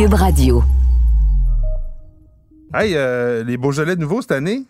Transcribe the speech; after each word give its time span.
Cube 0.00 0.14
Radio. 0.14 0.64
Hey, 2.72 2.94
euh, 2.94 3.44
les 3.44 3.58
Beaujolais 3.58 3.96
nouveaux 3.96 4.22
cette 4.22 4.32
année? 4.32 4.62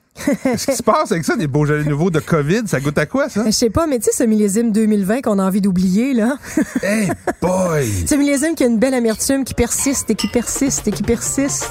Qu'est-ce 0.42 0.72
qui 0.72 0.76
se 0.76 0.82
passe 0.82 1.12
avec 1.12 1.24
ça, 1.24 1.36
des 1.36 1.46
Beaujolais 1.46 1.84
nouveaux 1.84 2.10
de 2.10 2.18
COVID? 2.18 2.62
Ça 2.66 2.80
goûte 2.80 2.98
à 2.98 3.06
quoi, 3.06 3.28
ça? 3.28 3.44
Je 3.46 3.52
sais 3.52 3.70
pas, 3.70 3.86
mais 3.86 4.00
tu 4.00 4.06
sais, 4.06 4.10
ce 4.10 4.24
millésime 4.24 4.72
2020 4.72 5.20
qu'on 5.22 5.38
a 5.38 5.44
envie 5.44 5.60
d'oublier, 5.60 6.14
là. 6.14 6.36
Hey, 6.82 7.12
boy! 7.40 7.86
ce 8.08 8.16
millésime 8.16 8.56
qui 8.56 8.64
a 8.64 8.66
une 8.66 8.80
belle 8.80 8.92
amertume, 8.92 9.44
qui 9.44 9.54
persiste 9.54 10.10
et 10.10 10.16
qui 10.16 10.26
persiste 10.26 10.88
et 10.88 10.90
qui 10.90 11.04
persiste. 11.04 11.70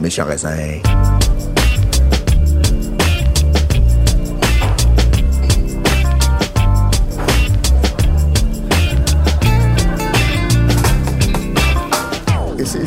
Méchant 0.00 0.24
raisin. 0.24 0.56
Et 0.56 0.82
C'est 1.02 1.13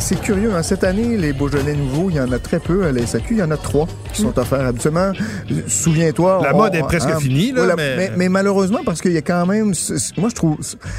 c'est 0.08 0.20
curieux, 0.22 0.54
hein, 0.54 0.62
cette 0.62 0.84
année, 0.84 1.16
les 1.18 1.34
Beaujolais 1.34 1.74
nouveaux, 1.74 2.08
il 2.08 2.16
y 2.16 2.20
en 2.20 2.32
a 2.32 2.38
très 2.38 2.60
peu 2.60 2.84
à 2.86 2.92
la 2.92 3.06
SAQ. 3.06 3.34
Il 3.34 3.38
y 3.38 3.42
en 3.42 3.50
a 3.50 3.56
trois 3.58 3.86
qui 4.14 4.22
sont 4.22 4.38
offerts 4.38 4.64
habituellement. 4.66 5.12
Souviens-toi. 5.66 6.40
La 6.42 6.54
on- 6.54 6.58
mode 6.58 6.74
est 6.74 6.80
presque 6.82 7.08
hein, 7.10 7.18
finie, 7.20 7.52
là, 7.52 7.64
voilà, 7.64 7.76
mais- 7.76 8.10
mais 8.16 8.28
malheureusement, 8.28 8.78
parce 8.86 9.02
qu'il 9.02 9.12
y 9.12 9.18
a 9.18 9.22
quand 9.22 9.44
même... 9.46 9.72
Moi, 10.16 10.28
je 10.30 10.34
trouve... 10.34 10.56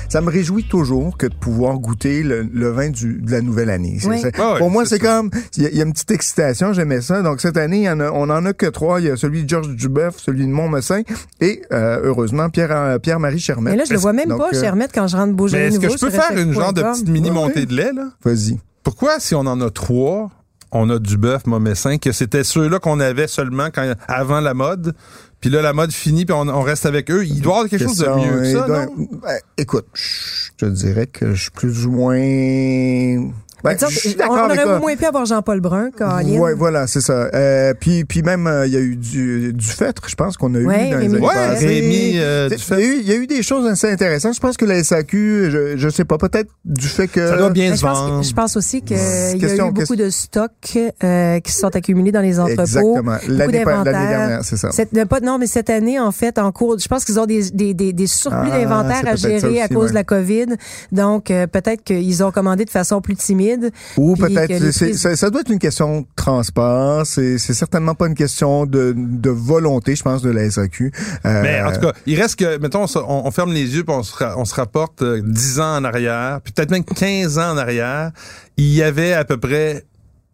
Ça 0.10 0.22
me 0.22 0.30
réjouit 0.30 0.64
toujours 0.66 1.18
que 1.18 1.26
de 1.26 1.34
pouvoir 1.34 1.80
goûter 1.80 2.22
le, 2.22 2.44
le 2.54 2.70
vin 2.70 2.90
du, 2.90 3.20
de 3.22 3.32
la 3.32 3.42
nouvelle 3.42 3.70
année. 3.72 3.98
Oui. 4.06 4.22
Ah 4.38 4.56
pour 4.58 4.70
moi, 4.70 4.86
c'est 4.86 5.00
comme... 5.00 5.32
Il 5.58 5.64
y, 5.64 5.66
a- 5.66 5.70
il 5.70 5.78
y 5.78 5.82
a 5.82 5.86
une 5.86 5.94
petite 5.94 6.12
excitation, 6.12 6.74
j'aimais 6.74 7.02
ça. 7.02 7.22
Donc, 7.24 7.42
cette 7.42 7.58
année, 7.58 7.84
y 7.84 7.90
en 7.90 8.00
a- 8.00 8.12
on 8.12 8.30
en 8.30 8.46
a 8.46 8.54
que 8.54 8.68
trois. 8.68 9.02
Il 9.02 9.08
y 9.08 9.10
a 9.10 9.16
celui 9.16 9.44
de 9.44 9.50
Georges 9.50 9.76
Dubeuf, 9.76 10.18
celui 10.20 10.46
de 10.46 10.52
Montmessin 10.52 11.02
et, 11.42 11.62
euh, 11.74 12.00
heureusement, 12.04 12.50
Pierre, 12.50 12.72
euh, 12.72 13.00
Pierre-Marie 13.00 13.40
Chermette. 13.40 13.72
Mais 13.74 13.78
là, 13.80 13.86
je 13.88 13.94
le 13.94 14.00
vois 14.00 14.14
même 14.14 14.30
Donc, 14.30 14.38
pas, 14.40 14.50
euh, 14.56 14.60
Chermette, 14.62 14.92
quand 14.94 15.08
je 15.08 15.16
rentre 15.18 15.30
Mais 15.30 15.34
Beaujolais 15.34 15.68
est-ce 15.68 15.80
que 15.80 15.86
nouveau 15.86 15.98
je 15.98 16.06
peux 16.06 16.12
faire 16.12 16.38
une 16.38 16.54
genre 16.54 16.74
de 16.74 16.84
petite 16.84 17.08
mini 17.10 17.32
montée 17.32 17.66
de 17.66 17.74
lait, 17.76 17.92
là? 17.94 18.10
Vas-y. 18.24 18.60
Pourquoi, 18.84 19.20
si 19.20 19.36
on 19.36 19.42
en 19.42 19.60
a 19.62 19.70
trois, 19.70 20.30
on 20.72 20.90
a 20.90 21.00
du 21.00 21.18
bœuf 21.18 21.46
momessin, 21.46 21.98
que 21.98 22.12
c'était 22.12 22.44
ceux-là 22.44 22.80
qu'on 22.80 23.00
avait 23.00 23.28
seulement 23.28 23.70
quand, 23.74 23.94
avant 24.08 24.40
la 24.40 24.54
mode, 24.54 24.96
puis 25.42 25.50
là, 25.50 25.62
la 25.62 25.74
mode 25.74 25.92
finit, 25.92 26.26
puis 26.26 26.34
on, 26.34 26.48
on 26.48 26.62
reste 26.62 26.86
avec 26.86 27.10
eux? 27.12 27.26
Il 27.26 27.42
doit 27.42 27.54
y 27.54 27.56
avoir 27.58 27.70
quelque 27.70 27.88
chose 27.88 27.98
de 27.98 28.08
mieux 28.08 28.42
que 28.42 28.52
ça, 28.52 28.68
non? 28.68 29.08
ben, 29.22 29.40
écoute, 29.58 29.88
je 29.94 30.52
te 30.58 30.66
dirais 30.66 31.08
que 31.08 31.34
je 31.34 31.44
suis 31.44 31.52
plus 31.52 31.86
ou 31.86 31.92
moins... 31.92 33.32
Ben, 33.64 33.76
je 33.80 33.86
suis 33.88 34.16
on, 34.28 34.34
aurait 34.34 34.64
au 34.64 34.80
moins 34.80 34.96
pu 34.96 35.06
avoir 35.06 35.26
Jean-Paul 35.26 35.60
Brun, 35.60 35.90
Caroline. 35.92 36.40
Ouais, 36.40 36.54
voilà, 36.54 36.88
c'est 36.88 37.02
ça. 37.02 37.30
Euh, 37.34 37.74
puis, 37.80 38.06
puis 38.06 38.22
même, 38.22 38.48
euh, 38.48 38.66
il 38.66 38.74
y 38.74 38.78
a 38.78 38.80
eu 38.80 38.96
du, 38.96 39.54
du 39.54 39.66
fêtre, 39.66 40.04
je 40.08 40.16
pense 40.16 40.38
qu'on 40.38 40.54
a 40.56 40.60
Ouais, 40.60 40.88
eu 40.88 40.92
dans 40.92 40.98
les 41.00 41.08
Rémi 41.08 41.18
Ouais, 41.20 41.34
passées. 41.34 41.66
Rémi, 41.68 42.14
euh, 42.20 42.50
Il 42.52 42.58
y 42.58 42.74
a 42.74 42.80
eu- 42.80 43.00
Il 43.02 43.08
y 43.08 43.12
a 43.12 43.16
eu 43.16 43.28
des 43.28 43.44
choses 43.44 43.66
assez 43.68 43.90
intéressantes. 43.92 44.36
Je 44.36 44.40
pense 44.40 44.56
que 44.58 44.66
la 44.66 44.84
SAQ, 44.84 45.50
je, 45.52 45.78
je 45.78 45.90
sais 45.90 46.06
pas, 46.06 46.18
peut-être 46.18 46.50
du 46.66 46.88
fait 46.88 47.08
que... 47.08 47.28
Ça 47.28 47.38
doit 47.38 47.50
bien 47.50 47.72
Mais 47.72 47.76
se 47.76 47.82
je, 47.82 47.86
pense, 47.86 47.98
vendre. 48.00 48.24
je 48.24 48.34
pense 48.34 48.56
aussi 48.58 48.82
qu'il 48.82 48.98
y 48.98 49.00
a 49.00 49.34
Question- 49.38 49.68
eu 49.70 49.72
beaucoup 49.72 49.80
question- 49.94 50.06
de 50.06 50.10
stocks 50.10 50.78
euh, 51.04 51.40
qui 51.40 51.52
se 51.52 51.60
sont 51.60 51.76
accumulés 51.76 52.12
dans 52.12 52.22
les 52.22 52.40
entrepôts. 52.40 52.62
Exactement. 52.62 53.12
Beaucoup 53.14 53.32
L'année 53.32 53.64
dernière, 53.64 54.40
c'est 54.44 54.58
ça. 54.58 54.72
Cette- 54.72 55.06
pas, 55.06 55.20
non, 55.22 55.38
mais 55.38 55.48
cette 55.48 55.70
année, 55.70 56.00
en 56.00 56.12
fait, 56.12 56.38
en 56.38 56.52
cours, 56.52 56.78
je 56.80 56.88
pense 56.88 57.04
qu'ils 57.06 57.20
ont 57.20 57.26
des, 57.26 57.50
des, 57.52 57.74
des, 57.74 57.94
des 57.94 58.08
surplus 58.08 58.50
Ah, 58.54 58.60
d'inventaire 58.60 59.02
à 59.08 59.16
gérer 59.16 59.62
à 59.62 59.68
cause 59.68 59.84
ouais. 59.86 59.90
de 59.90 59.94
la 59.96 60.04
COVID. 60.04 60.46
Donc, 60.92 61.32
euh, 61.32 61.48
peut-être 61.48 61.84
qu'ils 61.84 62.24
ont 62.24 62.32
commandé 62.32 62.64
de 62.66 62.70
façon 62.70 63.02
plus 63.02 63.16
timide. 63.16 63.49
Ou 63.98 64.16
peut-être, 64.36 64.52
ça, 64.98 65.16
ça 65.16 65.30
doit 65.30 65.42
être 65.42 65.52
une 65.52 65.60
question 65.60 66.02
de 66.02 66.06
transport. 66.16 67.06
C'est 67.06 67.38
c'est 67.38 67.54
certainement 67.54 67.96
pas 67.96 68.08
une 68.08 68.16
question 68.16 68.66
de, 68.66 68.94
de 68.98 69.30
volonté, 69.30 69.96
je 69.96 70.04
pense, 70.04 70.22
de 70.22 70.30
la 70.30 70.50
SAQ. 70.50 70.92
Euh, 71.26 71.42
Mais 71.42 71.62
en 71.62 71.72
tout 71.72 71.80
cas, 71.82 71.94
il 72.06 72.20
reste 72.20 72.36
que, 72.38 72.58
mettons, 72.60 72.86
on, 72.86 73.00
on- 73.00 73.28
on 73.28 73.32
ferme 73.32 73.52
les 73.54 73.76
yeux 73.76 73.84
puis 73.84 73.96
on 73.96 74.04
se, 74.04 74.14
on 74.38 74.46
se 74.46 74.56
rapporte 74.56 75.02
euh, 75.02 75.22
10 75.24 75.60
ans 75.60 75.76
en 75.78 75.84
arrière, 75.84 76.40
puis 76.44 76.54
peut-être 76.54 76.72
même 76.72 76.84
15 76.84 77.38
ans 77.40 77.52
en 77.52 77.58
arrière, 77.58 78.12
il 78.58 78.74
y 78.74 78.82
avait 78.84 79.14
à 79.14 79.24
peu 79.26 79.38
près, 79.38 79.84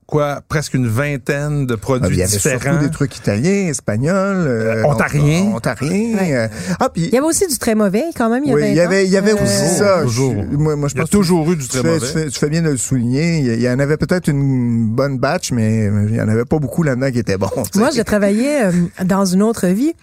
quoi, 0.08 0.42
presque 0.48 0.74
une 0.76 0.88
vingtaine 0.88 1.66
de 1.66 1.74
Ah, 1.74 1.78
produits 1.78 2.16
il 2.16 2.20
y 2.20 2.22
avait 2.24 2.32
différents. 2.32 2.60
surtout 2.62 2.78
des 2.86 2.92
trucs 2.92 3.18
italiens, 3.18 3.68
espagnols, 3.70 4.46
euh, 4.48 4.84
ontariens. 4.84 5.46
donc, 5.46 5.56
ontariens. 5.58 6.18
Ouais. 6.18 6.36
euh, 6.36 6.48
ah, 6.80 6.90
puis 6.90 7.06
Il 7.06 7.14
y 7.14 7.18
avait 7.18 7.26
aussi 7.26 7.48
du 7.48 7.58
très 7.58 7.74
mauvais, 7.76 8.04
quand 8.16 8.30
même. 8.30 8.44
Il 8.46 8.52
y 8.52 8.54
oui, 8.54 8.62
avait, 8.64 8.72
il 8.72 8.76
y 8.76 8.80
avait, 8.82 9.06
il 9.06 9.12
y 9.12 9.18
avait 9.18 9.32
Euh, 9.32 9.44
aussi 9.44 9.76
ça. 9.78 10.02
toujours. 10.04 10.34
Je- 10.52 10.58
moi, 10.58 10.76
moi, 10.76 10.88
je 10.90 10.94
Il 10.94 10.98
y 10.98 11.00
a 11.00 11.04
pense 11.04 11.10
que 11.10 11.16
toujours 11.18 11.52
eu 11.52 11.56
du 11.56 11.64
tu 11.64 11.70
très 11.70 11.82
fais, 11.82 11.88
mauvais. 11.88 12.00
tu, 12.00 12.14
fais, 12.14 12.30
tu 12.30 12.40
fais 12.40 12.50
bien 12.50 12.62
de 12.62 12.70
le 12.70 12.78
souligner. 12.78 13.40
Il 13.40 13.46
y- 13.48 13.54
il 13.56 13.62
y 13.62 13.70
en 13.70 13.80
avait 13.80 13.98
peut-être 13.98 14.28
une 14.28 14.90
bonne 14.90 15.18
batch, 15.18 15.52
mais 15.52 15.86
il 16.08 16.16
y 16.16 16.22
en 16.22 16.28
avait 16.30 16.46
pas 16.46 16.60
beaucoup 16.60 16.84
là-dedans 16.84 17.12
qui 17.12 17.20
étaient 17.20 17.38
bons. 17.38 17.50
Moi, 17.76 17.90
j'ai 17.96 18.04
travaillé 18.04 18.62
euh, 18.64 18.72
dans 19.04 19.26
une 19.26 19.42
autre 19.42 19.68
vie 19.68 19.94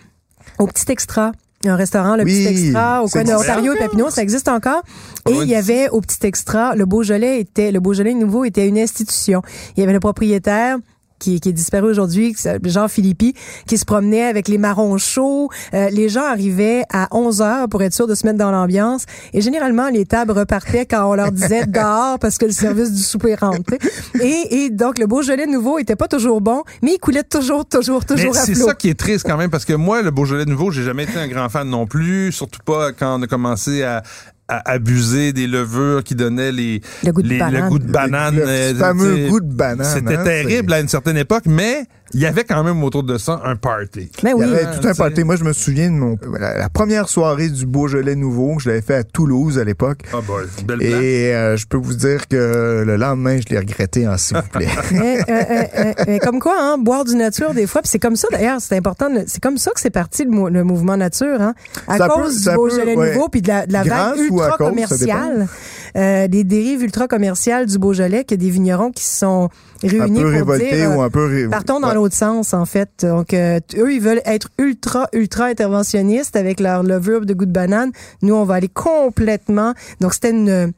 au 0.58 0.66
Petit 0.66 0.90
Extra. 0.90 1.32
Un 1.64 1.76
restaurant, 1.76 2.16
le 2.16 2.24
Oui, 2.24 2.44
Petit 2.44 2.64
Extra, 2.64 3.04
au 3.04 3.08
coin 3.08 3.24
de 3.24 3.32
Ontario 3.32 3.72
et 3.74 3.78
Papineau, 3.78 4.10
ça 4.10 4.22
existe 4.22 4.48
encore. 4.48 4.82
Et 5.28 5.32
loin 5.32 5.44
il 5.44 5.48
y 5.48 5.54
avait 5.54 5.88
au 5.90 6.00
Petit 6.00 6.26
Extra, 6.26 6.74
le 6.74 6.86
Beaujolais 6.86 7.40
était, 7.40 7.70
le 7.70 7.78
Beaujolais 7.78 8.14
nouveau 8.14 8.44
était 8.44 8.66
une 8.66 8.78
institution. 8.78 9.42
Il 9.76 9.80
y 9.80 9.82
avait 9.84 9.92
le 9.92 10.00
propriétaire 10.00 10.78
qui, 11.22 11.40
qui 11.40 11.48
est 11.48 11.52
disparu 11.52 11.88
aujourd'hui, 11.88 12.34
Jean 12.64 12.88
Philippi, 12.88 13.34
qui 13.66 13.78
se 13.78 13.84
promenait 13.84 14.24
avec 14.24 14.48
les 14.48 14.58
marrons 14.58 14.98
chauds. 14.98 15.48
Euh, 15.72 15.88
les 15.90 16.08
gens 16.08 16.24
arrivaient 16.24 16.82
à 16.92 17.08
11 17.12 17.40
heures 17.40 17.68
pour 17.68 17.82
être 17.82 17.94
sûr 17.94 18.06
de 18.06 18.14
se 18.14 18.26
mettre 18.26 18.38
dans 18.38 18.50
l'ambiance. 18.50 19.04
Et 19.32 19.40
généralement, 19.40 19.88
les 19.88 20.04
tables 20.04 20.32
repartaient 20.32 20.84
quand 20.84 21.08
on 21.08 21.14
leur 21.14 21.30
disait 21.30 21.66
dehors 21.66 22.18
parce 22.18 22.38
que 22.38 22.46
le 22.46 22.52
service 22.52 22.92
du 22.92 23.02
souper 23.02 23.36
rentrait. 23.36 23.78
Et, 24.20 24.64
et 24.64 24.70
donc, 24.70 24.98
le 24.98 25.06
Beaujolais 25.06 25.46
nouveau 25.46 25.78
était 25.78 25.96
pas 25.96 26.08
toujours 26.08 26.40
bon, 26.40 26.64
mais 26.82 26.94
il 26.94 26.98
coulait 26.98 27.22
toujours, 27.22 27.64
toujours, 27.64 28.00
Mais 28.00 28.16
toujours 28.16 28.36
à 28.36 28.40
c'est 28.40 28.54
ça 28.54 28.74
qui 28.74 28.88
est 28.88 28.98
triste 28.98 29.24
quand 29.26 29.36
même, 29.36 29.50
parce 29.50 29.64
que 29.64 29.74
moi, 29.74 30.02
le 30.02 30.10
Beaujolais 30.10 30.44
nouveau, 30.44 30.72
j'ai 30.72 30.82
jamais 30.82 31.04
été 31.04 31.18
un 31.18 31.28
grand 31.28 31.48
fan 31.48 31.68
non 31.68 31.86
plus, 31.86 32.32
surtout 32.32 32.60
pas 32.64 32.92
quand 32.92 33.20
on 33.20 33.22
a 33.22 33.26
commencé 33.26 33.84
à, 33.84 34.02
à 34.48 34.70
abuser 34.72 35.32
des 35.32 35.46
levures 35.46 36.02
qui 36.04 36.14
donnaient 36.14 36.52
les, 36.52 36.80
Le 37.04 37.12
goût 37.12 37.22
de 37.22 37.28
les- 37.28 37.38
banane. 37.38 37.62
le 37.64 37.68
goût 37.70 37.78
de 37.78 37.90
banane. 37.90 38.36
Le 38.36 38.42
euh, 38.46 38.74
fameux 38.74 39.28
goût 39.28 39.40
de 39.40 39.52
banane. 39.52 39.86
C'était 39.86 40.16
hein, 40.16 40.24
terrible 40.24 40.72
à 40.72 40.80
une 40.80 40.88
certaine 40.88 41.16
époque, 41.16 41.44
mais 41.46 41.84
il 42.14 42.20
y 42.20 42.26
avait 42.26 42.44
quand 42.44 42.62
même 42.64 42.82
autour 42.84 43.02
de 43.02 43.18
ça 43.18 43.40
un 43.44 43.56
party. 43.56 44.10
Mais 44.22 44.30
Il 44.30 44.34
oui. 44.36 44.40
y 44.46 44.52
avait 44.52 44.64
hein, 44.64 44.70
tout 44.80 44.86
un 44.88 44.94
party. 44.94 45.24
Moi, 45.24 45.36
je 45.36 45.44
me 45.44 45.52
souviens 45.52 45.90
de 45.90 45.94
mon, 45.96 46.16
la, 46.38 46.58
la 46.58 46.68
première 46.68 47.08
soirée 47.08 47.48
du 47.48 47.66
Beaujolais 47.66 48.14
nouveau 48.16 48.56
que 48.56 48.62
je 48.62 48.68
l'avais 48.68 48.82
fait 48.82 48.94
à 48.96 49.04
Toulouse 49.04 49.58
à 49.58 49.64
l'époque. 49.64 50.00
Ah 50.12 50.18
boy, 50.26 50.44
belle. 50.66 50.82
Et 50.82 51.34
euh, 51.34 51.56
je 51.56 51.66
peux 51.66 51.76
vous 51.78 51.94
dire 51.94 52.28
que 52.28 52.82
le 52.86 52.96
lendemain, 52.96 53.38
je 53.38 53.52
l'ai 53.52 53.58
regretté 53.58 54.06
en 54.06 54.16
s'il 54.18 54.36
vous 54.36 54.42
plaît. 54.48 54.68
Eh, 54.92 55.18
eh, 55.28 55.94
eh, 56.14 56.18
comme 56.18 56.38
quoi, 56.40 56.54
hein, 56.58 56.76
boire 56.78 57.04
du 57.04 57.14
nature 57.14 57.54
des 57.54 57.66
fois, 57.66 57.82
puis 57.82 57.88
c'est 57.90 57.98
comme 57.98 58.16
ça 58.16 58.28
d'ailleurs, 58.30 58.60
c'est 58.60 58.76
important. 58.76 59.08
de- 59.10 59.24
C'est 59.26 59.42
comme 59.42 59.58
ça 59.58 59.70
que 59.72 59.80
c'est 59.80 59.90
parti 59.90 60.24
le, 60.24 60.30
mou- 60.30 60.48
le 60.48 60.64
mouvement 60.64 60.96
nature, 60.96 61.40
hein, 61.40 61.54
à 61.88 61.98
Ça 61.98 62.08
cause 62.08 62.44
peut- 62.44 62.50
du 62.50 62.56
Beaujolais 62.56 62.94
peut, 62.94 63.12
nouveau, 63.14 63.28
puis 63.28 63.42
de 63.42 63.48
la, 63.48 63.66
de 63.66 63.72
la 63.72 63.82
vague 63.82 64.18
ultra 64.18 64.56
cause, 64.56 64.68
commerciale, 64.68 65.48
euh, 65.96 66.28
des 66.28 66.44
dérives 66.44 66.82
ultra 66.82 67.06
commerciales 67.08 67.66
du 67.66 67.78
Beaujolais, 67.78 68.24
que 68.24 68.34
des 68.34 68.50
vignerons 68.50 68.90
qui 68.92 69.04
se 69.04 69.18
sont 69.18 69.48
un 69.84 69.88
réunis 69.88 70.22
peu 70.22 70.44
pour 70.44 70.56
dire. 70.56 70.90
euh, 70.90 70.96
ou 70.96 71.02
un 71.02 71.10
peu... 71.10 71.26
ré- 71.26 71.48
Partons 71.48 71.80
dans 71.80 71.88
Ouais. 71.88 71.94
l'autre 71.94 72.14
sens, 72.14 72.54
en 72.54 72.64
fait. 72.64 72.88
Donc, 73.02 73.34
euh, 73.34 73.60
eux, 73.76 73.92
ils 73.92 74.00
veulent 74.00 74.22
être 74.24 74.48
ultra, 74.58 75.08
ultra 75.12 75.46
interventionnistes 75.46 76.36
avec 76.36 76.60
leur 76.60 76.82
levure 76.82 77.26
de 77.26 77.34
goût 77.34 77.46
de 77.46 77.52
banane. 77.52 77.90
Nous, 78.22 78.34
on 78.34 78.44
va 78.44 78.54
aller 78.54 78.68
complètement. 78.68 79.74
Donc, 80.00 80.14
c'était 80.14 80.30
une, 80.30 80.72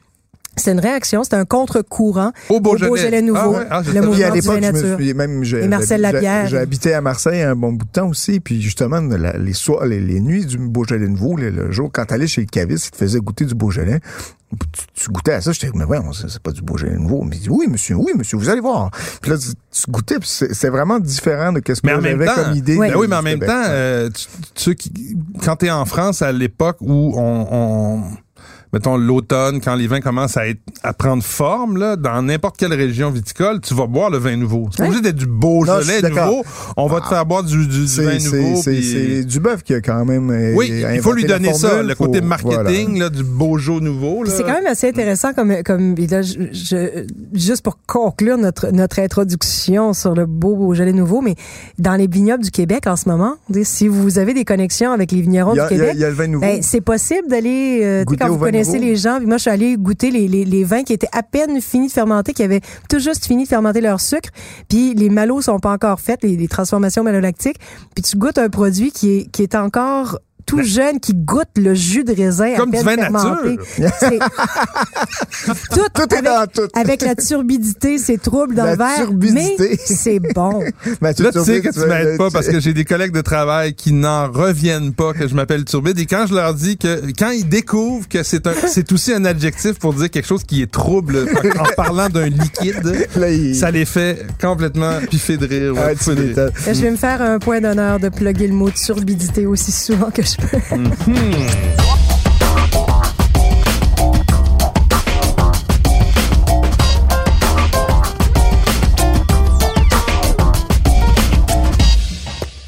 c'était 0.57 0.73
une 0.73 0.81
réaction, 0.81 1.25
c'était 1.25 1.37
un 1.37 1.45
contre-courant 1.45 2.33
Au 2.49 2.61
Beaujolais. 2.61 2.89
nouveau. 3.23 3.39
Ah 3.41 3.49
ouais? 3.49 3.67
Ah, 3.71 3.83
le 3.83 4.01
mouvement 4.03 4.27
à 4.27 4.31
l'époque, 4.31 4.61
je 4.63 4.71
me 4.71 4.97
même 5.15 5.45
j'ai- 5.45 5.67
Marcel 5.69 6.01
Lapierre. 6.01 6.47
J'ai 6.49 6.59
habité 6.59 6.95
à 6.95 7.01
Marseille 7.01 7.43
un 7.43 7.57
bon 7.57 7.73
bout 7.73 7.85
de 7.87 7.91
temps 7.91 8.09
aussi, 8.09 8.41
puis 8.41 8.61
justement 8.63 9.01
la- 9.01 9.37
les 9.37 9.53
soirs, 9.53 9.87
les, 9.87 10.01
les 10.01 10.21
nuits 10.21 10.47
du 10.47 10.59
Beaujolais 10.59 11.09
nouveau, 11.09 11.37
le, 11.37 11.51
le 11.51 11.71
jour 11.71 11.91
quand 11.93 12.05
t'allais 12.07 12.27
chez 12.27 12.41
le 12.43 12.47
caviste, 12.47 12.87
il 12.89 12.91
te 12.93 12.97
faisait 12.97 13.19
goûter 13.21 13.45
du 13.45 13.55
Beaujolais. 13.55 14.01
Tu, 14.73 14.87
tu 14.95 15.11
goûtais 15.11 15.33
à 15.33 15.41
ça, 15.41 15.51
j'étais 15.51 15.69
mais 15.75 15.85
ouais, 15.85 15.99
c'est 16.13 16.31
c'est 16.31 16.41
pas 16.41 16.53
du 16.53 16.63
Beaujolais 16.63 16.95
nouveau. 16.97 17.23
Mais 17.25 17.35
il 17.37 17.41
dit 17.43 17.51
oui, 17.51 17.67
monsieur, 17.69 17.97
oui, 17.97 18.13
monsieur, 18.17 18.37
vous 18.37 18.49
allez 18.49 18.61
voir. 18.61 18.91
Puis 19.21 19.33
là, 19.33 19.37
tu, 19.39 19.49
tu 19.49 19.91
goûtais, 19.91 20.21
puis 20.21 20.29
c'est 20.31 20.55
c'est 20.55 20.69
vraiment 20.69 21.01
différent 21.01 21.51
de 21.53 21.61
ce 21.75 21.81
j'avais 22.13 22.27
temps, 22.27 22.35
comme 22.45 22.57
idée. 22.57 22.77
Ouais. 22.77 22.91
Ben 22.91 22.97
oui, 22.97 23.07
mais 23.11 23.17
en 23.17 23.23
même 23.23 23.35
Québec. 23.41 23.49
temps, 23.49 23.63
euh, 23.67 24.11
tu, 24.55 24.77
tu 24.77 25.17
quand 25.45 25.57
t'es 25.57 25.73
en 25.73 25.85
France 25.87 26.23
à 26.23 26.31
l'époque 26.31 26.77
où 26.81 27.15
on, 27.17 27.49
on 27.51 28.03
mettons 28.75 28.97
l'automne, 28.99 29.61
quand 29.63 29.75
les 29.75 29.87
vins 29.87 30.01
commencent 30.01 30.37
à 30.37 30.47
être 30.49 30.61
à 30.83 30.93
prendre 30.93 31.23
forme, 31.23 31.79
là, 31.79 31.97
dans 31.97 32.21
n'importe 32.23 32.57
quelle 32.59 32.75
région 32.75 33.11
viticole, 33.11 33.61
tu 33.61 33.73
vas 33.73 33.87
boire 33.87 34.11
le 34.11 34.19
vin 34.19 34.37
nouveau. 34.37 34.69
C'est 34.71 34.79
pas 34.79 34.85
obligé 34.87 35.01
d'être 35.01 35.17
du 35.17 35.27
Beaujolais 35.27 36.03
nouveau. 36.03 36.43
On 36.77 36.87
va 36.89 37.01
te 37.01 37.07
faire 37.07 37.25
boire 37.25 37.43
du, 37.45 37.67
du, 37.67 37.85
du 37.87 38.03
vin 38.03 38.19
nouveau. 38.19 38.61
c'est- 38.63 39.25
du 39.25 39.41
bœuf 39.41 39.63
qui 39.63 39.75
a 39.75 39.81
quand 39.81 40.05
même. 40.05 40.31
euh, 40.31 40.53
Oui, 40.55 40.71
il 40.95 41.01
faut 41.01 41.13
lui 41.13 41.25
donner 41.25 41.55
ça, 41.55 41.83
le 41.83 41.95
faut- 41.95 42.05
côté 42.07 42.21
voilà. 42.21 42.27
marketing 42.65 42.99
là, 42.99 43.09
du 43.09 43.23
Beaujolais 43.25 43.81
nouveau. 43.81 44.25
C'est 44.27 44.43
quand 44.43 44.53
même 44.55 44.67
assez 44.67 44.89
intéressant 44.89 45.33
comme 45.33 45.55
comme 45.65 45.95
et 45.97 46.07
là, 46.07 46.23
je, 46.23 46.35
je- 46.53 47.07
juste 47.33 47.63
pour 47.63 47.79
conclure 47.87 48.37
notre 48.37 48.71
notre 48.73 48.99
introduction 48.99 49.93
sur 49.93 50.15
le 50.15 50.27
beau 50.27 50.57
Beaujolais 50.57 50.93
nouveau, 50.93 51.21
mais 51.23 51.35
dans 51.79 51.95
les 51.95 52.07
vignobles 52.07 52.45
du 52.45 52.51
Québec 52.51 52.87
en 52.87 52.97
ce 52.97 53.09
moment, 53.09 53.37
si 53.63 53.89
vous 53.89 54.19
avez 54.19 54.35
des 54.35 54.45
connexions 54.45 54.93
avec 54.93 55.13
les 55.13 55.21
vignerons 55.23 55.53
a- 55.59 55.63
du 55.69 55.75
Québec, 55.77 55.93
il 55.95 56.01
y 56.01 56.05
a 56.05 56.09
le 56.11 56.15
vin 56.15 56.27
nouveau. 56.27 56.41
ben, 56.45 56.59
c'est 56.63 56.81
possible 56.81 57.29
d'aller 57.29 57.81
euh, 57.83 57.99
tu 57.99 57.99
sais, 58.01 58.05
Goûter 58.05 58.25
quand 58.25 58.31
vous 58.31 58.39
connaissez 58.39 58.64
nouveau. 58.73 58.85
les 58.85 58.97
gens. 58.97 59.19
Puis 59.19 59.27
moi, 59.27 59.37
je 59.37 59.43
suis 59.43 59.51
allée 59.51 59.77
goûter 59.77 60.11
les, 60.11 60.29
les, 60.29 60.45
les 60.45 60.65
vins 60.65 60.83
qui 60.83 60.93
étaient 60.93 61.09
à 61.13 61.23
peine 61.23 61.61
finis 61.61 61.89
de 61.89 61.93
fermenter, 61.93 62.33
qui 62.33 62.43
avaient 62.43 62.61
tout 62.89 62.99
juste 62.99 63.27
fini 63.27 63.45
de 63.45 63.49
fermenter 63.49 63.81
leur 63.81 64.01
sucre. 64.01 64.31
Puis 64.69 64.95
les 64.95 65.11
malots 65.11 65.43
sont 65.43 65.59
pas 65.59 65.73
encore 65.73 66.01
faits, 66.01 66.23
les, 66.23 66.37
les 66.37 66.49
transformations 66.49 67.03
malolactiques. 67.03 67.59
Puis 67.95 68.03
tu 68.03 68.17
goûtes 68.17 68.39
un 68.39 68.49
produit 68.49 68.91
qui 68.93 69.19
est 69.19 69.31
qui 69.31 69.43
est 69.43 69.55
encore 69.55 70.19
tout 70.47 70.63
jeune, 70.63 71.01
qui 71.01 71.15
goûte 71.15 71.49
le 71.57 71.75
jus 71.75 72.05
de 72.05 72.15
raisin 72.15 72.55
Comme 72.57 72.75
à 72.75 72.79
du 72.79 72.85
peine 72.85 72.97
vin 73.01 73.03
fermenté. 73.03 73.57
nature. 73.79 73.95
C'est- 74.01 74.19
tout, 75.71 75.81
Tout 75.95 76.03
est 76.03 76.13
avec, 76.13 76.25
dans 76.25 76.47
tout. 76.47 76.69
avec 76.75 77.03
la 77.03 77.15
turbidité, 77.15 77.99
c'est 77.99 78.19
trouble 78.21 78.55
dans 78.55 78.65
La 78.65 78.73
le 78.73 78.79
verre, 78.79 78.97
turbidité. 79.07 79.57
mais 79.59 79.77
c'est 79.85 80.21
bon. 80.35 80.63
Mathieu 81.01 81.25
Là, 81.25 81.33
tu 81.33 81.41
sais 81.45 81.61
que 81.61 81.73
tu 81.73 81.81
m'aides 81.87 82.19
pas 82.19 82.31
parce 82.31 82.49
que 82.49 82.61
j'ai 82.61 82.73
des 82.75 82.85
collègues 82.85 83.13
de 83.13 83.21
travail 83.21 83.75
qui 83.75 83.93
n'en 83.93 84.31
reviennent 84.31 84.93
pas 84.93 85.13
que 85.13 85.27
je 85.29 85.35
m'appelle 85.35 85.65
Turbide 85.65 85.99
et 85.99 86.07
quand 86.07 86.27
je 86.29 86.35
leur 86.35 86.55
dis 86.55 86.77
que 86.77 87.01
quand 87.19 87.31
ils 87.31 87.49
découvrent 87.49 88.09
que 88.09 88.23
c'est 88.23 88.47
un 88.47 88.53
c'est 88.67 88.91
aussi 88.93 89.13
un 89.13 89.25
adjectif 89.25 89.79
pour 89.79 89.95
dire 89.95 90.11
quelque 90.11 90.27
chose 90.27 90.45
qui 90.45 90.63
est 90.63 90.71
trouble 90.71 91.27
en 91.59 91.65
parlant 91.77 92.09
d'un 92.09 92.27
liquide, 92.29 93.07
Là, 93.17 93.31
il- 93.31 93.55
ça 93.55 93.71
les 93.71 93.85
fait 93.85 94.27
complètement 94.41 94.99
piffer 95.11 95.37
de 95.37 95.47
rire. 95.47 95.75
Ah, 95.77 95.87
ouais, 95.87 95.95
de 95.95 96.21
rire. 96.35 96.51
Je 96.67 96.81
vais 96.81 96.91
me 96.91 96.97
faire 96.97 97.23
un 97.23 97.39
point 97.39 97.61
d'honneur 97.61 97.99
de 98.01 98.09
plugger 98.09 98.47
le 98.49 98.55
mot 98.55 98.71
turbidité 98.71 99.47
aussi 99.47 99.73
souvent 99.73 100.11
que 100.11 100.23
je 100.23 100.34
peux. 100.37 100.59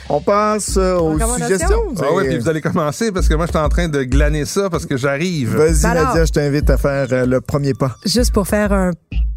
On 0.09 0.21
passe 0.21 0.77
euh, 0.77 0.97
aux 0.99 1.19
suggestions. 1.19 1.83
Ah 2.01 2.13
ouais, 2.13 2.29
puis 2.29 2.39
vous 2.39 2.49
allez 2.49 2.61
commencer 2.61 3.11
parce 3.11 3.29
que 3.29 3.35
moi, 3.35 3.47
je 3.47 3.51
suis 3.51 3.59
en 3.59 3.69
train 3.69 3.89
de 3.89 4.05
glaner 4.05 4.45
ça 4.45 4.71
parce 4.71 4.87
que 4.87 4.97
j'arrive. 4.97 5.57
Vas-y, 5.57 5.85
Alors- 5.85 6.07
Nadia, 6.09 6.25
je 6.25 6.33
t'invite 6.33 6.71
à 6.71 6.77
faire 6.77 7.09
euh, 7.11 7.27
le 7.27 7.41
premier 7.41 7.75
pas. 7.75 7.97
Juste 8.07 8.33
pour 8.33 8.47
faire 8.47 8.73
un 8.73 8.93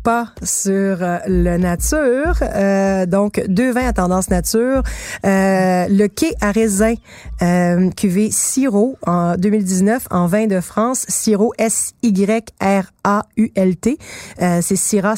pas 0.10 0.34
sur 0.42 1.04
euh, 1.04 1.20
le 1.28 1.58
nature, 1.58 2.34
euh, 2.42 3.06
donc 3.06 3.44
deux 3.48 3.72
vins 3.72 3.88
à 3.88 3.94
tendance 3.94 4.32
nature, 4.32 4.82
euh, 5.24 5.86
le 5.88 6.08
quai 6.08 6.34
à 6.42 6.52
raisin 6.52 6.96
euh, 7.44 7.92
cuvée 7.92 8.30
Siro 8.32 8.98
en 9.06 9.36
2019 9.36 10.08
en 10.10 10.26
vin 10.26 10.48
de 10.48 10.62
France, 10.62 11.06
Siro 11.10 11.54
S 11.60 11.94
Y 12.02 12.52
R 12.60 12.86
A 13.04 13.22
U 13.38 13.52
L 13.54 13.76
T, 13.76 14.00
euh, 14.42 14.62
c'est 14.64 14.76
Syrah. 14.76 15.14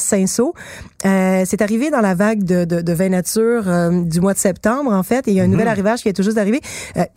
Euh, 1.04 1.44
c'est 1.48 1.62
arrivé 1.64 1.90
dans 1.90 2.02
la 2.02 2.14
vague 2.14 2.44
de, 2.44 2.64
de, 2.64 2.82
de 2.82 2.94
vin 2.94 3.10
nature 3.10 3.64
du 3.92 4.22
mois 4.22 4.34
de 4.34 4.40
septembre 4.40 4.92
en 4.92 5.02
fait, 5.02 5.28
et 5.28 5.32
il 5.32 5.38
y 5.38 5.40
a 5.40 5.44
un 5.44 5.48
nouvel 5.48 5.68
arrivage 5.68 6.00
qui 6.00 6.04
vient 6.04 6.14
tout 6.14 6.22
juste 6.22 6.36
d'arriver. 6.36 6.60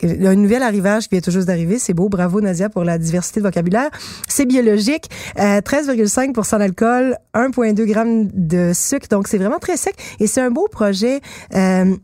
Un 0.01 0.35
nouvel 0.35 0.63
arrivage 0.63 1.03
qui 1.03 1.09
vient 1.15 1.21
tout 1.21 1.31
juste 1.31 1.47
d'arriver, 1.47 1.77
c'est 1.77 1.93
beau, 1.93 2.09
bravo 2.09 2.41
Nadia 2.41 2.69
pour 2.69 2.83
la 2.83 2.97
diversité 2.97 3.41
de 3.41 3.45
vocabulaire. 3.45 3.89
C'est 4.27 4.45
biologique, 4.45 5.09
euh, 5.39 5.61
13,5 5.61 6.57
d'alcool, 6.57 7.17
1,2 7.65 7.87
g 7.87 8.29
de 8.33 8.71
sucre, 8.73 9.07
donc 9.09 9.27
c'est 9.27 9.37
vraiment 9.37 9.59
très 9.59 9.77
sec 9.77 9.95
et 10.19 10.27
c'est 10.27 10.41
un 10.41 10.51
beau 10.51 10.67
projet. 10.71 11.21
Euh, 11.55 11.95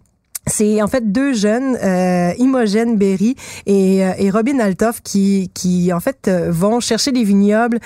c'est 0.48 0.81
en 0.81 0.88
fait 0.88 1.12
deux 1.12 1.34
jeunes, 1.34 1.78
euh, 1.84 2.34
Imogen 2.40 2.98
Berry 2.98 3.36
et, 3.68 4.04
euh, 4.04 4.31
Robin 4.31 4.60
Altoff, 4.60 5.02
qui, 5.02 5.52
qui 5.54 5.94
en 5.94 6.00
fait 6.00 6.28
euh, 6.28 6.50
vont 6.52 6.80
chercher 6.80 7.12
des 7.12 7.24
vignobles 7.24 7.80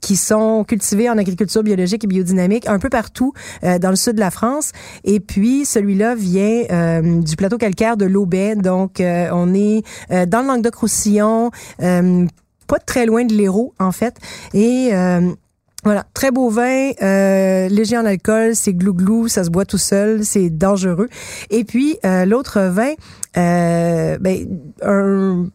qui 0.00 0.16
sont 0.16 0.64
cultivés 0.64 1.10
en 1.10 1.18
agriculture 1.18 1.62
biologique 1.62 2.04
et 2.04 2.06
biodynamique 2.06 2.66
un 2.68 2.78
peu 2.78 2.88
partout 2.88 3.34
dans 3.62 3.90
le 3.90 3.96
sud 3.96 4.14
de 4.14 4.20
la 4.20 4.30
France. 4.30 4.72
Et 5.04 5.20
puis 5.20 5.66
celui-là 5.66 6.14
vient 6.14 7.02
du 7.20 7.36
plateau 7.36 7.58
calcaire 7.58 7.98
de 7.98 8.06
l'Aubais, 8.06 8.54
donc 8.54 8.96
on 9.00 9.54
est 9.54 9.82
dans 10.26 10.40
le 10.40 10.46
Languedoc-Roussillon, 10.46 11.50
pas 11.78 12.78
très 12.86 13.04
loin 13.04 13.24
de 13.24 13.34
l'Hérault 13.34 13.74
en 13.78 13.92
fait, 13.92 14.16
et 14.54 14.90
voilà, 15.84 16.04
très 16.12 16.30
beau 16.30 16.50
vin, 16.50 16.90
euh, 17.02 17.68
léger 17.68 17.96
en 17.96 18.04
alcool, 18.04 18.54
c'est 18.54 18.74
glou-glou, 18.74 19.28
ça 19.28 19.44
se 19.44 19.50
boit 19.50 19.64
tout 19.64 19.78
seul, 19.78 20.24
c'est 20.24 20.50
dangereux. 20.50 21.08
Et 21.48 21.64
puis 21.64 21.98
euh, 22.04 22.26
l'autre 22.26 22.60
vin, 22.60 22.92
euh, 23.36 24.18
ben, 24.18 24.46
un 24.82 25.46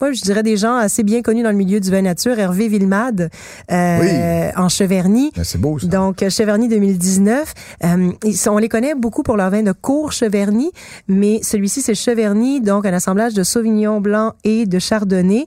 moi, 0.00 0.12
je 0.12 0.22
dirais 0.22 0.42
des 0.42 0.56
gens 0.56 0.74
assez 0.76 1.02
bien 1.02 1.22
connus 1.22 1.42
dans 1.42 1.50
le 1.50 1.56
milieu 1.56 1.80
du 1.80 1.90
vin 1.90 2.02
nature, 2.02 2.38
Hervé 2.38 2.68
Villemade, 2.68 3.30
euh, 3.70 4.50
en 4.56 4.68
Cheverny. 4.68 5.30
Ah, 5.36 5.44
C'est 5.44 5.58
beau, 5.60 5.78
ça. 5.78 5.86
Donc, 5.86 6.22
euh, 6.22 6.30
Cheverny 6.30 6.68
2019. 6.68 7.54
Euh, 7.84 8.10
ils 8.24 8.36
sont- 8.36 8.50
on 8.52 8.58
les 8.58 8.68
connaît 8.68 8.94
beaucoup 8.94 9.22
pour 9.22 9.36
leur 9.36 9.50
vin 9.50 9.62
de 9.62 9.72
court 9.72 10.12
Cheverny, 10.12 10.70
mais 11.08 11.40
celui-ci, 11.42 11.80
c'est 11.82 11.94
Cheverny, 11.94 12.60
donc 12.60 12.86
un 12.86 12.92
assemblage 12.92 13.34
de 13.34 13.42
Sauvignon 13.42 14.00
blanc 14.00 14.32
et 14.44 14.66
de 14.66 14.78
Chardonnay. 14.78 15.46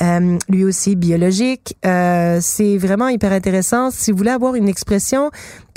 Euh, 0.00 0.38
lui 0.48 0.64
aussi 0.64 0.96
biologique. 0.96 1.76
Euh, 1.84 2.38
c'est 2.40 2.78
vraiment 2.78 3.08
hyper 3.08 3.32
intéressant. 3.32 3.90
Si 3.90 4.10
vous 4.12 4.18
voulez 4.18 4.30
avoir 4.30 4.54
une 4.54 4.68
expression 4.68 5.30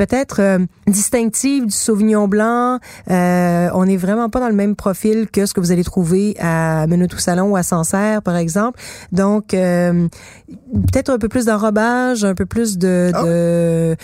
peut-être 0.06 0.40
euh, 0.42 0.58
distinctive 0.88 1.66
du 1.68 1.72
Sauvignon 1.72 2.28
blanc, 2.28 2.80
euh, 3.12 3.70
on 3.76 3.86
n'est 3.86 3.98
vraiment 3.98 4.30
pas 4.30 4.40
dans 4.40 4.50
le 4.50 4.56
même 4.56 4.76
profil 4.76 5.28
que 5.32 5.46
ce 5.46 5.54
que 5.54 5.60
vous 5.60 5.72
allez 5.72 5.84
trouver 5.84 6.36
à 6.40 6.88
Menetou 6.88 7.20
Salon 7.20 7.52
ou 7.52 7.56
à 7.56 7.62
Sancerre, 7.64 8.24
par 8.24 8.36
exemple. 8.36 8.80
Donc, 9.12 9.54
euh, 9.54 10.08
peut-être 10.92 11.10
un 11.10 11.20
peu 11.20 11.30
plus 11.30 11.46
d'enrobage, 11.46 12.24
un 12.24 12.34
peu 12.34 12.46
plus 12.48 12.80
de, 12.80 13.12
Ah. 13.14 13.24
de 13.24 13.96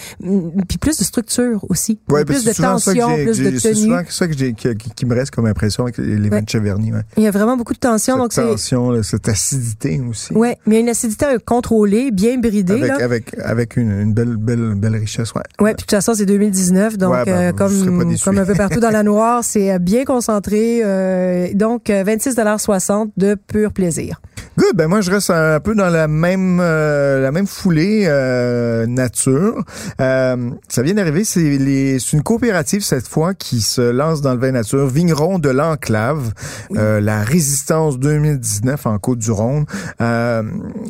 puis 0.68 0.78
plus 0.78 0.98
de 1.00 1.04
structure 1.04 1.66
aussi, 1.70 2.00
Ouais, 2.10 2.26
plus 2.26 2.44
c'est 2.44 2.52
de 2.58 2.62
tension, 2.62 3.16
plus 3.16 3.40
de 3.40 3.58
C'est 3.58 3.72
tenue. 3.74 3.84
souvent 3.86 4.02
ça 4.08 4.28
que 4.28 4.34
qui, 4.34 4.54
qui- 4.96 5.06
me 5.08 5.16
reste 5.16 5.32
comme 5.34 5.46
impression 5.48 5.84
avec 5.84 5.98
les 5.98 6.16
vins 6.30 6.38
Ouais. 6.38 6.42
de 6.44 6.50
Cheverny. 6.50 6.92
Ouais. 6.94 7.02
Il 7.18 7.24
y 7.24 7.28
a 7.28 7.32
vraiment 7.32 7.58
beaucoup 7.58 7.74
de 7.74 7.80
tension, 7.80 8.14
Cette 8.16 8.22
donc 8.22 8.34
c'est 8.34 8.42
tension, 8.44 8.92
là, 8.92 9.02
cette 9.04 9.28
acidité 9.30 10.00
aussi. 10.08 10.34
ouais, 10.34 10.58
mais 10.68 10.80
une 10.82 10.90
acidité 10.90 11.26
contrôlée, 11.46 12.12
bien 12.12 12.38
bridée 12.38 12.74
Avec, 12.74 12.88
là. 12.90 12.98
avec, 13.04 13.36
avec 13.40 13.78
une, 13.78 13.90
une 14.02 14.14
belle, 14.14 14.36
belle, 14.36 14.76
belle 14.76 14.96
richesse, 14.98 15.34
ouais. 15.34 15.42
Ouais, 15.60 15.74
puis 15.76 15.86
toute 15.90 15.98
façon, 15.98 16.14
c'est 16.14 16.26
2019, 16.26 16.98
donc 16.98 17.14
Ouais, 17.14 17.26
ben, 17.26 17.34
euh, 17.34 17.52
comme 17.54 18.18
comme 18.24 18.38
un 18.38 18.46
peu 18.46 18.54
partout 18.58 18.80
dans 18.80 18.90
la 18.90 19.04
noire, 19.04 19.44
c'est 19.44 19.72
euh, 19.72 19.80
bien 19.80 20.04
concentré. 20.06 20.82
euh, 20.84 21.48
donc, 21.54 21.90
euh, 21.90 22.04
26,60 22.04 23.12
de 23.18 23.36
pur 23.36 23.72
plaisir. 23.72 24.22
Good. 24.58 24.76
Ben 24.76 24.88
moi, 24.88 25.02
je 25.02 25.12
reste 25.12 25.30
un 25.30 25.60
peu 25.60 25.76
dans 25.76 25.90
la 25.90 26.08
même 26.08 26.60
euh, 26.62 27.22
la 27.22 27.32
même 27.32 27.46
foulée 27.48 28.06
euh, 28.08 28.86
nature. 28.88 29.64
Euh, 30.02 30.50
ça 30.68 30.82
vient 30.82 30.94
d'arriver. 30.96 31.24
C'est 31.24 31.42
les 31.58 32.00
c'est 32.00 32.14
une 32.18 32.24
coopérative 32.24 32.82
cette 32.84 33.08
fois 33.08 33.34
qui 33.34 33.62
se 33.62 33.82
lance 33.82 34.22
dans 34.22 34.34
le 34.34 34.40
vin 34.40 34.52
nature. 34.52 34.88
Vigneron 34.88 35.38
de 35.40 35.50
l'enclave, 35.50 36.34
euh, 36.76 37.00
la 37.00 37.22
résistance 37.24 38.00
2019 38.00 38.86
en 38.88 38.98
Côte 39.00 39.20
du 39.20 39.32
Rhône. 39.32 39.66
Euh, 40.02 40.44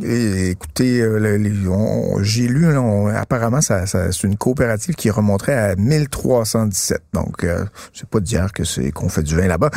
et, 0.04 0.52
écoutez, 0.52 1.02
euh, 1.02 2.20
j'ai 2.22 2.48
lu 2.48 2.72
là, 2.72 2.82
on- 2.82 3.08
apparemment 3.08 3.62
ça, 3.62 3.86
ça- 3.86 4.12
c'est 4.12 4.28
une 4.28 4.38
coopérative 4.38 4.96
qui 4.96 5.10
remonterait 5.10 5.58
à 5.58 5.76
1317. 5.76 7.02
Donc, 7.14 7.44
euh, 7.44 7.66
c'est 7.94 8.08
pas 8.08 8.20
d'hier 8.20 8.52
que 8.54 8.64
c'est 8.64 8.92
qu'on 8.92 9.10
fait 9.10 9.24
du 9.24 9.36
vin 9.36 9.48
là-bas. 9.48 9.72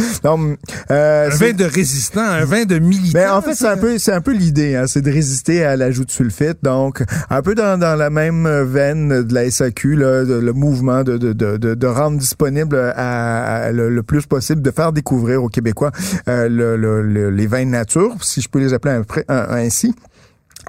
Euh, 0.90 1.26
Un 1.26 1.28
vin 1.34 1.52
de 1.52 1.64
résistant, 1.64 2.20
un 2.22 2.44
vin 2.44 2.64
de 2.64 2.78
militant. 2.78 3.18
ben, 3.18 3.32
en 3.32 3.42
fait, 3.42 3.54
peu, 3.80 3.98
c'est 3.98 4.12
un 4.12 4.20
peu 4.20 4.32
l'idée, 4.32 4.76
hein, 4.76 4.84
c'est 4.86 5.00
de 5.02 5.10
résister 5.10 5.64
à 5.64 5.76
l'ajout 5.76 6.04
de 6.04 6.10
sulfite. 6.10 6.58
Donc, 6.62 7.02
un 7.30 7.42
peu 7.42 7.54
dans, 7.54 7.78
dans 7.78 7.96
la 7.96 8.10
même 8.10 8.48
veine 8.64 9.22
de 9.24 9.34
la 9.34 9.50
SAQ, 9.50 9.96
là, 9.96 10.24
de- 10.24 10.34
le 10.34 10.52
mouvement 10.52 11.02
de, 11.02 11.16
de, 11.18 11.32
de, 11.32 11.56
de, 11.56 11.86
rendre 11.86 12.18
disponible 12.18 12.76
à, 12.96 13.56
à 13.64 13.72
le, 13.72 14.02
plus 14.02 14.26
possible, 14.26 14.62
de 14.62 14.70
faire 14.70 14.92
découvrir 14.92 15.42
aux 15.42 15.48
Québécois 15.48 15.90
euh, 16.28 16.48
le- 16.48 16.76
le- 16.76 17.30
les 17.30 17.46
vins 17.46 17.64
de 17.64 17.70
nature, 17.70 18.14
si 18.22 18.40
je 18.40 18.48
peux 18.48 18.58
les 18.58 18.72
appeler 18.72 18.94
un- 19.28 19.34
un- 19.34 19.46
ainsi. 19.56 19.94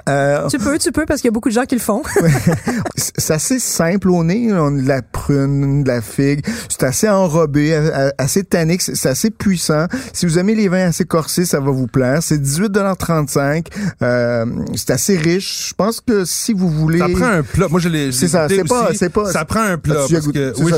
Euh, 0.09 0.47
Tu 0.49 0.57
peux, 0.57 0.77
tu 0.77 0.91
peux, 0.91 1.05
parce 1.05 1.21
qu'il 1.21 1.27
y 1.27 1.31
a 1.31 1.33
beaucoup 1.33 1.49
de 1.49 1.53
gens 1.53 1.65
qui 1.65 1.75
le 1.75 1.81
font. 1.81 2.01
c'est 2.95 3.33
assez 3.33 3.59
simple 3.59 4.09
au 4.09 4.23
nez. 4.23 4.49
On 4.51 4.77
a 4.77 4.81
de 4.81 4.87
la 4.87 5.01
prune, 5.01 5.83
de 5.83 5.87
la 5.87 6.01
figue. 6.01 6.45
C'est 6.69 6.83
assez 6.83 7.09
enrobé, 7.09 7.73
assez 8.17 8.43
tannique. 8.43 8.81
C'est 8.81 9.09
assez 9.09 9.29
puissant. 9.29 9.85
Si 10.13 10.25
vous 10.25 10.39
aimez 10.39 10.55
les 10.55 10.67
vins 10.67 10.87
assez 10.87 11.05
corsés, 11.05 11.45
ça 11.45 11.59
va 11.59 11.71
vous 11.71 11.87
plaire. 11.87 12.21
C'est 12.21 12.41
18,35 12.41 13.67
euh, 14.01 14.45
C'est 14.75 14.91
assez 14.91 15.17
riche. 15.17 15.69
Je 15.69 15.73
pense 15.73 16.01
que 16.01 16.25
si 16.25 16.53
vous 16.53 16.69
voulez... 16.69 16.99
Ça 16.99 17.09
prend 17.09 17.25
un 17.27 17.43
plat. 17.43 17.67
Moi, 17.69 17.79
je 17.79 17.89
l'ai. 17.89 18.07
je 18.07 18.17
C'est 18.17 18.27
ça, 18.27 18.47
c'est 18.49 18.67
pas- 18.67 18.89
c'est 18.93 19.09
pas- 19.09 19.31
Ça 19.31 19.45
prend 19.45 19.61
un 19.61 19.77
plat. 19.77 20.05
C'est 20.07 20.25
oui, 20.27 20.71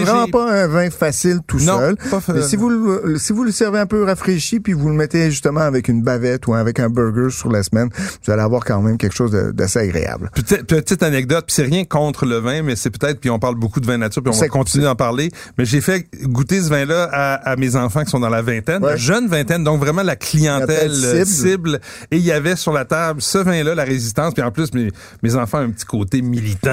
vraiment 0.00 0.28
pas 0.28 0.52
un 0.52 0.66
vin 0.68 0.90
facile 0.90 1.40
tout 1.46 1.58
Non, 1.60 1.78
seul. 1.78 1.96
pas 2.10 2.20
fa- 2.20 2.32
Mais 2.34 2.42
si 2.42 2.56
vous 2.56 2.68
le, 2.70 3.18
si 3.18 3.32
vous 3.32 3.44
le 3.44 3.50
servez 3.50 3.78
un 3.78 3.86
peu 3.86 4.04
rafraîchi 4.04 4.60
puis 4.60 4.72
vous 4.72 4.88
le 4.88 4.94
mettez 4.94 5.30
justement 5.30 5.60
avec 5.60 5.88
une 5.88 6.02
bavette 6.02 6.46
ou 6.46 6.54
avec 6.54 6.80
un 6.80 6.88
burger 6.88 7.30
sur 7.30 7.50
la 7.50 7.62
semaine, 7.62 7.88
vous 8.28 8.32
allez 8.34 8.42
avoir 8.42 8.62
quand 8.64 8.80
même 8.82 8.98
quelque 8.98 9.14
chose 9.14 9.30
de- 9.30 9.50
d'assez 9.52 9.78
agréable. 9.78 10.30
Petite, 10.34 10.64
petite 10.64 11.02
anecdote, 11.02 11.44
puis 11.46 11.54
c'est 11.54 11.62
rien 11.64 11.84
contre 11.84 12.26
le 12.26 12.36
vin, 12.36 12.62
mais 12.62 12.76
c'est 12.76 12.90
peut-être, 12.90 13.20
puis 13.20 13.30
on 13.30 13.38
parle 13.38 13.54
beaucoup 13.54 13.80
de 13.80 13.86
vin 13.86 13.96
nature, 13.98 14.22
puis 14.22 14.32
on 14.34 14.38
va 14.38 14.48
continuer 14.48 14.84
d'en 14.84 14.94
parler. 14.96 15.30
Mais 15.56 15.64
j'ai 15.64 15.80
fait 15.80 16.06
goûter 16.24 16.60
ce 16.62 16.68
vin-là 16.68 17.08
à, 17.10 17.34
à 17.50 17.56
mes 17.56 17.74
enfants 17.76 18.04
qui 18.04 18.10
sont 18.10 18.20
dans 18.20 18.28
la 18.28 18.42
vingtaine, 18.42 18.82
Ouais. 18.84 18.90
la 18.90 18.96
jeune 18.96 19.28
vingtaine, 19.28 19.64
donc 19.64 19.80
vraiment 19.80 20.02
la 20.02 20.16
clientèle 20.16 20.94
cible. 20.94 21.26
cible. 21.26 21.80
Et 22.10 22.16
il 22.18 22.22
y 22.24 22.32
avait 22.32 22.56
sur 22.56 22.72
la 22.72 22.84
table 22.84 23.22
ce 23.22 23.38
vin-là, 23.38 23.74
la 23.74 23.84
résistance, 23.84 24.34
puis 24.34 24.42
en 24.42 24.50
plus 24.50 24.72
mes, 24.74 24.90
mes 25.22 25.34
enfants 25.34 25.58
ont 25.60 25.62
un 25.64 25.70
petit 25.70 25.86
côté 25.86 26.20
militant, 26.22 26.72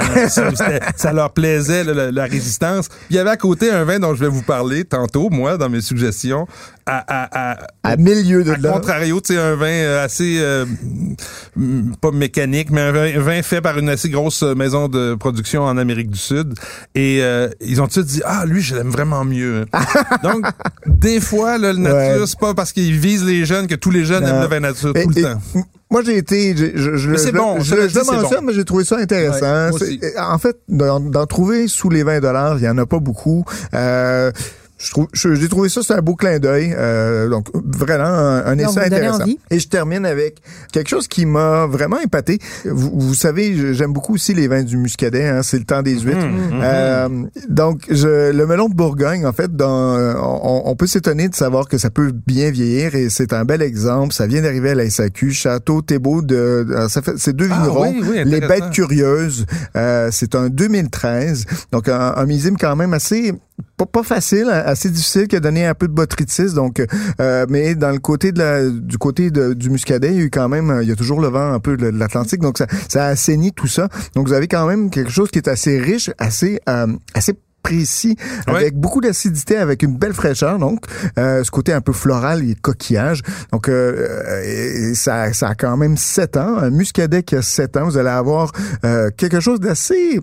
ça, 0.96 1.14
leur 1.14 1.32
plaisait 1.34 1.84
là, 1.84 1.94
la, 1.94 2.12
la 2.12 2.26
résistance. 2.26 2.90
Puis 2.90 2.98
il 3.12 3.16
y 3.16 3.20
avait 3.20 3.30
à 3.30 3.38
côté 3.38 3.72
un 3.72 3.84
vin 3.84 4.00
dont 4.00 4.14
je 4.16 4.20
vais 4.20 4.30
vous 4.30 4.42
parler 4.44 4.84
tantôt, 4.84 5.30
moi, 5.30 5.58
dans 5.58 5.70
mes 5.70 5.82
suggestions, 5.82 6.48
à, 6.86 7.04
à, 7.08 7.52
à, 7.54 7.58
À 7.84 7.98
milieu 7.98 8.44
de 8.44 8.52
à 8.52 8.58
là. 8.58 8.72
contrario, 8.72 9.20
tu 9.22 9.34
sais, 9.34 9.40
un 9.40 9.56
vin 9.56 9.66
euh, 9.68 10.04
assez 10.06 10.38
euh, 10.40 10.66
mm, 11.56 11.96
pas 12.02 12.12
mécanique, 12.12 12.70
mais 12.72 12.82
un 12.82 12.92
vin, 12.92 13.16
un 13.16 13.20
vin 13.22 13.42
fait 13.42 13.62
par 13.62 13.78
une 13.80 13.90
assez 13.90 14.10
grosse 14.10 14.44
maison 14.44 14.88
de 14.88 15.16
production 15.16 15.64
en 15.64 15.78
Amérique 15.78 16.10
du 16.12 16.20
Sud. 16.20 16.54
Et 16.94 17.20
euh, 17.22 17.50
ils 17.62 17.82
ont 17.82 17.88
tous 17.88 18.04
dit 18.04 18.22
ah 18.26 18.46
lui 18.46 18.62
je 18.62 18.76
l'aime 18.76 18.90
vraiment 18.90 19.26
mieux. 19.26 19.66
Donc 20.24 20.46
des 20.86 21.20
fois 21.20 21.58
là, 21.58 21.74
le 21.74 21.80
nature 21.80 22.22
Ouais. 22.22 22.28
c'est 22.28 22.40
pas 22.40 22.54
parce 22.54 22.72
qu'ils 22.72 22.98
visent 23.00 23.26
les 23.26 23.46
jeunes 23.46 23.68
que 23.68 23.76
tous 23.76 23.92
les 23.92 24.06
jeunes 24.06 24.24
Non. 24.24 24.30
aiment 24.36 24.42
le 24.42 24.48
vin 24.48 24.60
nature 24.60 24.92
Et- 24.96 25.04
tout 25.04 25.10
le 25.10 25.18
et 25.20 25.22
temps. 25.24 25.42
Moi, 25.92 26.02
j'ai 26.04 26.18
été, 26.18 26.58
je, 26.58 26.66
je, 26.76 26.96
je, 26.98 27.10
Mais 27.12 27.18
c'est 27.18 27.28
je- 27.32 27.38
bon, 27.38 27.60
je, 27.60 27.88
je 27.88 28.00
bon. 28.00 28.42
mais 28.44 28.54
j'ai 28.54 28.66
trouvé 28.66 28.84
ça 28.84 28.98
intéressant. 28.98 29.70
Ouais, 29.72 30.00
en 30.20 30.38
fait, 30.40 30.58
d'en 30.68 31.26
trouver 31.28 31.68
sous 31.68 31.90
les 31.92 32.02
20 32.02 32.22
dollars, 32.22 32.58
il 32.58 32.64
y 32.64 32.68
en 32.68 32.78
a 32.80 32.88
pas 32.88 32.98
beaucoup. 33.00 33.46
Euh, 33.76 34.32
je 34.78 34.92
trouve, 34.92 35.08
je- 35.14 35.36
j'ai 35.36 35.48
trouvé 35.48 35.70
ça, 35.70 35.82
c'est 35.84 35.94
un 35.94 36.02
beau 36.02 36.16
clin 36.16 36.38
d'œil. 36.40 36.74
Euh, 36.78 37.30
donc, 37.30 37.48
vraiment, 37.54 38.04
un, 38.06 38.58
essai 38.58 38.86
intéressant. 38.86 39.22
envie. 39.22 39.40
Et 39.50 39.60
je 39.60 39.68
termine 39.70 40.06
avec 40.06 40.42
quelque 40.74 40.90
chose 40.90 41.08
qui 41.08 41.26
m'a 41.26 41.66
vraiment 41.66 42.00
épaté. 42.00 42.40
Vous, 42.66 42.92
vous 42.94 43.14
savez, 43.14 43.74
j'aime 43.74 43.94
beaucoup 43.94 44.16
aussi 44.16 44.34
les 44.34 44.48
vins 44.48 44.64
du 44.64 44.78
muscadet. 44.78 45.28
Hein, 45.28 45.44
c'est 45.44 45.58
le 45.60 45.64
temps 45.64 45.82
des 45.82 45.98
huîtres. 46.00 46.18
Mhm. 46.28 46.60
Euh, 46.62 47.10
donc, 47.50 47.84
je, 47.90 48.32
le 48.32 48.46
melon 48.48 48.68
de 48.68 48.74
Bourgogne, 48.76 49.26
en 49.26 49.34
fait, 49.34 49.56
dans, 49.56 49.96
on, 49.98 50.64
on 50.66 50.76
peut 50.76 50.88
s'étonner 50.88 51.30
de 51.30 51.36
savoir 51.36 51.68
que 51.70 51.78
ça 51.78 51.90
peut 51.90 52.12
bien 52.28 52.52
vieillir 52.52 52.96
et 52.96 53.10
c'est 53.10 53.32
un 53.34 53.46
bel 53.46 53.62
exemple. 53.62 54.14
Ça 54.14 54.28
vient 54.28 54.42
d'arriver 54.42 54.72
à 54.72 54.76
la 54.76 54.90
SAQ, 54.90 55.32
Château 55.32 55.82
Thébault 55.82 56.22
de, 56.22 56.66
de- 56.68 56.88
ça 56.90 57.02
fait, 57.02 57.14
c'est 57.18 57.36
deux 57.36 57.48
Ah, 57.50 57.60
vignerons, 57.60 57.94
oui, 57.94 58.04
oui, 58.10 58.24
les 58.26 58.42
bêtes 58.42 58.72
curieuses. 58.72 59.46
Euh, 59.78 60.10
c'est 60.12 60.36
un 60.36 60.50
2013, 60.50 61.46
donc 61.72 61.88
un, 61.90 62.14
un 62.18 62.26
millésime 62.26 62.58
quand 62.58 62.76
même 62.76 62.94
assez 62.94 63.34
pas, 63.78 63.86
pas 63.86 64.04
facile, 64.04 64.50
assez 64.50 64.90
difficile, 64.90 65.28
qui 65.28 65.36
a 65.36 65.40
donné 65.40 65.66
un 65.66 65.74
peu 65.74 65.88
de 65.88 65.94
botrytis. 65.94 66.54
Donc, 66.54 66.82
euh, 67.22 67.46
mais 67.50 67.76
dans 67.76 67.92
le 67.92 68.00
côté 68.00 68.32
de 68.32 68.40
la, 68.40 68.70
du 68.70 68.98
côté 68.98 69.32
de- 69.32 69.54
du 69.54 69.70
muscadet, 69.70 70.10
il 70.12 70.16
y 70.18 70.22
a 70.22 70.24
eu 70.24 70.30
quand 70.30 70.48
même, 70.50 70.80
il 70.82 70.88
y 70.88 70.92
a 70.92 70.96
toujours 70.96 71.20
le 71.22 71.28
vent 71.28 71.54
un 71.54 71.60
peu 71.60 71.76
de 71.78 71.88
l'Atlantique, 71.88 72.42
donc 72.42 72.58
ça, 72.58 72.68
ça 72.90 73.06
a 73.06 73.08
assaini 73.10 73.52
tout 73.52 73.68
ça. 73.68 73.90
Donc, 74.16 74.28
vous 74.28 74.34
avez 74.34 74.48
quand 74.48 74.66
même 74.66 74.90
quelque 74.90 75.12
chose 75.12 75.30
qui 75.32 75.40
est 75.40 75.48
assez 75.48 75.80
riche, 75.80 76.10
assez, 76.18 76.60
euh, 76.70 76.88
assez 77.14 77.34
précis, 77.64 78.16
Ouais. 78.48 78.58
avec 78.58 78.76
beaucoup 78.80 79.02
d'acidité, 79.02 79.58
avec 79.58 79.82
une 79.82 79.98
belle 79.98 80.14
fraîcheur, 80.14 80.60
donc 80.60 80.86
euh, 81.18 81.44
ce 81.44 81.50
côté 81.50 81.74
un 81.74 81.82
peu 81.82 81.94
floral 81.94 82.48
et 82.48 82.54
coquillage. 82.54 83.24
Donc 83.52 83.70
euh, 83.70 84.08
euh, 84.30 84.90
et 84.92 84.94
ça, 84.94 85.34
ça 85.34 85.50
a 85.50 85.56
quand 85.56 85.76
même 85.76 85.98
7 85.98 86.38
ans. 86.38 86.58
Un 86.60 86.70
muscadet 86.70 87.24
qui 87.24 87.36
a 87.36 87.42
7 87.42 87.76
ans, 87.78 87.86
vous 87.86 87.98
allez 87.98 88.10
avoir 88.10 88.52
euh, 88.84 89.10
quelque 89.18 89.40
chose 89.40 89.60
d'assez 89.60 90.20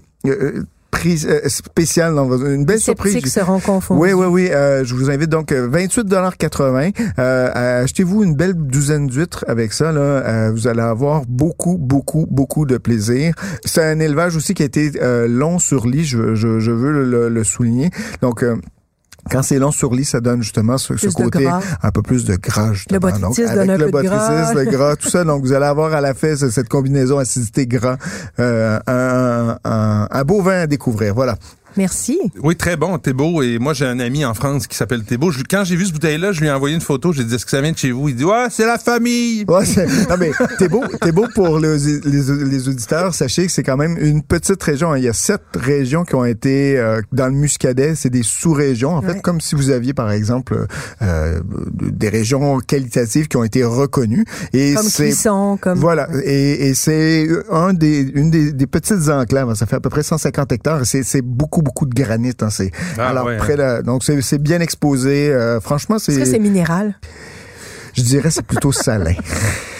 euh, 0.94 0.98
pris- 0.98 1.26
euh, 1.26 1.48
spécial, 1.48 2.14
dans 2.14 2.26
votre- 2.26 2.46
une 2.46 2.64
belle 2.64 2.76
Les 2.76 2.82
surprise. 2.82 3.12
sceptiques 3.12 3.32
seront 3.32 3.60
confondus. 3.60 4.00
Oui, 4.00 4.12
oui, 4.12 4.26
oui. 4.26 4.48
euh, 4.50 4.84
je 4.84 4.94
vous 4.94 5.10
invite 5.10 5.28
donc 5.30 5.52
euh, 5.52 5.68
28,80 5.68 6.92
euh, 7.18 7.82
Achetez-vous 7.82 8.24
une 8.24 8.34
belle 8.34 8.54
douzaine 8.54 9.06
d'huîtres 9.06 9.44
avec 9.48 9.72
ça. 9.72 9.92
Là, 9.92 10.00
Euh, 10.00 10.50
vous 10.52 10.66
allez 10.68 10.80
avoir 10.82 11.22
beaucoup, 11.26 11.78
beaucoup, 11.78 12.26
beaucoup 12.30 12.66
de 12.66 12.78
plaisir. 12.78 13.34
C'est 13.64 13.82
un 13.84 13.98
élevage 14.00 14.36
aussi 14.36 14.54
qui 14.54 14.62
a 14.62 14.66
été 14.66 14.92
euh, 15.00 15.26
long 15.28 15.58
sur 15.58 15.86
lit. 15.86 16.04
Je, 16.04 16.34
je, 16.34 16.58
je 16.60 16.70
veux 16.70 16.92
le, 17.04 17.28
le 17.28 17.44
souligner. 17.44 17.90
Donc 18.20 18.42
euh, 18.42 18.56
quand 19.30 19.42
c'est 19.42 19.58
long 19.58 19.70
sur 19.70 19.94
lit, 19.94 20.04
ça 20.04 20.20
donne 20.20 20.42
justement 20.42 20.78
ce, 20.78 20.96
ce 20.96 21.06
côté 21.08 21.46
un 21.82 21.90
peu 21.90 22.02
plus 22.02 22.24
de 22.24 22.36
gras. 22.36 22.72
Justement. 22.72 23.00
botrytis 23.00 23.22
Donc, 23.22 23.36
donne 23.54 23.70
avec 23.70 23.70
un 23.70 23.76
le 23.86 23.90
peu 23.90 24.02
de 24.02 24.06
gras. 24.08 24.28
botrytis, 24.48 24.64
le 24.64 24.70
gras, 24.76 24.96
tout 24.96 25.08
ça. 25.08 25.24
Donc 25.24 25.42
vous 25.44 25.52
allez 25.52 25.66
avoir 25.66 25.92
à 25.94 26.00
la 26.00 26.14
fin 26.14 26.34
ce- 26.36 26.50
cette 26.50 26.68
combinaison 26.68 27.18
acidité-gras, 27.18 27.96
euh, 28.40 28.78
un, 28.86 29.56
un, 29.64 30.08
un 30.10 30.24
beau 30.24 30.42
vin 30.42 30.62
à 30.62 30.66
découvrir. 30.66 31.14
Voilà. 31.14 31.36
Merci. 31.76 32.18
Oui, 32.42 32.56
très 32.56 32.76
bon, 32.76 32.98
Thébault. 32.98 33.42
Et 33.42 33.58
moi, 33.58 33.72
j'ai 33.74 33.86
un 33.86 34.00
ami 34.00 34.24
en 34.24 34.34
France 34.34 34.66
qui 34.66 34.76
s'appelle 34.76 35.02
Thébault. 35.04 35.30
Je- 35.30 35.42
quand 35.48 35.64
j'ai 35.64 35.76
vu 35.76 35.86
ce 35.86 35.92
bouteille-là, 35.92 36.32
je 36.32 36.40
lui 36.40 36.48
ai 36.48 36.50
envoyé 36.50 36.74
une 36.74 36.80
photo. 36.80 37.12
J'ai 37.12 37.24
dit, 37.24 37.34
est-ce 37.34 37.44
que 37.44 37.50
ça 37.50 37.60
vient 37.60 37.72
de 37.72 37.78
chez 37.78 37.90
vous? 37.92 38.08
Il 38.08 38.16
dit, 38.16 38.24
ouais, 38.24 38.46
c'est 38.50 38.66
la 38.66 38.78
famille. 38.78 39.44
Ouais, 39.48 39.64
c'est- 39.64 39.86
non 40.08 40.16
mais 40.18 40.30
pour 41.34 41.58
les, 41.58 41.76
les, 42.04 42.44
les 42.44 42.68
auditeurs. 42.68 43.14
Sachez 43.14 43.46
que 43.46 43.52
c'est 43.52 43.62
quand 43.62 43.76
même 43.76 43.96
une 43.98 44.22
petite 44.22 44.62
région. 44.62 44.94
Il 44.94 45.04
y 45.04 45.08
a 45.08 45.12
sept 45.12 45.40
régions 45.54 46.04
qui 46.04 46.14
ont 46.14 46.24
été 46.24 46.78
euh, 46.78 47.00
dans 47.12 47.26
le 47.26 47.32
Muscadet. 47.32 47.94
C'est 47.94 48.10
des 48.10 48.22
sous-régions, 48.22 48.90
en 48.94 49.02
fait, 49.02 49.20
comme 49.22 49.40
si 49.40 49.54
vous 49.54 49.70
aviez 49.70 49.94
par 49.94 50.10
exemple 50.10 50.66
euh, 51.02 51.40
des 51.70 52.08
régions 52.08 52.58
qualitatives 52.60 53.28
qui 53.28 53.36
ont 53.36 53.44
été 53.44 53.64
reconnues. 53.64 54.24
Et 54.52 54.74
Comme 54.74 54.86
cuisson, 54.88 55.58
comme... 55.60 55.78
voilà, 55.78 56.08
et, 56.24 56.68
et 56.68 56.74
c'est 56.74 57.28
un 57.50 57.72
des 57.72 58.00
une 58.14 58.30
des, 58.30 58.52
des 58.52 58.66
petites 58.66 59.08
enclaves. 59.08 59.54
Ça 59.54 59.66
fait 59.66 59.76
à 59.76 59.80
peu 59.80 59.90
près 59.90 60.02
150 60.02 60.52
hectares. 60.52 60.84
C'est 60.86 61.02
c'est 61.02 61.22
beaucoup 61.62 61.72
beaucoup 61.72 61.86
de 61.86 61.94
granit. 61.94 62.32
Hein, 62.42 62.50
c'est 62.50 62.70
Ah, 62.98 63.08
alors 63.08 63.26
ouais, 63.26 63.38
près 63.38 63.56
de- 63.56 63.82
donc 63.82 64.04
c'est 64.04 64.20
c'est 64.20 64.38
bien 64.38 64.60
exposé. 64.60 65.30
Euh, 65.32 65.60
franchement, 65.60 65.96
Est-ce 65.96 66.18
que 66.18 66.24
c'est 66.26 66.38
minéral? 66.38 66.94
Je 67.94 68.02
dirais 68.02 68.30
c'est 68.30 68.46
plutôt 68.46 68.72
salin. 68.72 69.14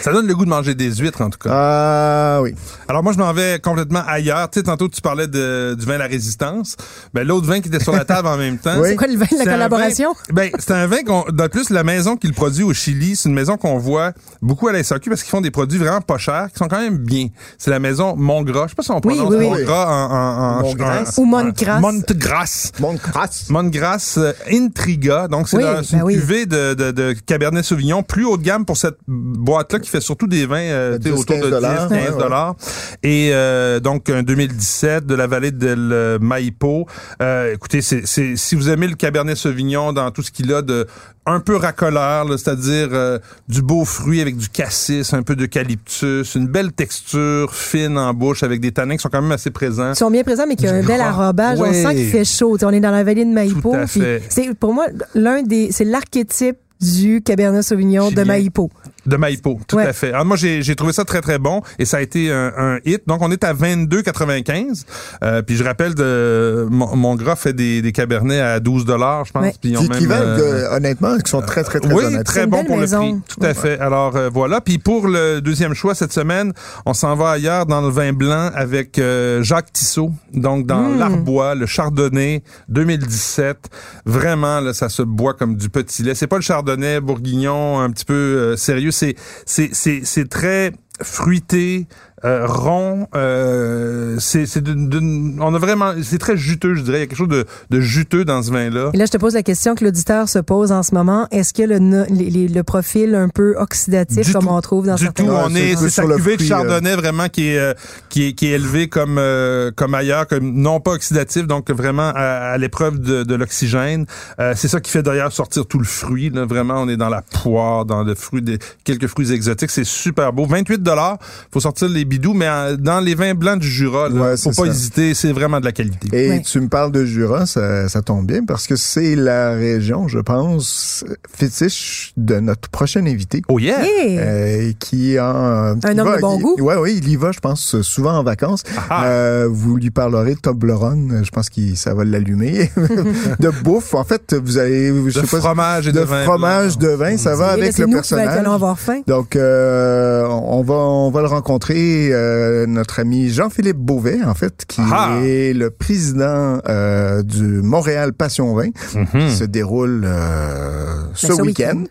Ça 0.02 0.12
donne 0.12 0.26
le 0.26 0.35
goût 0.35 0.45
de 0.45 0.50
manger 0.50 0.75
des 0.75 0.92
huîtres, 0.97 1.21
en 1.21 1.31
tout 1.31 1.38
cas. 1.38 1.50
Ah 1.52 2.40
oui. 2.42 2.57
Alors 2.88 3.04
moi, 3.04 3.12
je 3.12 3.19
m'en 3.19 3.33
vais 3.33 3.61
complètement 3.61 4.02
ailleurs. 4.04 4.50
Tu 4.50 4.59
sais, 4.59 4.64
tantôt, 4.64 4.88
tu 4.88 5.00
parlais 5.00 5.28
de, 5.28 5.76
du 5.78 5.87
vin 5.87 5.97
La 5.97 6.09
Résistance. 6.09 6.76
Ben, 7.14 7.25
l'autre 7.25 7.47
vin 7.47 7.61
qui 7.61 7.69
était 7.69 7.78
sur 7.78 7.92
la 7.92 8.04
table 8.04 8.26
en 8.26 8.37
même 8.37 8.59
temps. 8.59 8.81
Oui. 8.81 8.88
C'est 8.88 8.97
quoi 8.97 9.07
le 9.07 9.16
vin 9.16 9.26
de 9.31 9.38
la 9.38 9.45
collaboration? 9.45 10.12
vin- 10.28 10.35
ben, 10.35 10.50
c'est 10.59 10.73
un 10.73 10.88
vin 10.88 11.04
qu'on, 11.04 11.25
de 11.31 11.47
plus, 11.47 11.71
la 11.71 11.85
maison 11.85 12.16
qui 12.16 12.26
le 12.26 12.33
produit 12.33 12.64
au 12.64 12.75
Chili, 12.75 13.14
c'est 13.14 13.28
une 13.28 13.35
maison 13.37 13.57
qu'on 13.57 13.78
voit 13.78 14.11
beaucoup 14.40 14.66
à 14.66 14.73
la 14.73 14.83
SAQ 14.83 15.09
parce 15.09 15.23
qu'ils 15.23 15.31
font 15.31 15.40
des 15.40 15.52
produits 15.52 15.78
vraiment 15.78 16.00
pas 16.00 16.19
chers, 16.19 16.49
qui 16.52 16.59
sont 16.59 16.66
quand 16.66 16.81
même 16.81 16.99
bien. 16.99 17.28
C'est 17.57 17.71
la 17.71 17.78
maison 17.78 18.16
Montgras. 18.16 18.64
Je 18.64 18.69
sais 18.71 18.75
pas 18.75 18.83
si 18.83 18.90
on 18.90 19.00
prononce 19.00 19.31
oui, 19.31 19.37
oui. 19.38 19.50
Montgras 19.50 19.87
en, 19.87 20.11
en, 20.11 20.59
en, 20.59 20.62
Montgras. 20.62 21.14
Ou 21.16 21.25
Montgras. 21.26 21.78
Montgras. 21.78 23.45
Montgras 23.50 24.14
euh, 24.19 24.33
Intriga. 24.50 25.28
Donc, 25.28 25.49
c'est 25.49 25.59
une 25.59 25.62
ben 25.62 26.02
oui. 26.02 26.14
cuvée 26.14 26.47
de, 26.47 26.75
de, 26.75 26.90
de 26.90 27.14
Cabernet 27.25 27.64
Sauvignon 27.64 28.01
plus 28.02 28.25
haut 28.25 28.37
de 28.37 28.42
gamme 28.42 28.64
pour 28.64 28.76
cette 28.76 28.99
boîte-là 29.06 29.78
qui 29.78 29.88
fait 29.88 30.00
surtout 30.00 30.26
des 30.26 30.47
vins 30.47 30.59
euh, 30.59 30.99
10, 30.99 31.11
autour 31.12 31.37
de 31.37 31.42
10, 31.42 31.50
15 31.50 31.50
dollars. 31.50 31.88
15 31.88 32.16
Ouais. 32.23 32.54
Et 33.02 33.30
euh, 33.32 33.80
donc, 33.80 34.09
un 34.11 34.23
2017 34.23 35.06
de 35.06 35.14
la 35.14 35.26
vallée 35.26 35.50
de 35.50 36.18
Maipo. 36.21 36.87
Euh, 37.21 37.54
écoutez, 37.54 37.82
c'est, 37.82 38.06
c'est, 38.06 38.37
si 38.37 38.54
vous 38.54 38.68
aimez 38.68 38.87
le 38.87 38.94
Cabernet 38.94 39.37
Sauvignon 39.37 39.92
dans 39.92 40.11
tout 40.11 40.23
ce 40.23 40.30
qu'il 40.30 40.52
a 40.52 40.62
de 40.62 40.87
un 41.25 41.40
peu 41.40 41.56
racoleur, 41.56 42.25
là, 42.25 42.37
c'est-à-dire 42.37 42.88
euh, 42.92 43.18
du 43.49 43.62
beau 43.62 43.85
fruit 43.85 44.21
avec 44.21 44.37
du 44.37 44.49
cassis, 44.49 45.14
un 45.14 45.23
peu 45.23 45.37
d'eucalyptus, 45.37 46.35
une 46.35 46.49
belle 46.49 46.73
texture 46.73 47.54
fine 47.54 47.97
en 47.97 48.12
bouche 48.12 48.42
avec 48.42 48.61
des 48.61 48.73
tanins 48.73 48.97
qui 48.97 49.02
sont 49.02 49.09
quand 49.09 49.23
même 49.23 49.30
assez 49.32 49.50
présents. 49.50 49.92
Ils 49.92 49.97
sont 49.97 50.11
bien 50.11 50.25
présents, 50.25 50.47
mais 50.49 50.56
qu'il 50.56 50.66
y 50.66 50.68
a 50.68 50.75
un 50.75 50.82
bel 50.82 51.00
arrobage. 51.00 51.61
On 51.61 51.73
sent 51.73 51.94
qu'il 51.94 52.09
fait 52.09 52.25
chaud. 52.25 52.56
Tu 52.56 52.61
sais, 52.61 52.66
on 52.66 52.71
est 52.71 52.80
dans 52.80 52.90
la 52.90 53.04
vallée 53.04 53.25
de 53.25 53.30
Maïpo. 53.30 53.71
Tout 53.71 53.76
à 53.76 53.87
fait. 53.87 54.23
C'est 54.28 54.52
pour 54.54 54.75
moi 54.75 54.87
l'un 55.14 55.42
des, 55.42 55.71
c'est 55.71 55.85
l'archétype 55.85 56.56
du 56.82 57.22
Cabernet 57.22 57.62
Sauvignon 57.62 58.10
de. 58.10 58.22
Maïpo. 58.24 58.70
De 59.04 59.16
Maïpo, 59.16 59.59
tout 59.66 59.76
Ouais. 59.76 59.87
à 59.87 59.92
fait. 59.92 60.12
Alors 60.12 60.25
moi 60.25 60.37
j'ai 60.37 60.62
j'ai 60.62 60.76
trouvé 60.76 60.92
ça 60.92 61.04
très 61.04 61.21
très 61.21 61.38
bon 61.38 61.61
et 61.78 61.85
ça 61.85 61.97
a 61.97 62.00
été 62.00 62.30
un, 62.30 62.52
un 62.56 62.78
hit. 62.85 63.02
Donc 63.09 63.21
on 63.23 63.30
est 63.32 63.42
à 63.44 63.52
22,95. 63.52 64.85
Euh, 65.25 65.42
puis 65.42 65.56
je 65.56 65.64
rappelle 65.64 65.94
de 65.94 66.66
mon, 66.71 66.94
mon 66.97 67.14
gras 67.16 67.35
fait 67.37 67.52
des, 67.52 67.82
des 67.82 67.92
cabernets 67.92 68.40
à 68.40 68.61
12 68.61 68.85
dollars, 68.85 69.25
je 69.25 69.32
pense. 69.32 69.42
Ouais. 69.42 69.54
Puis 69.61 69.71
ils 69.71 69.78
ont 69.78 69.82
Qui, 69.82 69.88
même, 69.88 69.99
qui 69.99 70.06
valent, 70.06 70.23
euh, 70.26 70.68
de- 70.71 70.76
honnêtement, 70.76 71.18
qui 71.18 71.30
sont 71.30 71.40
très, 71.42 71.64
très, 71.64 71.80
très 71.80 71.92
oui, 71.92 72.04
honnêtes. 72.04 72.25
très 72.26 72.47
bon 72.47 72.64
pour 72.64 72.76
maison. 72.76 73.00
le 73.04 73.12
prix. 73.21 73.23
Tout 73.38 73.44
à 73.44 73.54
fait. 73.54 73.78
Alors 73.80 74.16
euh, 74.16 74.30
voilà. 74.32 74.61
Puis 74.61 74.78
pour 74.78 75.09
le 75.09 75.40
deuxième 75.40 75.75
choix 75.75 75.94
cette 75.94 76.12
semaine, 76.12 76.52
on 76.87 76.94
s'en 76.94 77.16
va 77.16 77.30
ailleurs 77.30 77.66
dans 77.66 77.80
le 77.80 77.88
vin 77.88 78.12
blanc 78.12 78.50
avec 78.54 78.99
euh, 78.99 79.42
Jacques 79.42 79.73
Tissot. 79.73 80.12
Donc 80.32 80.66
dans 80.66 80.82
Mm. 80.82 80.99
l'Arbois, 80.99 81.54
le 81.54 81.66
Chardonnay 81.66 82.42
2017. 82.68 83.68
Vraiment 84.06 84.61
là, 84.61 84.73
ça 84.73 84.88
se 84.88 85.02
boit 85.02 85.35
comme 85.35 85.56
du 85.56 85.68
petit 85.71 86.02
lait. 86.02 86.14
C'est 86.14 86.26
pas 86.26 86.37
le 86.37 86.42
Chardonnay 86.42 87.00
bourguignon 87.00 87.80
un 87.80 87.90
petit 87.90 88.04
peu 88.04 88.12
euh, 88.14 88.56
sérieux. 88.56 88.90
C'est 88.92 90.28
très 90.28 90.72
fruité, 91.02 91.87
euh, 92.25 92.47
rond. 92.47 93.09
Euh, 93.14 94.17
c'est 94.19 94.47
c'est 94.47 94.62
d'une- 94.62 94.88
d'une- 94.88 95.38
on 95.41 95.55
a 95.55 95.59
vraiment 95.59 95.93
c'est 96.02 96.19
très 96.19 96.37
juteux, 96.37 96.75
je 96.75 96.83
dirais. 96.83 96.99
Il 96.99 97.00
y 97.00 97.05
a 97.05 97.07
quelque 97.07 97.19
chose 97.19 97.29
de, 97.29 97.45
de 97.71 97.81
juteux 97.81 98.25
dans 98.25 98.43
ce 98.43 98.50
vin 98.50 98.71
là. 98.71 98.91
Et 98.95 98.97
là, 98.97 99.07
je 99.07 99.11
te 99.11 99.17
pose 99.17 99.35
la 99.35 99.43
question 99.43 99.75
que 99.75 99.85
l'auditeur 99.85 100.29
se 100.29 100.38
pose 100.38 100.73
en 100.73 100.83
ce 100.83 100.95
moment. 100.95 101.26
Est-ce 101.31 101.52
que 101.52 101.62
le, 101.62 101.79
les- 102.11 102.31
les- 102.31 102.49
le 102.49 102.62
profil 102.62 103.14
un 103.14 103.29
peu 103.29 103.55
oxydatif, 103.59 104.26
Du 104.26 104.33
comme 104.33 104.45
tout. 104.45 104.50
on 104.50 104.61
trouve 104.61 104.87
dans 104.87 104.95
du 104.95 105.05
certains... 105.05 105.25
tout. 105.25 105.31
On 105.31 105.55
est, 105.55 105.76
c'est 105.76 105.88
sa 105.91 106.02
sur 106.02 106.07
le 106.07 106.17
cuvée 106.17 106.33
de 106.33 106.37
fruit, 106.37 106.49
chardonnay 106.49 106.97
vraiment 106.97 107.29
qui 107.29 107.49
est, 107.49 107.59
euh, 107.59 107.75
qui 108.09 108.29
est, 108.29 108.33
qui 108.35 108.47
est 108.47 108.52
élevée 108.52 108.88
comme, 108.88 109.17
euh, 109.19 109.71
comme 109.75 109.95
ailleurs, 109.95 110.26
comme 110.26 110.52
non 110.55 110.81
pas 110.81 110.93
oxydatif, 110.93 111.47
donc 111.47 111.71
vraiment 111.71 112.12
à, 112.14 112.52
à 112.52 112.59
l'épreuve 112.59 112.99
de, 113.00 113.23
de 113.23 113.35
l'oxygène. 113.35 114.07
Euh, 114.41 114.55
c'est 114.57 114.69
ça 114.69 114.81
qui 114.81 114.91
fait 114.91 115.02
d'ailleurs 115.02 115.33
sortir 115.33 115.67
tout 115.67 115.79
le 115.79 115.85
fruit. 115.85 116.31
Là. 116.31 116.45
Vraiment, 116.45 116.75
on 116.83 116.88
est 116.88 116.97
dans 116.97 117.09
la 117.09 117.23
poire, 117.23 117.85
dans 117.85 118.02
le 118.02 118.14
fruit 118.14 118.43
des 118.43 118.59
quelques 118.85 119.07
fruits 119.07 119.33
exotiques. 119.33 119.71
C'est 119.71 119.85
super 119.85 120.33
beau. 120.33 120.47
28 120.47 120.83
dollars. 120.83 121.19
Faut 121.52 121.61
sortir 121.61 121.88
les 121.88 122.05
bidous, 122.12 122.35
mais 122.35 122.47
euh, 122.49 122.76
dans 122.76 123.00
les 123.00 123.14
vins 123.14 123.35
blancs 123.35 123.59
du 123.59 123.66
Jura, 123.69 124.09
là, 124.09 124.21
Ouais, 124.23 124.37
faut 124.37 124.50
pas 124.50 124.64
ça. 124.64 124.66
hésiter, 124.66 125.14
c'est 125.14 125.33
vraiment 125.33 125.61
de 125.61 125.64
la 125.64 125.73
qualité. 125.73 126.09
Et 126.12 126.28
Ouais. 126.31 126.42
tu 126.42 126.61
me 126.61 126.69
parles 126.69 126.92
de 126.92 127.04
Jura, 127.04 127.47
ça, 127.47 127.88
ça 127.88 128.02
tombe 128.02 128.26
bien 128.26 128.45
parce 128.45 128.66
que 128.66 128.76
c'est 128.76 129.14
la 129.16 129.52
région, 129.54 130.09
je 130.09 130.19
pense, 130.19 131.04
fétiche 131.35 132.12
de 132.16 132.40
notre 132.40 132.69
prochain 132.69 133.04
invité. 133.07 133.42
Oh 133.49 133.59
yeah! 133.59 133.83
Hey! 133.85 134.19
Euh, 134.19 134.73
qui 134.78 135.16
a 135.19 135.26
Un 135.31 135.78
qui 135.81 135.87
homme 136.00 136.07
va- 136.09 136.16
de 136.16 136.21
bon 136.21 136.37
qui- 136.37 136.42
goût. 136.42 136.57
Ouais, 136.61 136.76
oui, 136.76 137.00
il 137.02 137.09
y 137.09 137.16
va, 137.16 137.33
je 137.33 137.40
pense, 137.40 137.81
souvent 137.83 138.12
en 138.19 138.23
vacances. 138.23 138.62
Ah. 138.90 139.07
Euh, 139.07 139.49
vous 139.50 139.76
lui 139.76 139.90
parlerez 139.90 140.35
de 140.35 140.40
Toblerone, 140.40 141.23
je 141.25 141.31
pense 141.31 141.49
que 141.49 141.61
ça 141.75 141.95
va 141.95 142.04
l'allumer. 142.04 142.71
de 143.40 143.50
bouffe, 143.62 143.95
en 143.95 144.04
fait, 144.04 144.35
vous 144.35 144.59
allez, 144.59 144.88
je 144.88 144.92
de 145.02 145.11
sais 145.11 145.21
pas, 145.23 145.38
fromage 145.38 145.88
et 145.88 145.92
de, 145.92 146.00
de, 146.00 146.04
vin 146.04 146.25
fromage, 146.25 146.76
blanc. 146.78 146.90
de 146.90 146.95
vin, 146.95 147.16
ça 147.16 147.35
va 147.35 147.49
avec 147.49 147.73
c'est 147.73 147.83
le 147.83 147.87
nous 147.88 147.92
qui 147.92 147.95
va- 147.97 148.02
qui 148.02 148.14
personnage. 148.14 148.38
allons 148.38 148.52
avoir 148.52 148.78
faim. 148.78 149.00
Donc, 149.07 149.37
euh, 149.37 150.26
on 150.28 150.62
va 150.62 150.75
on 150.75 151.11
va 151.11 151.21
le 151.23 151.26
rencontrer, 151.28 152.01
euh, 152.11 152.66
notre 152.66 152.99
ami 153.00 153.28
Jean-Philippe 153.28 153.76
Beauvais, 153.76 154.21
en 154.25 154.35
fait, 154.35 154.64
qui 154.66 154.80
Ah! 154.90 155.18
est 155.23 155.52
le 155.52 155.71
président 155.71 156.59
euh, 156.68 157.23
du 157.23 157.42
Montréal 157.62 158.12
Passion 158.12 158.54
Vin, 158.54 158.71
Mhm. 158.94 159.06
qui 159.28 159.30
se 159.37 159.44
déroule 159.44 160.04
euh, 160.04 160.94
ce, 161.14 161.28
ce 161.35 161.42
week-end. 161.42 161.85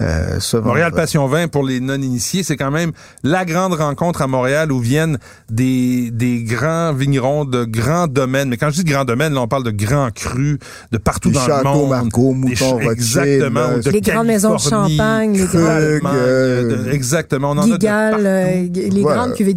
Euh, 0.00 0.36
ce 0.40 0.56
Montréal. 0.56 0.92
Passion 0.92 1.26
Vin, 1.26 1.48
pour 1.48 1.64
les 1.64 1.80
non-initiés, 1.80 2.42
c'est 2.42 2.56
quand 2.56 2.70
même 2.70 2.92
la 3.22 3.44
grande 3.44 3.74
rencontre 3.74 4.22
à 4.22 4.26
Montréal 4.26 4.70
où 4.72 4.78
viennent 4.80 5.18
des, 5.50 6.10
des 6.12 6.42
grands 6.42 6.92
vignerons 6.92 7.44
de 7.44 7.64
grands 7.64 8.06
domaines. 8.06 8.48
Mais 8.48 8.56
quand 8.56 8.70
je 8.70 8.82
dis 8.82 8.84
grands 8.84 9.04
domaines, 9.04 9.34
là, 9.34 9.40
on 9.42 9.48
parle 9.48 9.64
de 9.64 9.70
grands 9.70 10.10
crus 10.14 10.58
de 10.92 10.98
partout 10.98 11.30
Des 11.30 11.34
dans 11.34 11.46
le 11.46 11.64
monde. 11.64 12.08
Des 12.08 12.18
Mouton 12.34 12.72
Rothschild, 12.74 12.90
Exactement. 12.92 13.60
euh, 13.60 13.82
de 13.82 13.90
Les 13.90 14.00
grandes 14.00 14.26
maisons 14.26 14.54
de 14.54 14.60
champagne, 14.60 15.32
les 15.34 15.46
d'Allemagne, 15.46 16.12
euh, 16.16 16.92
exactement. 16.92 17.50
On 17.52 17.58
en 17.58 17.62
a 17.62 17.66
de 17.66 17.72
Gigal, 17.72 18.14
euh, 18.26 18.66
les 18.74 19.00
Voilà. 19.02 19.16
grandes 19.22 19.34
cuvées 19.34 19.54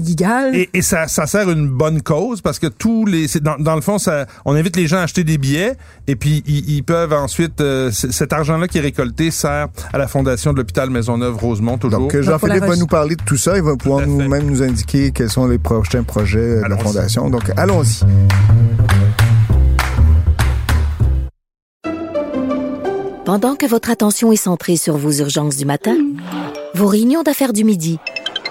Et, 0.53 0.69
et 0.73 0.81
ça, 0.81 1.07
ça 1.07 1.25
sert 1.25 1.49
une 1.49 1.69
bonne 1.69 2.01
cause 2.01 2.41
parce 2.41 2.59
que 2.59 2.67
tous 2.67 3.05
les, 3.05 3.27
dans, 3.41 3.57
dans 3.57 3.75
le 3.75 3.81
fond, 3.81 3.97
ça, 3.97 4.25
on 4.45 4.55
invite 4.55 4.75
les 4.75 4.87
gens 4.87 4.97
à 4.97 5.01
acheter 5.01 5.23
des 5.23 5.37
billets 5.37 5.77
et 6.07 6.15
puis 6.15 6.43
ils, 6.45 6.69
ils 6.69 6.83
peuvent 6.83 7.13
ensuite, 7.13 7.61
euh, 7.61 7.91
cet 7.91 8.33
argent-là 8.33 8.67
qui 8.67 8.77
est 8.77 8.81
récolté 8.81 9.31
sert 9.31 9.67
à 9.93 9.97
la 9.97 10.07
fondation 10.07 10.51
de 10.51 10.57
l'hôpital 10.57 10.89
Maisonneuve-Rosemont 10.89 11.77
toujours. 11.77 11.99
Donc, 11.99 12.19
Jean-Philippe 12.19 12.65
va 12.65 12.75
nous 12.75 12.87
parler 12.87 13.15
de 13.15 13.23
tout 13.23 13.37
ça. 13.37 13.55
Il 13.55 13.63
va 13.63 13.77
pouvoir 13.77 14.05
nous, 14.05 14.27
même 14.27 14.45
nous 14.45 14.61
indiquer 14.61 15.11
quels 15.11 15.29
sont 15.29 15.47
les 15.47 15.57
prochains 15.57 16.03
projets 16.03 16.61
de 16.61 16.67
la. 16.67 16.81
Fondation. 16.81 17.29
Donc, 17.29 17.43
allons-y. 17.57 18.03
Pendant 23.23 23.55
que 23.55 23.67
votre 23.67 23.91
attention 23.91 24.31
est 24.31 24.35
centrée 24.35 24.77
sur 24.77 24.97
vos 24.97 25.11
urgences 25.11 25.57
du 25.57 25.65
matin, 25.65 25.95
vos 26.73 26.87
réunions 26.87 27.21
d'affaires 27.21 27.53
du 27.53 27.63
midi, 27.63 27.99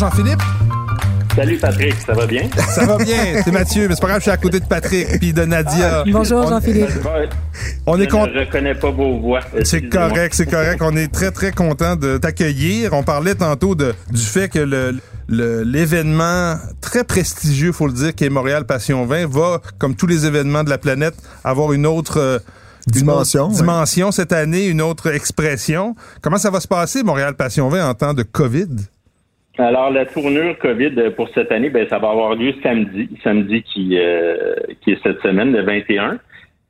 Jean-Philippe. 0.00 0.40
Salut 1.36 1.58
Patrick, 1.58 1.94
ça 2.06 2.14
va 2.14 2.26
bien? 2.26 2.48
Ça 2.74 2.86
va 2.86 2.96
bien, 2.96 3.42
c'est 3.44 3.52
Mathieu, 3.52 3.86
mais 3.86 3.94
c'est 3.94 4.00
pas 4.00 4.06
grave, 4.08 4.20
je 4.20 4.22
suis 4.22 4.30
à 4.30 4.36
côté 4.38 4.58
de 4.58 4.64
Patrick 4.64 5.06
puis 5.18 5.34
de 5.34 5.44
Nadia. 5.44 6.04
Bonjour 6.10 6.40
On- 6.44 6.48
Jean-Philippe. 6.48 6.88
On 7.86 7.98
est 8.00 8.04
Je 8.04 8.08
content. 8.08 8.32
ne 8.32 8.40
reconnais 8.40 8.74
pas 8.74 8.90
vos 8.90 9.20
voix. 9.20 9.40
C'est 9.62 9.90
correct, 9.90 10.32
c'est 10.34 10.46
correct. 10.50 10.80
On 10.82 10.96
est 10.96 11.12
très, 11.12 11.30
très 11.32 11.52
content 11.52 11.96
de 11.96 12.16
t'accueillir. 12.16 12.94
On 12.94 13.02
parlait 13.02 13.34
tantôt 13.34 13.74
de, 13.74 13.94
du 14.10 14.22
fait 14.22 14.48
que 14.48 14.58
le, 14.58 14.98
le- 15.28 15.62
l'événement 15.64 16.54
très 16.80 17.04
prestigieux, 17.04 17.72
faut 17.72 17.86
le 17.86 17.92
dire, 17.92 18.14
qui 18.14 18.24
est 18.24 18.30
Montréal 18.30 18.64
Passion 18.64 19.04
20, 19.04 19.26
va, 19.30 19.60
comme 19.78 19.94
tous 19.96 20.06
les 20.06 20.24
événements 20.24 20.64
de 20.64 20.70
la 20.70 20.78
planète, 20.78 21.14
avoir 21.44 21.74
une 21.74 21.84
autre 21.86 22.16
euh, 22.18 22.38
une 22.86 22.92
Dimension, 23.00 23.42
autre 23.44 23.50
ouais. 23.52 23.56
dimension 23.60 24.12
cette 24.12 24.32
année, 24.32 24.66
une 24.66 24.80
autre 24.80 25.12
expression. 25.12 25.94
Comment 26.22 26.38
ça 26.38 26.50
va 26.50 26.60
se 26.60 26.68
passer, 26.68 27.02
Montréal 27.02 27.34
Passion 27.34 27.68
20, 27.68 27.86
en 27.86 27.92
temps 27.92 28.14
de 28.14 28.22
COVID? 28.22 28.68
Alors, 29.60 29.90
la 29.90 30.06
tournure 30.06 30.58
COVID 30.58 31.10
pour 31.16 31.28
cette 31.34 31.52
année, 31.52 31.70
ben, 31.70 31.86
ça 31.88 31.98
va 31.98 32.10
avoir 32.10 32.34
lieu 32.34 32.54
samedi, 32.62 33.08
samedi 33.22 33.62
qui, 33.62 33.98
euh, 33.98 34.54
qui 34.80 34.92
est 34.92 35.02
cette 35.02 35.20
semaine, 35.22 35.52
le 35.52 35.62
21. 35.62 36.18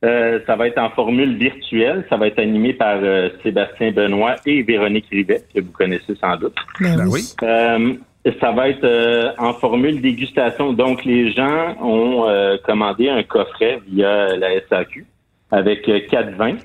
Euh, 0.02 0.40
ça 0.46 0.56
va 0.56 0.66
être 0.66 0.78
en 0.78 0.90
formule 0.90 1.36
virtuelle. 1.36 2.04
Ça 2.08 2.16
va 2.16 2.26
être 2.26 2.38
animé 2.38 2.72
par 2.72 2.98
euh, 3.02 3.28
Sébastien 3.42 3.92
Benoît 3.92 4.36
et 4.46 4.62
Véronique 4.62 5.06
Rivet, 5.10 5.42
que 5.54 5.60
vous 5.60 5.72
connaissez 5.72 6.14
sans 6.16 6.36
doute. 6.36 6.54
Ben 6.80 6.96
Ben 6.96 7.06
oui. 7.06 7.20
oui. 7.42 7.46
Euh, 7.48 7.94
ça 8.40 8.52
va 8.52 8.68
être 8.68 8.84
euh, 8.84 9.30
en 9.38 9.54
formule 9.54 10.00
dégustation. 10.00 10.72
Donc, 10.72 11.04
les 11.04 11.32
gens 11.32 11.76
ont 11.82 12.28
euh, 12.28 12.56
commandé 12.64 13.08
un 13.08 13.22
coffret 13.22 13.80
via 13.88 14.36
la 14.36 14.60
SAQ 14.68 15.06
avec 15.50 15.88
euh, 15.88 16.00
quatre 16.10 16.34
vins 16.36 16.56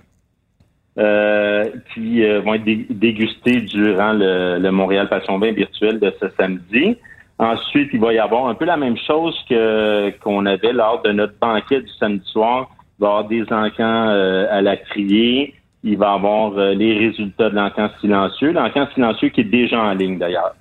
euh, 0.98 1.66
qui 1.94 2.24
euh, 2.24 2.42
vont 2.42 2.54
être 2.54 2.64
dé- 2.64 2.88
dégustés 2.90 3.62
durant 3.62 4.14
le, 4.14 4.58
le 4.60 4.72
Montréal 4.72 5.10
Passion 5.10 5.38
Vin 5.40 5.52
virtuel 5.52 6.00
de 6.00 6.14
ce 6.22 6.28
samedi. 6.38 6.98
Ensuite, 7.38 7.90
il 7.92 8.00
va 8.00 8.14
y 8.14 8.20
avoir 8.20 8.48
un 8.48 8.56
peu 8.56 8.64
la 8.64 8.78
même 8.78 8.96
chose 8.98 9.38
que 9.50 10.10
qu'on 10.22 10.46
avait 10.46 10.72
lors 10.72 11.02
de 11.02 11.12
notre 11.12 11.38
banquet 11.40 11.82
du 11.82 11.92
samedi 12.00 12.26
soir. 12.32 12.70
Il 12.98 13.02
va 13.02 13.08
y 13.08 13.10
avoir 13.10 13.28
des 13.28 13.44
encans 13.52 14.08
euh, 14.08 14.48
à 14.50 14.62
la 14.62 14.78
criée. 14.78 15.54
Il 15.84 15.98
va 15.98 16.14
y 16.14 16.16
avoir 16.16 16.58
euh, 16.58 16.74
les 16.74 16.98
résultats 16.98 17.50
de 17.50 17.56
l'encan 17.56 17.90
silencieux. 18.00 18.54
L'encan 18.54 18.88
silencieux 18.94 19.30
qui 19.30 19.42
est 19.42 19.44
déjà 19.44 19.82
en 19.82 19.94
ligne 19.94 20.18
d'ailleurs. 20.18 20.56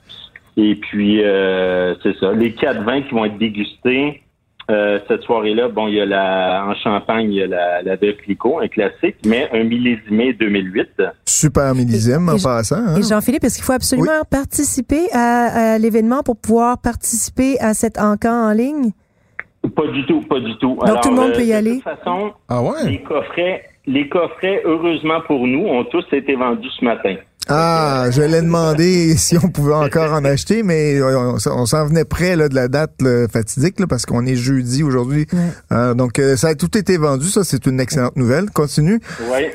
Et 0.56 0.74
puis, 0.74 1.22
euh, 1.22 1.94
c'est 2.02 2.16
ça. 2.18 2.32
Les 2.32 2.52
quatre 2.52 2.82
vins 2.82 3.02
qui 3.02 3.14
vont 3.14 3.24
être 3.24 3.38
dégustés 3.38 4.23
euh, 4.70 4.98
cette 5.09 5.22
soirée-là, 5.22 5.68
bon, 5.68 5.88
il 5.88 5.94
y 5.94 6.00
a 6.00 6.07
la, 6.07 6.64
en 6.66 6.74
Champagne, 6.74 7.31
il 7.31 7.37
y 7.38 7.42
a 7.42 7.46
la, 7.46 7.83
la 7.83 7.96
Veuve 7.96 8.16
Clicquot, 8.16 8.61
un 8.61 8.68
classique, 8.68 9.16
mais 9.27 9.48
un 9.53 9.64
millésimé 9.64 10.33
2008. 10.33 11.03
Super 11.27 11.74
millésime 11.74 12.29
en 12.31 12.37
Et- 12.37 12.42
passant. 12.42 12.77
hein. 12.77 12.96
Et 12.96 13.03
Jean-Philippe, 13.03 13.44
est-ce 13.44 13.57
qu'il 13.57 13.64
faut 13.64 13.72
absolument 13.72 14.22
participer 14.31 15.07
à, 15.12 15.74
à 15.74 15.79
l'événement 15.79 16.22
pour 16.22 16.37
pouvoir 16.37 16.79
participer 16.79 17.59
à 17.61 17.74
cet 17.74 17.98
encan 17.98 18.48
en 18.48 18.53
ligne? 18.53 18.90
Pas 19.77 19.87
du 19.88 20.05
tout, 20.07 20.20
pas 20.22 20.40
du 20.40 20.57
tout. 20.59 20.79
tout 21.03 21.11
le 21.11 21.16
monde 21.16 21.33
peut 21.33 21.42
y 21.42 21.48
de 21.48 21.55
aller? 21.55 21.74
toute 21.77 21.85
façon, 21.85 22.33
Ah 22.48 22.62
ouais? 22.62 22.85
les 22.90 23.03
coffrets, 23.03 23.64
les 23.87 24.09
coffrets, 24.09 24.61
heureusement 24.64 25.20
pour 25.27 25.46
nous, 25.46 25.66
ont 25.66 25.85
tous 25.85 26.05
été 26.12 26.35
vendus 26.37 26.68
ce 26.79 26.85
matin. 26.85 27.16
Ah, 27.48 28.07
je 28.11 28.22
l'ai 28.22 28.40
demandé 28.40 29.14
si 29.16 29.37
on 29.37 29.48
pouvait 29.48 29.74
encore 29.74 30.12
en 30.12 30.24
acheter, 30.24 30.62
mais 30.62 31.00
on, 31.02 31.35
on 31.35 31.66
s'en 31.66 31.87
venait 31.87 32.04
près 32.04 32.37
là, 32.37 32.48
de 32.48 32.54
la 32.54 32.68
date 32.68 32.92
là, 33.00 33.26
fatidique 33.28 33.78
là, 33.80 33.87
parce 33.87 34.07
qu'on 34.07 34.24
est 34.26 34.37
jeudi 34.37 34.83
aujourd'hui. 34.83 35.26
Ouais. 35.33 35.38
Euh, 35.72 35.94
donc, 35.94 36.18
euh, 36.18 36.37
ça 36.37 36.48
a 36.48 36.54
tout 36.54 36.76
été 36.76 36.96
vendu. 36.96 37.26
Ça, 37.26 37.44
c'est 37.44 37.66
une 37.66 37.80
excellente 37.80 38.16
nouvelle. 38.16 38.50
Continue. 38.50 39.00
Oui. 39.30 39.46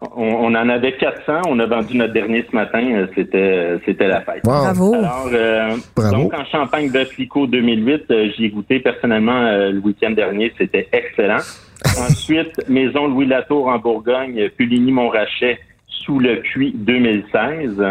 On, 0.00 0.08
on 0.22 0.54
en 0.54 0.68
avait 0.68 0.96
400. 0.96 1.42
On 1.48 1.58
a 1.58 1.66
vendu 1.66 1.96
notre 1.96 2.12
dernier 2.12 2.44
ce 2.50 2.54
matin. 2.54 2.80
euh, 2.92 3.06
C'était, 3.14 3.78
c'était 3.86 4.08
la 4.08 4.20
fête. 4.20 4.42
Wow. 4.44 4.52
Bravo. 4.52 4.94
Alors, 4.94 5.28
euh, 5.32 5.76
Bravo. 5.94 6.16
donc 6.16 6.34
en 6.34 6.44
Champagne 6.46 6.90
de 6.90 7.04
Flico 7.04 7.46
2008, 7.46 8.02
euh, 8.10 8.28
j'y 8.36 8.44
ai 8.46 8.50
goûté 8.50 8.80
personnellement 8.80 9.42
euh, 9.46 9.72
le 9.72 9.78
week-end 9.80 10.10
dernier, 10.10 10.52
c'était 10.58 10.88
excellent. 10.92 11.38
Ensuite, 11.98 12.68
Maison 12.68 13.06
Louis 13.08 13.26
Latour 13.26 13.68
en 13.68 13.78
Bourgogne, 13.78 14.48
Puligny-Montrachet 14.56 15.58
sous 16.04 16.18
le 16.18 16.40
puits 16.40 16.72
2016. 16.76 17.82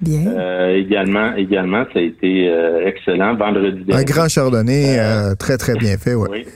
Bien. 0.00 0.26
Euh, 0.26 0.76
également, 0.76 1.34
également, 1.36 1.84
ça 1.92 1.98
a 2.00 2.02
été 2.02 2.48
euh, 2.50 2.86
excellent. 2.86 3.34
Vendredi 3.36 3.82
Un 3.82 3.84
dernier. 3.84 4.04
grand 4.04 4.28
chardonnay 4.28 4.98
euh, 4.98 5.34
très, 5.36 5.56
très 5.56 5.74
bien 5.74 5.96
fait. 5.96 6.14
Ouais. 6.14 6.28
Oui, 6.30 6.46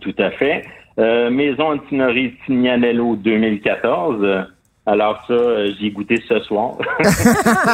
tout 0.00 0.14
à 0.18 0.30
fait. 0.32 0.64
Euh, 0.98 1.30
Maison 1.30 1.72
Antinori 1.72 2.34
Tignanello 2.46 3.16
2014. 3.16 4.16
Euh, 4.22 4.42
Alors 4.86 5.24
ça, 5.26 5.32
euh, 5.32 5.70
j'y 5.78 5.86
ai 5.86 5.90
goûté 5.90 6.22
ce 6.28 6.38
soir. 6.40 6.76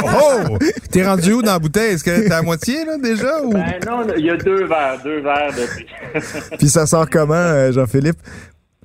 Oh! 0.04 0.56
T'es 0.92 1.04
rendu 1.06 1.32
où 1.32 1.42
dans 1.42 1.52
la 1.52 1.58
bouteille? 1.58 1.94
Est-ce 1.94 2.04
que 2.04 2.26
t'es 2.28 2.32
à 2.32 2.42
moitié, 2.42 2.84
là, 2.84 2.96
déjà? 2.98 3.42
Ou... 3.42 3.52
ben 3.52 3.64
non, 3.86 4.06
il 4.16 4.24
y 4.24 4.30
a 4.30 4.36
deux 4.36 4.64
verres, 4.64 4.98
deux 5.04 5.20
verres 5.20 5.50
depuis. 5.52 5.86
Puis 6.58 6.68
ça 6.68 6.86
sort 6.86 7.08
comment, 7.10 7.70
Jean-Philippe? 7.72 8.18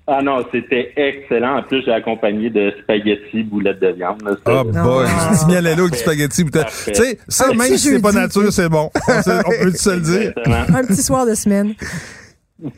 Ah 0.08 0.22
non, 0.22 0.46
c'était 0.52 0.94
excellent. 0.96 1.58
En 1.58 1.64
plus, 1.64 1.82
j'ai 1.84 1.92
accompagné 1.92 2.52
de 2.52 2.72
spaghettis, 2.84 3.42
boulettes 3.44 3.80
de 3.80 3.88
viande. 3.88 4.22
là. 4.24 4.36
Ah 4.46 4.64
boy, 4.64 5.06
Ah. 5.08 5.32
du 5.40 5.46
mignonello 5.48 5.82
avec 5.86 5.94
du 5.94 5.98
spaghetti. 6.00 6.46
Tu 6.46 6.94
sais, 6.94 7.18
ça, 7.28 7.46
Un 7.52 7.56
même 7.56 7.76
si 7.76 7.90
c'est 7.90 8.02
pas 8.02 8.12
nature, 8.12 8.52
c'est 8.52 8.70
bon. 8.70 8.92
On, 9.08 9.64
peut 9.64 9.72
se 9.72 9.90
le 9.90 10.02
dire. 10.02 10.22
Exactement. 10.30 10.78
Un 10.78 10.84
petit 10.86 11.02
soir 11.02 11.26
de 11.26 11.34
semaine. 11.34 11.74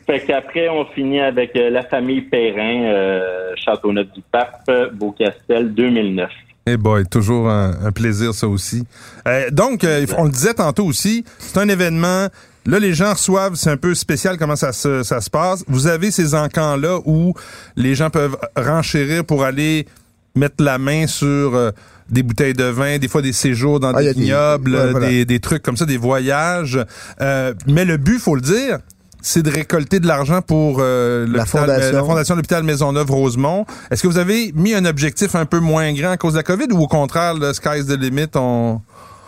Fait 0.06 0.20
qu'après, 0.26 0.68
on 0.68 0.86
finit 0.86 1.20
avec 1.20 1.54
euh, 1.54 1.70
la 1.70 1.84
famille 1.84 2.22
Perrin, 2.22 2.84
euh, 2.84 3.52
Châteauneuf-du-Pape, 3.64 4.70
Beaucastel, 4.94 5.72
2009. 5.74 6.28
Eh 6.70 6.76
boy, 6.76 7.04
toujours 7.06 7.48
un, 7.48 7.72
un 7.84 7.92
plaisir 7.92 8.34
ça 8.34 8.46
aussi. 8.48 8.84
Euh, 9.26 9.48
donc, 9.50 9.84
euh, 9.84 10.04
on 10.18 10.24
le 10.24 10.30
disait 10.30 10.52
tantôt 10.54 10.84
aussi, 10.84 11.24
c'est 11.38 11.58
un 11.58 11.68
événement. 11.68 12.26
Là, 12.66 12.78
les 12.78 12.92
gens 12.92 13.12
reçoivent, 13.12 13.54
c'est 13.54 13.70
un 13.70 13.76
peu 13.78 13.94
spécial 13.94 14.36
comment 14.38 14.56
ça 14.56 14.72
se, 14.72 15.02
ça 15.02 15.20
se 15.20 15.30
passe. 15.30 15.64
Vous 15.68 15.86
avez 15.86 16.10
ces 16.10 16.34
encans-là 16.34 16.98
où 17.06 17.32
les 17.76 17.94
gens 17.94 18.10
peuvent 18.10 18.36
renchérir 18.56 19.24
pour 19.24 19.44
aller 19.44 19.86
mettre 20.34 20.62
la 20.62 20.76
main 20.78 21.06
sur 21.06 21.54
euh, 21.54 21.70
des 22.10 22.22
bouteilles 22.22 22.52
de 22.54 22.64
vin, 22.64 22.98
des 22.98 23.08
fois 23.08 23.22
des 23.22 23.32
séjours 23.32 23.80
dans 23.80 23.94
Ah, 23.94 24.02
des 24.02 24.12
vignobles, 24.12 24.74
ouais, 24.74 24.90
voilà. 24.90 25.08
des, 25.08 25.24
des 25.24 25.40
trucs 25.40 25.62
comme 25.62 25.76
ça, 25.76 25.86
des 25.86 25.96
voyages. 25.96 26.78
Euh, 27.20 27.54
mais 27.66 27.84
le 27.84 27.96
but, 27.96 28.18
faut 28.18 28.34
le 28.34 28.40
dire, 28.42 28.78
c'est 29.22 29.42
de 29.42 29.50
récolter 29.50 29.98
de 29.98 30.06
l'argent 30.06 30.42
pour 30.42 30.76
euh, 30.80 31.26
l'hôpital- 31.26 31.46
fondation. 31.46 31.92
la 31.96 32.04
fondation 32.04 32.34
de 32.34 32.38
l'hôpital 32.38 32.62
Maisonneuve-Rosemont. 32.62 33.66
Est-ce 33.90 34.02
que 34.02 34.08
vous 34.08 34.18
avez 34.18 34.52
mis 34.54 34.74
un 34.74 34.84
objectif 34.84 35.34
un 35.34 35.44
peu 35.46 35.58
moins 35.58 35.92
grand 35.94 36.10
à 36.10 36.16
cause 36.16 36.34
de 36.34 36.38
la 36.38 36.42
COVID 36.44 36.66
ou 36.72 36.82
au 36.82 36.86
contraire, 36.86 37.34
le 37.34 37.52
sky's 37.52 37.86
the 37.86 37.98
limit, 37.98 38.28
on... 38.34 38.80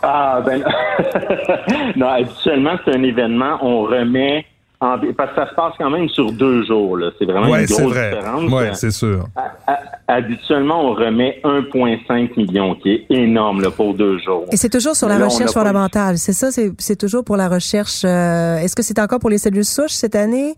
Ah, 0.03 0.41
ben, 0.45 0.63
non, 1.95 2.07
habituellement, 2.07 2.75
c'est 2.85 2.95
un 2.95 3.03
événement, 3.03 3.57
on 3.61 3.83
remet, 3.83 4.45
en, 4.79 4.97
parce 5.15 5.29
que 5.29 5.35
ça 5.35 5.49
se 5.49 5.53
passe 5.53 5.73
quand 5.77 5.89
même 5.91 6.09
sur 6.09 6.31
deux 6.31 6.63
jours, 6.65 6.97
là. 6.97 7.11
C'est 7.19 7.25
vraiment 7.25 7.49
Ouais, 7.51 7.61
une 7.61 7.67
c'est 7.67 7.81
grosse 7.83 7.93
vrai. 7.93 8.09
différence. 8.15 8.51
Ouais, 8.51 8.69
c'est 8.73 8.89
sûr. 8.91 9.25
À- 9.35 9.71
à- 9.71 9.79
habituellement, 10.15 10.83
on 10.89 10.93
remet 10.95 11.39
1,5 11.43 12.35
million, 12.35 12.73
qui 12.75 12.91
est 12.93 13.05
énorme, 13.11 13.61
là, 13.61 13.69
pour 13.69 13.93
deux 13.93 14.17
jours. 14.19 14.45
Et 14.51 14.57
c'est 14.57 14.69
toujours 14.69 14.95
sur 14.95 15.07
la 15.07 15.19
Là, 15.19 15.25
recherche 15.25 15.53
pas 15.53 15.59
fondamentale. 15.59 16.17
C'est 16.17 16.33
ça, 16.33 16.49
c'est 16.51 16.71
c'est 16.79 16.95
toujours 16.97 17.23
pour 17.23 17.37
la 17.37 17.47
recherche. 17.47 18.01
euh, 18.03 18.57
Est-ce 18.57 18.75
que 18.75 18.81
c'est 18.81 18.97
encore 18.99 19.19
pour 19.19 19.29
les 19.29 19.37
cellules 19.37 19.63
souches 19.65 19.91
cette 19.91 20.15
année? 20.15 20.55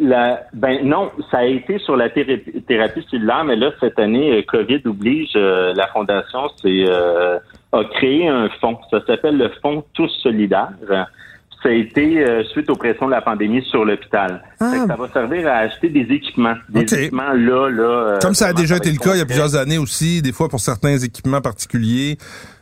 La, 0.00 0.40
ben 0.52 0.84
non, 0.84 1.10
ça 1.32 1.38
a 1.38 1.44
été 1.44 1.78
sur 1.80 1.96
la 1.96 2.10
thérapie, 2.10 2.62
thérapie 2.68 3.04
cellulaire, 3.10 3.42
mais 3.44 3.56
là, 3.56 3.70
cette 3.80 3.98
année, 3.98 4.38
euh, 4.38 4.42
COVID 4.46 4.82
oblige, 4.86 5.30
euh, 5.36 5.72
la 5.74 5.88
Fondation 5.88 6.40
c'est, 6.62 6.84
euh, 6.88 7.38
a 7.72 7.84
créé 7.84 8.28
un 8.28 8.48
fonds. 8.60 8.78
Ça 8.90 8.98
s'appelle 9.06 9.36
le 9.38 9.50
Fonds 9.62 9.84
Tous 9.94 10.08
Solidaires. 10.22 10.72
Ça 11.62 11.68
a 11.68 11.72
été 11.72 12.18
euh, 12.26 12.42
suite 12.44 12.70
aux 12.70 12.74
pressions 12.74 13.04
de 13.04 13.10
la 13.10 13.20
pandémie 13.20 13.62
sur 13.70 13.84
l'hôpital. 13.84 14.42
Ah. 14.60 14.72
Ça 14.88 14.96
va 14.96 15.08
servir 15.10 15.46
à 15.46 15.56
acheter 15.58 15.90
des 15.90 16.06
équipements. 16.14 16.54
Des 16.70 16.80
équipements 16.82 17.34
là, 17.34 17.68
là. 17.68 17.82
euh, 17.82 18.18
Comme 18.18 18.32
ça 18.34 18.46
a 18.46 18.52
déjà 18.54 18.78
été 18.78 18.90
le 18.90 18.96
cas 18.96 19.12
il 19.14 19.18
y 19.18 19.20
a 19.20 19.26
plusieurs 19.26 19.56
années 19.56 19.76
aussi, 19.76 20.22
des 20.22 20.32
fois 20.32 20.48
pour 20.48 20.60
certains 20.60 20.96
équipements 20.96 21.42
particuliers. 21.42 22.16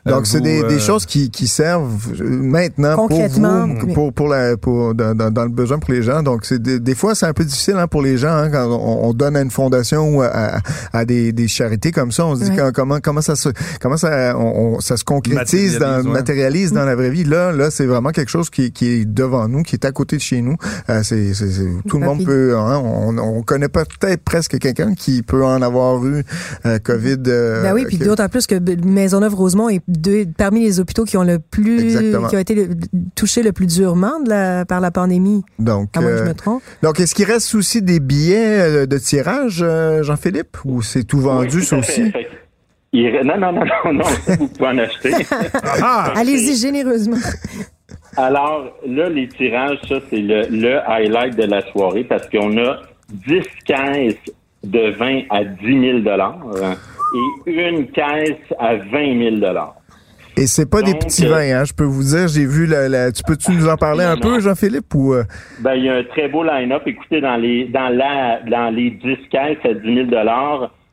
Euh, 0.06 0.10
Donc, 0.12 0.26
c'est 0.26 0.38
vous, 0.38 0.44
des, 0.44 0.62
euh, 0.62 0.68
des 0.68 0.78
choses 0.78 1.04
qui, 1.06 1.30
qui 1.30 1.46
servent 1.48 2.12
euh, 2.20 2.24
maintenant 2.24 2.94
pour 3.08 3.18
vous, 3.28 3.86
mais- 3.86 3.94
pour, 3.94 4.12
pour 4.12 4.28
la, 4.28 4.56
pour, 4.56 4.94
dans, 4.94 5.14
dans, 5.14 5.42
le 5.44 5.50
besoin 5.50 5.78
pour 5.78 5.92
les 5.92 6.02
gens. 6.02 6.22
Donc, 6.22 6.44
c'est 6.44 6.62
des, 6.62 6.78
des 6.78 6.94
fois, 6.94 7.14
c'est 7.14 7.26
un 7.26 7.32
peu 7.32 7.44
difficile 7.44 7.74
hein, 7.76 7.86
pour 7.88 8.00
les 8.02 8.16
gens 8.16 8.30
hein, 8.32 8.50
quand 8.50 8.66
on, 8.66 9.08
on 9.08 9.12
donne 9.12 9.36
à 9.36 9.40
une 9.42 9.50
fondation 9.50 10.16
ou 10.16 10.22
à, 10.22 10.28
à, 10.28 10.60
à 10.92 11.04
des, 11.04 11.32
des 11.32 11.48
charités 11.48 11.90
comme 11.92 12.12
ça. 12.12 12.26
On 12.26 12.36
se 12.36 12.44
dit 12.44 12.50
quand- 12.56 12.70
comment 12.72 12.98
comment 13.02 13.20
ça 13.20 13.34
se 13.36 13.48
comment 13.80 13.96
ça 13.96 14.34
on, 14.38 14.76
on- 14.76 14.80
ça 14.80 14.96
se 14.96 15.04
concrétise, 15.04 15.74
Matérialise, 15.74 15.78
dans, 15.78 16.08
ouais. 16.08 16.12
matérialise 16.18 16.72
dans 16.72 16.84
la 16.84 16.94
vraie 16.94 17.10
vie. 17.10 17.24
Là, 17.24 17.52
là, 17.52 17.70
c'est 17.70 17.86
vraiment 17.86 18.10
quelque 18.10 18.30
chose 18.30 18.50
qui, 18.50 18.70
qui 18.72 18.86
est 18.88 19.04
devant 19.04 19.48
nous, 19.48 19.62
qui 19.62 19.74
est 19.76 19.84
à 19.84 19.92
côté 19.92 20.16
de 20.16 20.22
chez 20.22 20.40
nous. 20.42 20.56
Euh, 20.90 21.02
c'est, 21.02 21.34
c'est, 21.34 21.50
c'est- 21.50 21.68
tout 21.88 21.98
le 21.98 22.06
monde 22.06 22.24
peut. 22.24 22.56
Hein, 22.56 22.78
on, 22.84 23.18
on 23.18 23.42
connaît 23.42 23.68
peut-être 23.68 24.22
presque 24.22 24.58
quelqu'un 24.58 24.94
qui 24.94 25.22
peut 25.22 25.44
en 25.44 25.60
avoir 25.60 26.04
eu 26.06 26.22
euh, 26.66 26.78
COVID. 26.78 27.16
euh, 27.26 27.62
ben 27.62 27.74
oui, 27.74 27.84
puis 27.86 27.98
que- 27.98 28.04
d'autant 28.04 28.28
plus 28.28 28.46
que 28.46 28.54
B- 28.54 28.82
Maisonneuve-Rosemont 28.84 29.68
est 29.68 29.80
de- 29.88 30.26
parmi 30.36 30.60
les 30.62 30.78
hôpitaux 30.80 31.04
qui 31.04 31.16
ont 31.16 31.24
le 31.24 31.38
plus, 31.38 31.80
Exactement. 31.82 32.28
qui 32.28 32.36
ont 32.36 32.40
été 32.40 32.54
le- 32.54 32.68
touchés 33.16 33.42
le 33.42 33.52
plus 33.52 33.66
durement 33.66 34.20
de 34.20 34.28
la- 34.28 34.64
par 34.64 34.80
la 34.80 34.90
pandémie. 34.90 35.42
donc, 35.58 35.88
À 35.96 36.00
moins 36.00 36.10
que 36.10 36.16
je 36.18 36.22
euh, 36.22 36.26
me 36.28 36.34
trompe. 36.34 36.62
Donc, 36.82 37.00
est-ce 37.00 37.14
qu'il 37.14 37.24
reste 37.24 37.54
aussi 37.54 37.82
des 37.82 37.98
billets 38.00 38.60
euh, 38.60 38.86
de 38.86 38.98
tirage, 38.98 39.60
euh, 39.66 40.02
Jean-Philippe, 40.02 40.58
ou 40.64 40.82
c'est 40.82 41.04
tout 41.04 41.20
vendu, 41.20 41.56
Oui, 41.58 41.62
ça 41.64 41.76
tout 41.76 41.82
à 41.82 41.84
fait. 41.86 42.02
aussi? 42.02 42.10
Fait 42.12 42.28
il 42.92 43.20
non, 43.24 43.36
non, 43.38 43.52
non, 43.52 43.64
non, 43.84 43.92
non, 43.94 44.04
vous 44.38 44.48
pouvez 44.48 44.68
en 44.68 44.78
acheter. 44.78 45.12
Ah! 45.82 46.12
Allez-y 46.16 46.56
généreusement. 46.56 47.16
Alors, 48.16 48.64
là, 48.86 49.08
les 49.08 49.28
tirages, 49.28 49.78
ça, 49.88 49.96
c'est 50.10 50.16
le, 50.20 50.46
le 50.50 50.78
highlight 50.90 51.36
de 51.36 51.44
la 51.44 51.60
soirée 51.70 52.04
parce 52.04 52.28
qu'on 52.30 52.56
a 52.58 52.78
10 53.26 53.42
caisses 53.66 54.14
de 54.64 54.90
vin 54.98 55.20
à 55.30 55.44
10 55.44 55.80
000 55.80 56.00
et 57.46 57.68
une 57.68 57.86
caisse 57.88 58.36
à 58.58 58.76
20 58.76 59.40
000 59.40 59.56
Et 60.36 60.46
c'est 60.46 60.68
pas 60.70 60.82
des 60.82 60.94
petits 60.94 61.26
euh, 61.26 61.30
vins, 61.30 61.60
hein, 61.60 61.64
je 61.64 61.72
peux 61.72 61.84
vous 61.84 62.02
dire, 62.02 62.28
j'ai 62.28 62.46
vu 62.46 62.66
la, 62.66 62.88
la- 62.88 63.12
tu 63.12 63.22
peux-tu 63.24 63.52
nous 63.52 63.68
en 63.68 63.76
parler 63.76 64.04
un 64.04 64.16
peu. 64.16 64.40
Jean-Philippe, 64.40 64.94
ou 64.94 65.14
euh, 65.14 65.24
Ben, 65.60 65.74
il 65.74 65.84
y 65.84 65.88
a 65.88 65.96
un 65.96 66.04
très 66.04 66.28
beau 66.28 66.44
line-up. 66.44 66.82
Écoutez, 66.86 67.20
dans 67.20 67.36
les, 67.36 67.64
dans 67.66 67.88
la, 67.88 68.40
dans 68.48 68.70
les 68.74 68.90
10 68.90 69.16
caisses 69.30 69.58
à 69.64 69.74
10 69.74 69.94
000 69.94 70.06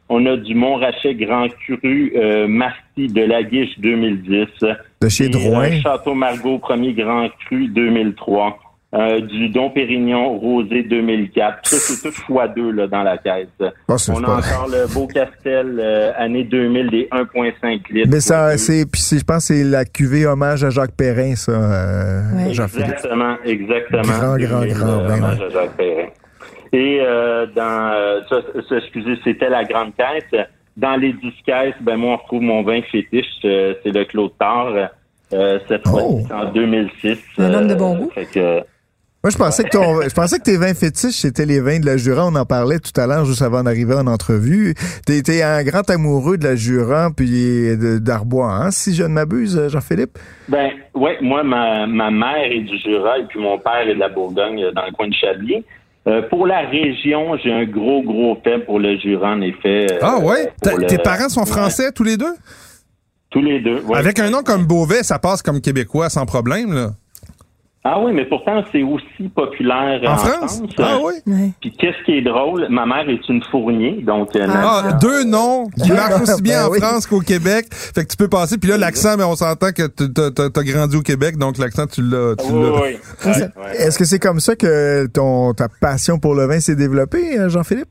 on 0.08 0.24
a 0.28 0.38
du 0.38 0.54
Montrachet 0.54 1.16
Grand 1.16 1.48
Cru 1.66 2.14
euh, 2.16 2.48
Marty 2.48 3.08
de 3.08 3.22
la 3.24 3.42
Guiche 3.42 3.80
2010. 3.80 4.48
de 5.02 5.10
chez 5.10 5.26
Et, 5.26 5.30
Drouin? 5.30 5.66
euh, 5.72 5.82
Château 5.82 6.14
Margaux 6.14 6.60
Premier 6.60 6.94
Grand 6.94 7.28
Cru 7.48 7.68
2003. 7.70 8.60
Euh, 8.96 9.20
du 9.20 9.50
Dom 9.50 9.74
Pérignon 9.74 10.38
Rosé 10.38 10.84
2004. 10.84 11.68
Ça, 11.68 11.76
c'est 11.78 12.02
tout 12.10 12.16
fois 12.16 12.48
deux 12.48 12.72
là, 12.72 12.88
dans 12.88 13.04
la 13.04 13.18
caisse. 13.18 13.48
Ah, 13.60 13.68
On 13.90 14.24
a 14.24 14.26
pas- 14.26 14.38
encore 14.38 14.70
le 14.70 14.94
Beau 14.94 15.06
Castel 15.06 15.80
euh, 15.84 16.12
année 16.18 16.46
2000 16.46 16.90
des 16.90 17.08
1,5 17.12 17.90
litres. 17.90 18.08
Mais 18.10 18.22
ça, 18.22 18.58
c'est, 18.58 18.90
puis 18.90 19.02
c'est- 19.02 19.20
je 19.20 19.26
pense 19.26 19.50
que 19.50 19.54
c'est 19.54 19.64
la 19.66 19.84
cuvée 19.84 20.26
hommage 20.26 20.64
à 20.64 20.70
Jacques 20.70 20.96
Perrin, 20.96 21.36
ça, 21.36 21.52
euh. 21.52 22.54
Jean-Philippe. 22.54 22.86
Exactement, 22.94 23.36
exactement. 23.44 24.02
Grand, 24.04 24.38
grand, 24.38 24.60
2000, 24.62 24.74
grand 24.78 24.88
euh, 24.88 25.08
vin, 25.08 25.14
hommage 25.18 25.40
ouais. 25.40 25.46
à 25.46 25.50
Jacques 25.50 25.76
Perrin. 25.78 26.08
Et 26.72 27.00
euh, 27.02 27.46
dans 27.56 27.92
euh, 27.94 28.22
ça, 28.30 28.38
ça, 28.70 28.78
excusez, 28.78 29.18
c'était 29.26 29.50
la 29.50 29.66
grande 29.66 29.92
caisse. 29.98 30.42
Dans 30.78 30.96
les 30.96 31.12
10 31.14 31.34
caisses, 31.46 31.76
ben 31.82 31.98
moi 31.98 32.14
on 32.14 32.18
retrouve 32.18 32.42
mon 32.44 32.64
vin 32.64 32.82
fétiche, 32.92 33.26
euh, 33.46 33.74
c'est 33.84 33.92
le 33.92 34.06
Claude 34.06 34.32
Tard. 34.40 34.74
Euh, 35.34 35.60
cette 35.68 35.88
fois 35.88 36.02
Oh. 36.06 36.22
c'est 36.28 36.34
en 36.34 36.52
2006. 36.52 37.18
Un 37.40 37.54
homme 37.54 37.68
de 37.68 37.76
bon 37.76 37.96
goût. 37.98 38.12
fait 38.14 38.26
que, 38.26 38.62
Moi, 39.26 39.32
je 39.32 39.38
pensais 39.40 39.64
que 39.64 39.70
ton, 39.70 40.02
je 40.04 40.14
pensais 40.14 40.38
que 40.38 40.44
tes 40.44 40.56
vins 40.56 40.76
fétiches, 40.76 41.16
c'était 41.22 41.48
les 41.48 41.60
vins 41.60 41.80
de 41.80 41.86
la 41.88 41.98
Jura. 41.98 42.28
On 42.28 42.36
en 42.36 42.46
parlait 42.46 42.78
tout 42.78 42.92
à 43.02 43.08
l'heure, 43.08 43.26
juste 43.26 43.42
avant 43.42 43.64
d'arriver 43.64 43.96
en 43.96 44.06
entrevue. 44.06 44.76
T'es, 45.08 45.20
t'es 45.24 45.42
un 45.42 45.64
grand 45.64 45.90
amoureux 45.90 46.38
de 46.38 46.44
la 46.44 46.56
Jura, 46.56 47.10
puis 47.10 47.76
de- 47.76 47.98
d'Arbois, 47.98 48.54
hein, 48.54 48.70
si 48.70 48.94
je 48.94 49.02
ne 49.02 49.08
m'abuse, 49.08 49.60
Jean-Philippe? 49.70 50.20
Ben, 50.48 50.70
ouais, 50.94 51.18
moi, 51.24 51.42
ma, 51.42 51.88
ma 51.88 52.12
mère 52.12 52.52
est 52.52 52.60
du 52.60 52.78
Jura 52.78 53.18
et 53.18 53.26
puis 53.28 53.40
mon 53.40 53.58
père 53.58 53.88
est 53.90 53.96
de 53.96 54.00
la 54.00 54.10
Bourgogne, 54.10 54.62
dans 54.76 54.86
le 54.86 54.92
coin 54.92 55.08
de 55.08 55.14
Chablis. 55.20 55.66
Euh, 56.08 56.22
pour 56.30 56.46
la 56.46 56.60
région, 56.60 57.36
j'ai 57.44 57.52
un 57.52 57.66
gros, 57.66 58.04
gros 58.04 58.38
fait 58.44 58.60
pour 58.60 58.78
le 58.80 58.96
Jura, 59.00 59.32
en 59.32 59.42
effet. 59.42 59.88
euh, 59.92 60.00
Ah 60.04 60.20
ouais? 60.20 60.52
le- 60.66 60.86
Tes 60.86 61.00
parents 61.00 61.30
sont 61.30 61.42
Ouais, 61.46 61.48
français 61.48 61.92
tous 61.92 62.04
les 62.04 62.18
deux? 62.18 62.36
tous 63.32 63.42
les 63.42 63.60
deux. 63.60 63.82
ouais. 63.88 63.98
Avec 63.98 64.20
un 64.20 64.30
nom 64.30 64.44
comme 64.44 64.66
Beauvais, 64.68 65.02
ça 65.02 65.18
passe 65.18 65.42
comme 65.42 65.62
québécois 65.62 66.10
sans 66.12 66.28
problème, 66.28 66.74
là. 66.76 66.92
Ah 67.88 68.00
oui, 68.02 68.14
mais 68.16 68.26
pourtant, 68.26 68.64
c'est 68.72 68.82
aussi 68.82 69.30
populaire 69.36 70.02
En, 70.08 70.14
en, 70.14 70.18
France? 70.18 70.62
Ah 70.80 70.98
oui? 71.04 71.54
Puis 71.62 71.72
qu'est-ce 71.78 72.04
qui 72.04 72.14
est 72.18 72.24
drôle? 72.24 72.66
Ma 72.72 72.88
mère 72.88 73.08
est 73.08 73.30
une 73.30 73.44
fournier, 73.52 74.02
donc... 74.02 74.36
euh, 74.36 74.48
Ah, 74.50 74.98
deux 75.00 75.24
noms 75.24 75.68
qui 75.84 75.92
marchent 75.94 76.22
aussi 76.24 76.42
bien 76.42 76.62
Ben 76.64 76.68
en 76.68 76.72
oui. 76.72 76.80
France 76.80 77.06
qu'au 77.06 77.20
Québec. 77.20 77.68
Fait 77.72 78.04
que 78.04 78.10
tu 78.10 78.18
peux 78.18 78.28
passer. 78.28 78.58
Puis 78.58 78.72
là, 78.72 78.78
l'accent, 78.78 79.16
mais 79.18 79.24
on 79.24 79.36
s'entend 79.36 79.72
que 79.72 79.86
tu- 79.86 80.12
t'as- 80.12 80.32
t'as 80.32 80.50
t'as 80.50 80.64
grandi 80.64 80.98
au 80.98 81.02
Québec, 81.04 81.38
donc 81.38 81.60
l'accent, 81.60 81.86
tu 81.86 82.02
l'as. 82.02 82.34
tu 82.38 82.52
Oui, 82.52 82.64
l'as. 82.64 82.82
oui. 83.26 83.38
Est-ce 83.78 84.00
que 84.00 84.06
c'est 84.06 84.18
comme 84.20 84.40
ça 84.40 84.56
que 84.56 85.06
ton, 85.06 85.54
ta 85.54 85.68
passion 85.70 86.18
pour 86.18 86.34
le 86.34 86.48
vin 86.48 86.60
s'est 86.60 86.76
développée, 86.76 87.38
euh, 87.38 87.50
Jean-Philippe? 87.50 87.90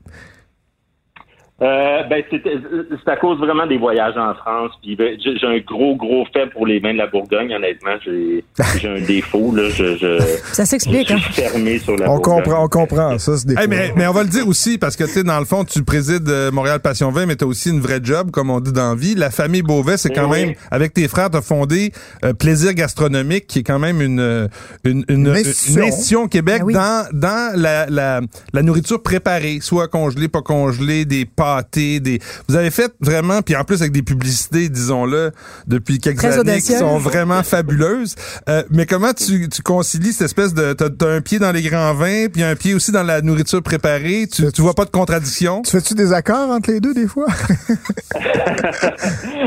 Euh, 1.61 2.03
ben, 2.09 2.21
c'est 2.29 2.41
c'est 2.43 3.11
à 3.11 3.15
cause 3.15 3.37
vraiment 3.39 3.65
des 3.65 3.77
voyages 3.77 4.17
en 4.17 4.33
France. 4.35 4.71
Puis 4.83 4.97
ben, 4.97 5.17
j'ai 5.23 5.37
j'ai 5.37 5.47
un 5.47 5.59
gros, 5.59 5.95
gros 5.95 6.25
fait 6.33 6.47
pour 6.47 6.67
les 6.67 6.79
vins 6.81 6.91
de 6.91 6.97
la 6.97 7.07
Bourgogne. 7.07 7.53
Honnêtement, 7.53 7.95
j'ai 8.03 8.43
j'ai 8.77 8.89
un 8.89 8.99
défaut. 8.99 9.53
Là, 9.55 9.69
je, 9.69 9.95
je, 9.95 10.19
Ça 10.51 10.65
s'explique, 10.65 11.11
hein? 11.11 11.17
suis 11.17 11.33
fermé 11.33 11.79
sur 11.79 11.95
la 11.95 12.11
On 12.11 12.15
Bourgogne. 12.17 12.43
comprend, 12.43 12.63
on 12.65 12.67
comprend. 12.67 13.17
Ça, 13.19 13.37
c'est 13.37 13.47
des 13.47 13.55
Hey, 13.57 13.67
mais, 13.69 13.93
mais 13.95 14.05
on 14.05 14.11
va 14.11 14.23
le 14.23 14.29
dire 14.29 14.45
aussi, 14.45 14.77
parce 14.77 14.97
que, 14.97 15.05
tu 15.05 15.11
sais, 15.11 15.23
dans 15.23 15.39
le 15.39 15.45
fond, 15.45 15.63
tu 15.63 15.81
présides 15.83 16.27
euh, 16.27 16.51
Montréal 16.51 16.81
Passion 16.81 17.09
Vin, 17.11 17.25
mais 17.25 17.37
tu 17.37 17.45
as 17.45 17.47
aussi 17.47 17.69
une 17.69 17.79
vraie 17.79 18.01
job, 18.03 18.31
comme 18.31 18.49
on 18.49 18.59
dit 18.59 18.73
dans 18.73 18.89
la 18.89 18.95
vie. 18.95 19.15
La 19.15 19.29
famille 19.31 19.61
Beauvais, 19.61 19.95
c'est 19.95 20.09
quand 20.09 20.29
Oui. 20.29 20.47
même, 20.47 20.55
avec 20.71 20.93
tes 20.93 21.07
frères, 21.07 21.29
tu 21.29 21.37
as 21.37 21.41
fondé 21.41 21.93
euh, 22.25 22.33
Plaisir 22.33 22.73
Gastronomique, 22.73 23.47
qui 23.47 23.59
est 23.59 23.63
quand 23.63 23.79
même 23.79 24.01
une, 24.01 24.19
euh, 24.19 24.47
une, 24.83 25.05
une, 25.07 25.29
au 25.29 26.27
Québec 26.27 26.57
Ah 26.59 26.65
oui. 26.65 26.73
dans, 26.73 27.05
dans 27.13 27.51
la, 27.55 27.85
la, 27.85 28.19
la 28.53 28.61
nourriture 28.61 29.01
préparée, 29.01 29.59
soit 29.61 29.87
congelée, 29.87 30.27
pas 30.27 30.41
congelée, 30.41 31.05
des 31.05 31.23
pâtés, 31.45 31.99
des... 31.99 32.19
Vous 32.49 32.55
avez 32.55 32.71
fait 32.71 32.91
vraiment, 32.99 33.43
puis 33.43 33.55
en 33.55 33.63
plus 33.63 33.79
avec 33.81 33.91
des 33.91 34.01
publicités, 34.01 34.67
disons-le, 34.67 35.31
depuis 35.67 35.99
quelques 35.99 36.17
Très 36.17 36.39
années, 36.39 36.59
qui 36.61 36.73
sont 36.73 36.97
vraiment 36.97 37.43
fabuleuses. 37.43 38.15
Euh, 38.49 38.63
mais 38.71 38.87
comment 38.87 39.13
tu, 39.13 39.47
tu 39.49 39.61
concilies 39.61 40.13
cette 40.13 40.25
espèce 40.25 40.53
de... 40.55 40.73
T'as 40.73 40.87
as 41.05 41.09
un 41.11 41.21
pied 41.21 41.37
dans 41.37 41.51
les 41.51 41.61
grands 41.61 41.93
vins, 41.93 42.27
puis 42.33 42.41
un 42.41 42.55
pied 42.55 42.73
aussi 42.73 42.91
dans 42.91 43.03
la 43.03 43.21
nourriture 43.21 43.61
préparée? 43.61 44.25
Tu, 44.31 44.51
tu 44.51 44.61
vois 44.61 44.73
pas 44.73 44.85
de 44.85 44.89
contradiction? 44.89 45.61
Tu 45.61 45.69
fais-tu 45.71 45.93
des 45.93 46.11
accords 46.13 46.49
entre 46.49 46.71
les 46.71 46.79
deux, 46.79 46.93
des 46.95 47.07
fois? 47.07 47.27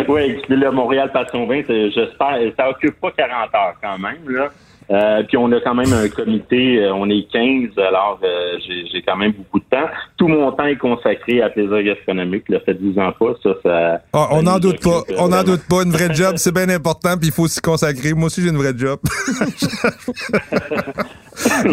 oui, 0.08 0.40
le 0.48 0.70
Montréal 0.70 1.10
Passion 1.12 1.46
Vin, 1.46 1.62
c'est- 1.66 1.90
j'espère, 1.90 2.36
ça 2.56 2.70
occupe 2.70 2.98
pas 3.00 3.10
40 3.16 3.54
heures 3.54 3.74
quand 3.82 3.98
même. 3.98 4.28
Là. 4.28 4.48
Euh, 4.90 5.22
puis 5.28 5.36
on 5.36 5.52
a 5.52 5.60
quand 5.60 5.74
même 5.74 5.92
un 5.92 6.08
comité, 6.08 6.78
euh, 6.78 6.94
on 6.94 7.10
est 7.10 7.26
15, 7.30 7.76
alors 7.78 8.18
euh, 8.24 8.56
j'ai 8.66 8.86
j'ai 8.90 9.02
quand 9.02 9.16
même 9.16 9.32
beaucoup 9.32 9.58
de 9.60 9.64
temps. 9.70 9.86
Tout 10.16 10.28
mon 10.28 10.50
temps 10.52 10.64
est 10.64 10.76
consacré 10.78 11.42
à 11.42 11.50
plaisir 11.50 11.82
gastronomique. 11.82 12.44
Le 12.48 12.58
fait 12.60 12.72
10 12.74 12.98
ans 12.98 13.12
pas, 13.18 13.34
ça, 13.42 13.50
ça. 13.62 14.00
Ah, 14.14 14.28
on 14.30 14.36
ça 14.36 14.42
n'en 14.42 14.58
doute 14.58 14.82
pas. 14.82 15.02
On 15.18 15.28
n'en 15.28 15.42
doute 15.44 15.62
pas. 15.68 15.82
Une 15.82 15.92
vraie 15.92 16.14
job, 16.14 16.34
c'est 16.38 16.54
bien 16.54 16.70
important, 16.70 17.18
puis 17.18 17.28
il 17.28 17.32
faut 17.32 17.46
s'y 17.48 17.60
consacrer. 17.60 18.14
Moi 18.14 18.26
aussi, 18.26 18.40
j'ai 18.42 18.48
une 18.48 18.56
vraie 18.56 18.72
job. 18.76 18.98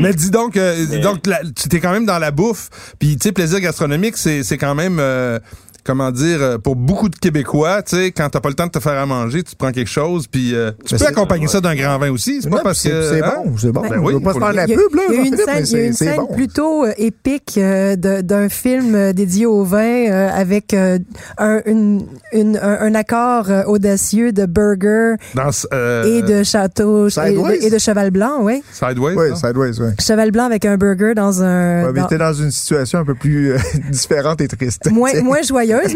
Mais 0.01 0.13
dis 0.13 0.29
donc, 0.31 0.57
euh, 0.57 0.85
dis 0.85 0.99
donc 0.99 1.25
la- 1.25 1.41
tu 1.43 1.69
t'es 1.69 1.79
quand 1.79 1.91
même 1.91 2.05
dans 2.05 2.19
la 2.19 2.31
bouffe. 2.31 2.69
Puis, 2.99 3.15
tu 3.15 3.23
sais, 3.23 3.31
plaisir 3.31 3.59
gastronomique, 3.59 4.17
c'est 4.17 4.43
c'est 4.43 4.57
quand 4.57 4.75
même, 4.75 4.97
euh, 4.99 5.39
comment 5.85 6.11
dire, 6.11 6.41
euh, 6.41 6.57
pour 6.57 6.75
beaucoup 6.75 7.09
de 7.09 7.15
Québécois, 7.15 7.81
tu 7.83 7.95
sais, 7.95 8.11
quand 8.11 8.27
t'as 8.29 8.39
pas 8.39 8.49
le 8.49 8.55
temps 8.55 8.65
de 8.65 8.71
te 8.71 8.79
faire 8.79 8.97
à 8.99 9.05
manger, 9.05 9.43
tu 9.43 9.51
te 9.53 9.57
prends 9.57 9.71
quelque 9.71 9.89
chose, 9.89 10.27
puis 10.27 10.53
euh, 10.55 10.71
tu 10.85 10.95
Mais 10.95 10.99
peux 10.99 11.05
accompagner 11.07 11.47
ça 11.47 11.61
d'un 11.61 11.75
grand 11.75 11.97
vin 11.99 12.09
aussi. 12.11 12.41
C'est 12.41 12.49
pas 12.49 12.61
parce 12.63 12.81
que... 12.81 12.89
c'est 13.09 13.21
hein? 13.23 13.33
bon, 13.45 13.55
c'est 13.57 13.71
bon. 13.71 13.81
Ben 13.81 13.99
on 13.99 14.05
oui, 14.05 14.19
pas 14.21 14.33
se 14.33 14.39
faire 14.39 14.53
la 14.53 14.65
Il 14.65 14.69
y 14.71 14.73
a, 14.73 14.77
pub, 14.77 14.95
là. 14.95 15.01
il 15.09 15.15
y 15.15 15.17
a 15.17 15.21
eu 15.21 15.25
une 15.27 15.37
scène, 15.37 15.45
mais 15.47 15.61
il 15.61 15.71
y 15.71 15.75
a 15.75 15.83
eu 15.83 15.87
une 15.87 15.93
scène 15.93 16.15
bon. 16.17 16.25
plutôt 16.33 16.85
euh, 16.85 16.91
épique 16.97 17.57
euh, 17.57 17.95
d'un 17.95 18.49
film 18.49 19.13
dédié 19.13 19.45
au 19.45 19.63
vin 19.63 19.79
euh, 20.09 20.29
avec 20.33 20.73
euh, 20.73 20.97
un, 21.37 21.61
une- 21.65 22.05
une- 22.33 22.57
un, 22.57 22.77
un 22.81 22.95
accord 22.95 23.47
audacieux 23.67 24.31
de 24.31 24.45
burger 24.45 25.15
Dans, 25.35 25.49
euh, 25.73 26.03
et 26.03 26.21
de 26.23 26.43
château 26.43 27.07
et 27.07 27.11
Sideways? 27.11 27.59
de, 27.59 27.63
et 27.65 27.69
de 27.69 27.77
cheval 27.77 28.11
blanc, 28.11 28.37
oui. 28.41 28.63
Sideways, 28.71 29.15
Oui? 29.15 29.35
Sideways, 29.37 29.79
oui. 29.79 29.89
Cheval 29.99 30.31
blanc 30.31 30.45
avec 30.45 30.65
un 30.65 30.77
burger 30.77 31.13
dans 31.15 31.43
un 31.43 31.85
Ouais, 31.85 31.91
mais 31.93 32.01
dans- 32.01 32.07
t'es 32.07 32.17
dans 32.17 32.33
une 32.33 32.51
situation 32.51 32.99
un 32.99 33.05
peu 33.05 33.15
plus 33.15 33.51
euh, 33.53 33.57
différente 33.91 34.41
et 34.41 34.47
triste. 34.47 34.89
moins, 34.91 35.11
moins 35.21 35.41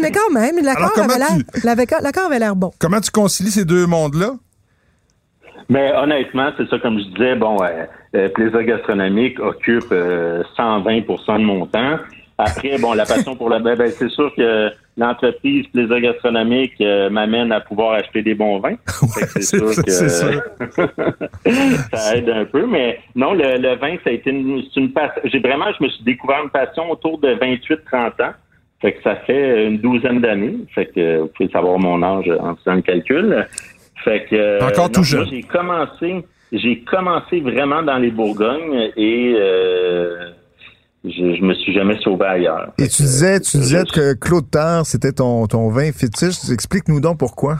mais 0.00 0.12
quand 0.12 0.30
même, 0.32 0.56
l'accord 0.62 2.26
avait 2.26 2.38
l'air 2.38 2.56
bon. 2.56 2.70
Comment 2.78 3.00
tu 3.00 3.10
concilies 3.10 3.50
ces 3.50 3.64
deux 3.64 3.86
mondes-là? 3.86 4.34
Mais 5.68 5.92
honnêtement, 5.94 6.50
c'est 6.56 6.68
ça, 6.68 6.78
comme 6.80 6.98
je 6.98 7.04
disais, 7.14 7.36
bon, 7.36 7.56
euh, 7.62 7.84
euh, 8.16 8.28
plaisir 8.30 8.62
gastronomique 8.64 9.38
occupe 9.38 9.92
euh, 9.92 10.42
120 10.56 11.00
de 11.38 11.44
mon 11.44 11.66
temps. 11.66 11.96
Après, 12.38 12.78
bon, 12.78 12.94
la 12.94 13.04
passion 13.04 13.36
pour 13.36 13.50
le 13.50 13.58
ben, 13.58 13.76
ben, 13.76 13.90
c'est 13.90 14.08
sûr 14.08 14.32
que 14.34 14.70
l'entreprise 14.96 15.66
plaisir 15.68 16.00
gastronomique 16.00 16.72
euh, 16.80 17.10
m'amène 17.10 17.52
à 17.52 17.60
pouvoir 17.60 17.92
acheter 17.92 18.22
des 18.22 18.34
bons 18.34 18.58
vins. 18.58 18.76
Que 18.86 19.26
c'est 19.26 19.42
ça, 19.42 19.82
c'est 19.86 20.08
sûr. 20.08 20.42
ça 21.92 22.16
aide 22.16 22.30
un 22.30 22.44
peu, 22.46 22.66
mais 22.66 22.98
non, 23.14 23.34
le, 23.34 23.58
le 23.58 23.76
vin, 23.76 23.96
ça 24.02 24.10
a 24.10 24.12
été 24.12 24.30
une, 24.30 24.62
c'est 24.72 24.80
une 24.80 24.92
passion. 24.92 25.20
J'ai 25.24 25.38
vraiment, 25.38 25.66
je 25.78 25.84
me 25.84 25.88
suis 25.90 26.02
découvert 26.02 26.42
une 26.42 26.50
passion 26.50 26.90
autour 26.90 27.18
de 27.18 27.34
28-30 27.34 28.22
ans. 28.22 28.32
Fait 28.80 28.92
que 28.94 29.02
ça 29.02 29.16
fait 29.26 29.66
une 29.66 29.78
douzaine 29.78 30.20
d'années. 30.20 30.56
Fait 30.74 30.86
que 30.86 31.20
vous 31.20 31.28
pouvez 31.28 31.50
savoir 31.50 31.78
mon 31.78 32.02
âge 32.02 32.30
en 32.40 32.56
faisant 32.56 32.74
le 32.76 32.82
calcul. 32.82 33.46
Fait 34.04 34.24
que 34.30 34.34
euh, 34.36 34.60
Encore 34.66 34.90
tout 34.90 35.02
jeune. 35.02 35.28
J'ai 35.30 35.42
commencé, 35.42 36.24
j'ai 36.52 36.80
commencé 36.84 37.40
vraiment 37.40 37.82
dans 37.82 37.98
les 37.98 38.10
Bourgognes 38.10 38.90
et 38.96 39.34
euh, 39.36 40.30
je, 41.04 41.10
je 41.34 41.42
me 41.42 41.52
suis 41.54 41.74
jamais 41.74 41.98
sauvé 42.00 42.24
ailleurs. 42.24 42.72
Et 42.78 42.88
tu 42.88 43.02
disais, 43.02 43.38
tu 43.40 43.58
disais 43.58 43.82
je- 43.86 43.92
que 43.92 44.14
Claude 44.18 44.50
Tard, 44.50 44.86
c'était 44.86 45.12
ton, 45.12 45.46
ton 45.46 45.68
vin 45.68 45.92
fétiche. 45.92 46.50
Explique-nous 46.50 47.00
donc 47.02 47.18
pourquoi. 47.18 47.56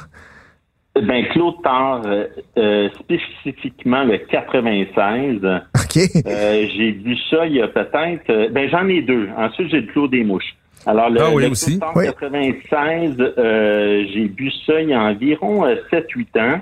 Ben 0.97 1.25
Claude 1.33 1.55
Tard, 1.63 2.03
euh, 2.07 2.25
euh, 2.59 2.89
spécifiquement 3.01 4.05
le 4.05 4.19
96. 4.19 5.37
OK. 5.45 6.03
Euh, 6.27 6.67
j'ai 6.77 6.93
vu 6.93 7.17
ça 7.31 7.47
il 7.47 7.57
y 7.57 7.63
a 7.63 7.69
peut-être. 7.69 8.29
euh, 8.31 8.49
ben 8.51 8.69
j'en 8.71 8.89
ai 8.89 9.03
deux. 9.03 9.29
Ensuite 9.37 9.69
j'ai 9.71 9.83
le 9.83 9.87
Clos 9.93 10.09
des 10.09 10.25
mouches. 10.25 10.57
Alors 10.87 11.11
le, 11.11 11.21
Ah 11.21 11.31
oui, 11.33 11.45
le 11.45 11.51
aussi. 11.51 11.79
Clos 11.79 11.88
Oui. 11.97 12.07
96, 12.07 13.16
euh, 13.19 14.05
j'ai 14.12 14.29
bu 14.29 14.51
ça 14.66 14.81
il 14.81 14.88
y 14.88 14.95
a 14.95 15.03
environ 15.03 15.64
euh, 15.66 15.77
7-8 15.90 16.40
ans. 16.40 16.61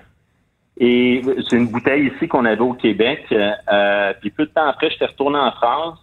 Et 0.81 1.23
c'est 1.49 1.57
une 1.57 1.67
bouteille 1.67 2.11
ici 2.15 2.29
qu'on 2.29 2.45
avait 2.45 2.61
au 2.61 2.75
Québec. 2.75 3.25
Euh, 3.33 4.13
puis 4.21 4.31
peu 4.31 4.47
de 4.47 4.51
temps 4.51 4.67
après, 4.67 4.91
j'étais 4.91 5.07
retourné 5.07 5.39
en 5.39 5.51
France. 5.53 5.99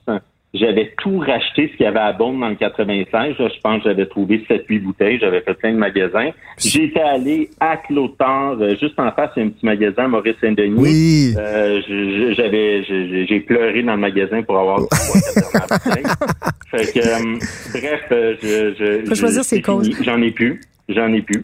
J'avais 0.56 0.94
tout 1.02 1.20
racheté 1.20 1.70
ce 1.72 1.78
qu'il 1.78 1.86
y 1.86 1.88
avait 1.88 2.00
à 2.00 2.14
Beaune 2.14 2.40
dans 2.40 2.50
le 2.50 2.56
96. 2.56 3.12
Là, 3.14 3.34
je 3.38 3.60
pense 3.62 3.84
que 3.84 3.90
j'avais 3.90 4.06
trouvé 4.06 4.44
7-8 4.50 4.82
bouteilles. 4.82 5.20
J'avais 5.20 5.42
fait 5.42 5.54
plein 5.54 5.74
de 5.74 5.78
magasins. 5.78 6.30
J'étais 6.58 7.02
allé 7.02 7.50
à 7.60 7.78
Clotar, 7.78 8.54
euh, 8.62 8.76
juste 8.80 8.98
en 8.98 9.12
face, 9.12 9.32
il 9.36 9.40
y 9.40 9.44
a 9.44 9.46
un 9.48 9.50
petit 9.50 9.66
magasin, 9.66 10.08
Maurice 10.08 10.36
Saint-Denis. 10.40 10.76
Oui. 10.78 11.34
Euh, 11.38 11.82
j'avais, 12.36 12.84
j'ai 12.84 13.40
pleuré 13.42 13.84
dans 13.84 13.96
le 13.96 14.02
magasin 14.02 14.42
pour 14.44 14.58
avoir 14.58 14.80
bouteilles. 14.80 16.04
Fait 16.72 16.94
que, 16.94 17.00
euh, 17.00 17.38
bref, 17.74 18.02
euh, 18.12 18.36
je, 18.42 18.74
je, 18.80 19.06
Faut 19.10 19.16
choisir 19.16 19.44
ses 19.44 19.62
causes. 19.62 19.92
J'en 20.04 20.22
ai 20.22 20.32
plus, 20.32 20.62
j'en 20.88 21.12
ai 21.14 21.22
plus. 21.22 21.44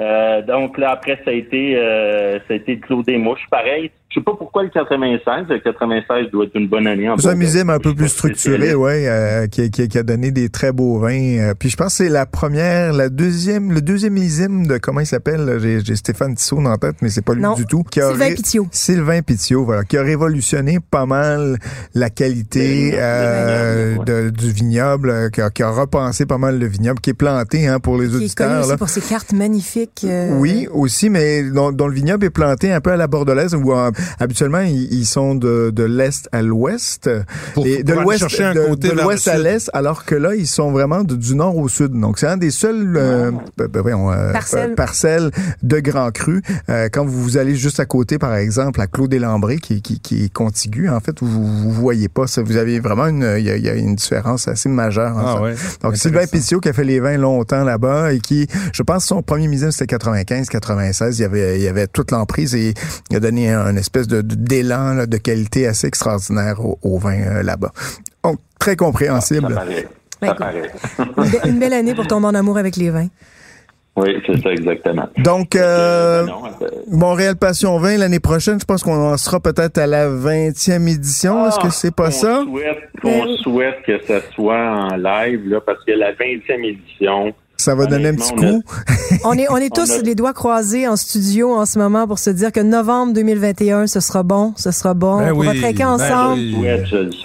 Euh, 0.00 0.42
donc 0.42 0.78
là 0.78 0.90
après 0.92 1.18
ça 1.24 1.30
a 1.30 1.34
été, 1.34 1.76
euh, 1.76 2.38
ça 2.46 2.54
a 2.54 2.56
été 2.56 2.76
le 2.76 2.80
Clos 2.80 3.02
des 3.02 3.16
mouches, 3.18 3.46
pareil. 3.50 3.90
Je 4.10 4.20
sais 4.20 4.24
pas 4.24 4.32
pourquoi 4.38 4.62
le 4.62 4.70
96. 4.70 5.44
Le 5.50 5.58
96 5.58 6.30
doit 6.32 6.46
être 6.46 6.54
une 6.54 6.66
bonne 6.66 6.86
année. 6.86 7.10
en 7.10 7.18
C'est 7.18 7.26
un 7.26 7.32
Bourgogne. 7.32 7.38
musée 7.46 7.60
un 7.60 7.78
peu 7.78 7.94
plus 7.94 8.08
structuré, 8.08 8.74
ouais, 8.74 9.06
euh, 9.06 9.46
qui, 9.48 9.70
qui- 9.70 9.86
qui 9.86 9.98
a 9.98 10.02
donné 10.02 10.30
des 10.30 10.48
très 10.48 10.72
beaux 10.72 10.98
vins. 10.98 11.10
Euh, 11.38 11.52
puis 11.58 11.68
je 11.68 11.76
pense 11.76 11.98
que 11.98 12.04
c'est 12.04 12.08
la 12.08 12.24
première, 12.24 12.94
la 12.94 13.10
deuxième, 13.10 13.70
le 13.70 13.82
deuxième 13.82 14.14
millésime 14.14 14.66
de 14.66 14.78
comment 14.78 15.00
il 15.00 15.06
s'appelle. 15.06 15.44
là, 15.44 15.58
J'ai 15.58 15.84
j'ai 15.84 15.94
Stéphane 15.94 16.34
Tissot 16.36 16.56
dans 16.62 16.70
la 16.70 16.78
tête, 16.78 16.96
mais 17.02 17.10
c'est 17.10 17.20
pas 17.20 17.34
lui 17.34 17.42
Non. 17.42 17.52
du 17.52 17.66
tout. 17.66 17.82
Qui 17.82 18.00
a 18.00 18.08
Sylvain 18.08 18.34
Pitiot. 18.34 18.66
Sylvain 18.72 19.20
Pitiot, 19.20 19.64
voilà, 19.66 19.84
qui 19.84 19.98
a 19.98 20.02
révolutionné 20.02 20.78
pas 20.90 21.04
mal 21.04 21.58
la 21.94 22.08
qualité 22.08 22.92
euh, 22.94 23.98
de- 24.06 24.30
du 24.30 24.50
vignoble, 24.52 25.10
euh, 25.10 25.28
qui 25.28 25.42
a, 25.42 25.50
qui 25.50 25.62
a 25.62 25.68
repensé 25.68 26.24
pas 26.24 26.38
mal 26.38 26.58
le 26.58 26.66
vignoble, 26.66 27.00
qui 27.00 27.10
est 27.10 27.14
planté 27.14 27.68
hein, 27.68 27.78
pour 27.78 27.98
les 27.98 28.08
Qui 28.08 28.14
est 28.14 28.14
connu 28.14 28.24
auditeurs. 28.24 28.60
aussi 28.60 28.70
là. 28.70 28.76
pour 28.78 28.88
ses 28.88 29.02
cartes 29.02 29.34
magnifiques. 29.34 30.06
euh, 30.08 30.30
Oui, 30.38 30.66
aussi, 30.72 31.10
mais 31.10 31.42
dont, 31.42 31.72
dont 31.72 31.88
le 31.88 31.94
vignoble 31.94 32.24
est 32.24 32.30
planté 32.30 32.72
un 32.72 32.80
peu 32.80 32.92
à 32.92 32.96
la 32.96 33.06
bordelaise, 33.06 33.54
où 33.54 33.74
euh, 33.74 33.90
habituellement 34.20 34.60
ils, 34.60 34.92
ils 34.92 35.06
sont 35.06 35.34
de, 35.34 35.70
de 35.74 35.84
l'est 35.84 36.28
à 36.32 36.42
l'ouest 36.42 37.10
Pour- 37.54 37.66
et 37.66 37.82
de 37.82 37.92
l'ouest 37.92 38.22
de, 38.24 38.90
l'ouest 39.02 39.28
à 39.28 39.38
l'est, 39.38 39.70
alors 39.72 40.04
que 40.04 40.14
là 40.14 40.34
ils 40.34 40.46
sont 40.46 40.70
vraiment 40.72 41.04
de- 41.04 41.14
du 41.16 41.34
nord 41.34 41.56
au 41.56 41.68
sud. 41.68 41.92
Donc 41.92 42.18
c'est 42.18 42.26
un 42.26 42.36
des 42.36 42.50
seuls 42.50 42.96
euh, 42.96 43.30
ben, 43.56 43.66
ben, 43.68 43.80
voyons, 43.82 44.10
euh, 44.12 44.32
Parcelles. 44.32 44.70
euh, 44.70 44.74
parcelles 44.74 45.30
de 45.62 45.80
Grand 45.80 46.10
Cru. 46.10 46.42
Euh, 46.68 46.88
quand 46.92 47.04
vous 47.04 47.36
allez 47.36 47.54
juste 47.56 47.80
à 47.80 47.84
côté, 47.86 48.18
par 48.18 48.34
exemple, 48.34 48.80
à 48.80 48.86
Clos 48.86 49.08
des 49.08 49.18
Lambrés, 49.18 49.58
qui, 49.58 49.82
qui, 49.82 50.00
qui 50.00 50.24
est 50.24 50.32
contigu, 50.32 50.88
en 50.88 51.00
fait, 51.00 51.20
vous, 51.20 51.44
vous 51.46 51.70
voyez 51.72 52.08
pas 52.08 52.26
ça. 52.26 52.42
Vous 52.42 52.56
avez 52.56 52.80
vraiment 52.80 53.06
une, 53.06 53.34
il 53.38 53.44
y 53.44 53.50
a, 53.50 53.56
il 53.56 53.64
y 53.64 53.68
a 53.68 53.74
une 53.74 53.94
différence 53.96 54.48
assez 54.48 54.68
majeure. 54.68 55.16
en 55.16 55.20
Ah 55.38 55.42
ouais. 55.42 55.54
Donc, 55.82 55.96
Sylvain. 55.96 56.26
Pitiot 56.26 56.60
qui 56.60 56.68
a 56.68 56.72
fait 56.72 56.84
les 56.84 57.00
vins 57.00 57.16
longtemps 57.16 57.64
là-bas 57.64 58.12
et 58.12 58.20
qui, 58.20 58.46
je 58.72 58.82
pense, 58.82 59.04
son 59.06 59.22
premier 59.22 59.48
millésime, 59.48 59.70
c'était 59.72 59.86
95, 59.86 60.48
96. 60.48 61.18
Il 61.18 61.22
y 61.22 61.24
avait, 61.24 61.56
il 61.58 61.62
y 61.62 61.68
avait 61.68 61.86
toute 61.86 62.10
l'emprise 62.10 62.54
et 62.54 62.74
il 63.10 63.16
a 63.16 63.20
donné 63.20 63.50
un 63.52 63.74
espèce 63.76 63.87
de, 63.92 64.22
de- 64.22 64.34
d'élan 64.34 64.94
là, 64.94 65.06
de 65.06 65.16
qualité 65.16 65.66
assez 65.66 65.86
extraordinaire 65.86 66.64
au, 66.64 66.78
au 66.82 66.98
vin 66.98 67.20
euh, 67.20 67.42
là-bas. 67.42 67.72
Donc, 68.24 68.38
très 68.58 68.72
Ça 68.72 68.76
compréhensible. 68.76 69.52
paraît. 69.54 69.86
Ben, 70.20 70.28
Ça 70.28 70.34
paraît. 70.34 70.72
Une, 70.98 71.24
be- 71.24 71.48
une 71.48 71.58
belle 71.60 71.72
année 71.74 71.94
pour 71.94 72.06
tomber 72.06 72.26
en 72.26 72.34
amour 72.34 72.58
avec 72.58 72.76
les 72.76 72.90
vins. 72.90 73.08
Oui, 73.96 74.14
c'est 74.26 74.40
ça 74.40 74.50
exactement. 74.52 75.08
Donc, 75.18 75.56
euh, 75.56 76.24
Euh, 76.24 76.26
euh, 76.62 76.68
Montréal 76.88 77.34
Passion 77.34 77.78
20 77.78 77.96
l'année 77.96 78.20
prochaine, 78.20 78.60
je 78.60 78.64
pense 78.64 78.84
qu'on 78.84 78.94
en 78.94 79.16
sera 79.16 79.40
peut-être 79.40 79.76
à 79.78 79.88
la 79.88 80.08
20e 80.08 80.86
édition. 80.88 81.44
Est-ce 81.48 81.58
que 81.58 81.70
c'est 81.70 81.92
pas 81.94 82.06
on 82.08 82.10
ça? 82.12 82.44
Souhaite, 82.44 82.78
on 83.02 83.36
souhaite 83.38 83.82
que 83.84 84.00
ça 84.06 84.20
soit 84.36 84.56
en 84.56 84.94
live, 84.96 85.48
là, 85.48 85.60
parce 85.60 85.82
que 85.84 85.90
la 85.92 86.12
20e 86.12 86.64
édition, 86.64 87.32
Ça 87.60 87.74
va 87.74 87.86
donner 87.86 88.10
un 88.10 88.14
petit 88.14 88.32
coup. 88.36 88.62
On 89.24 89.32
est, 89.32 89.48
on 89.50 89.56
est 89.56 89.64
On 89.72 89.82
tous 89.84 89.90
a- 89.90 90.02
les 90.02 90.14
doigts 90.14 90.32
croisés 90.32 90.86
en 90.86 90.94
studio 90.94 91.52
en 91.52 91.66
ce 91.66 91.76
moment 91.80 92.06
pour 92.06 92.20
se 92.20 92.30
dire 92.30 92.52
que 92.52 92.60
novembre 92.60 93.12
2021, 93.14 93.88
ce 93.88 93.98
sera 93.98 94.22
bon, 94.22 94.54
ce 94.56 94.70
sera 94.70 94.94
bon. 94.94 95.18
Ben 95.18 95.32
on 95.34 95.40
va 95.42 95.50
oui, 95.50 95.58
traquer 95.60 95.78
ben 95.82 95.88
ensemble. 95.88 96.40
oui. 96.40 96.66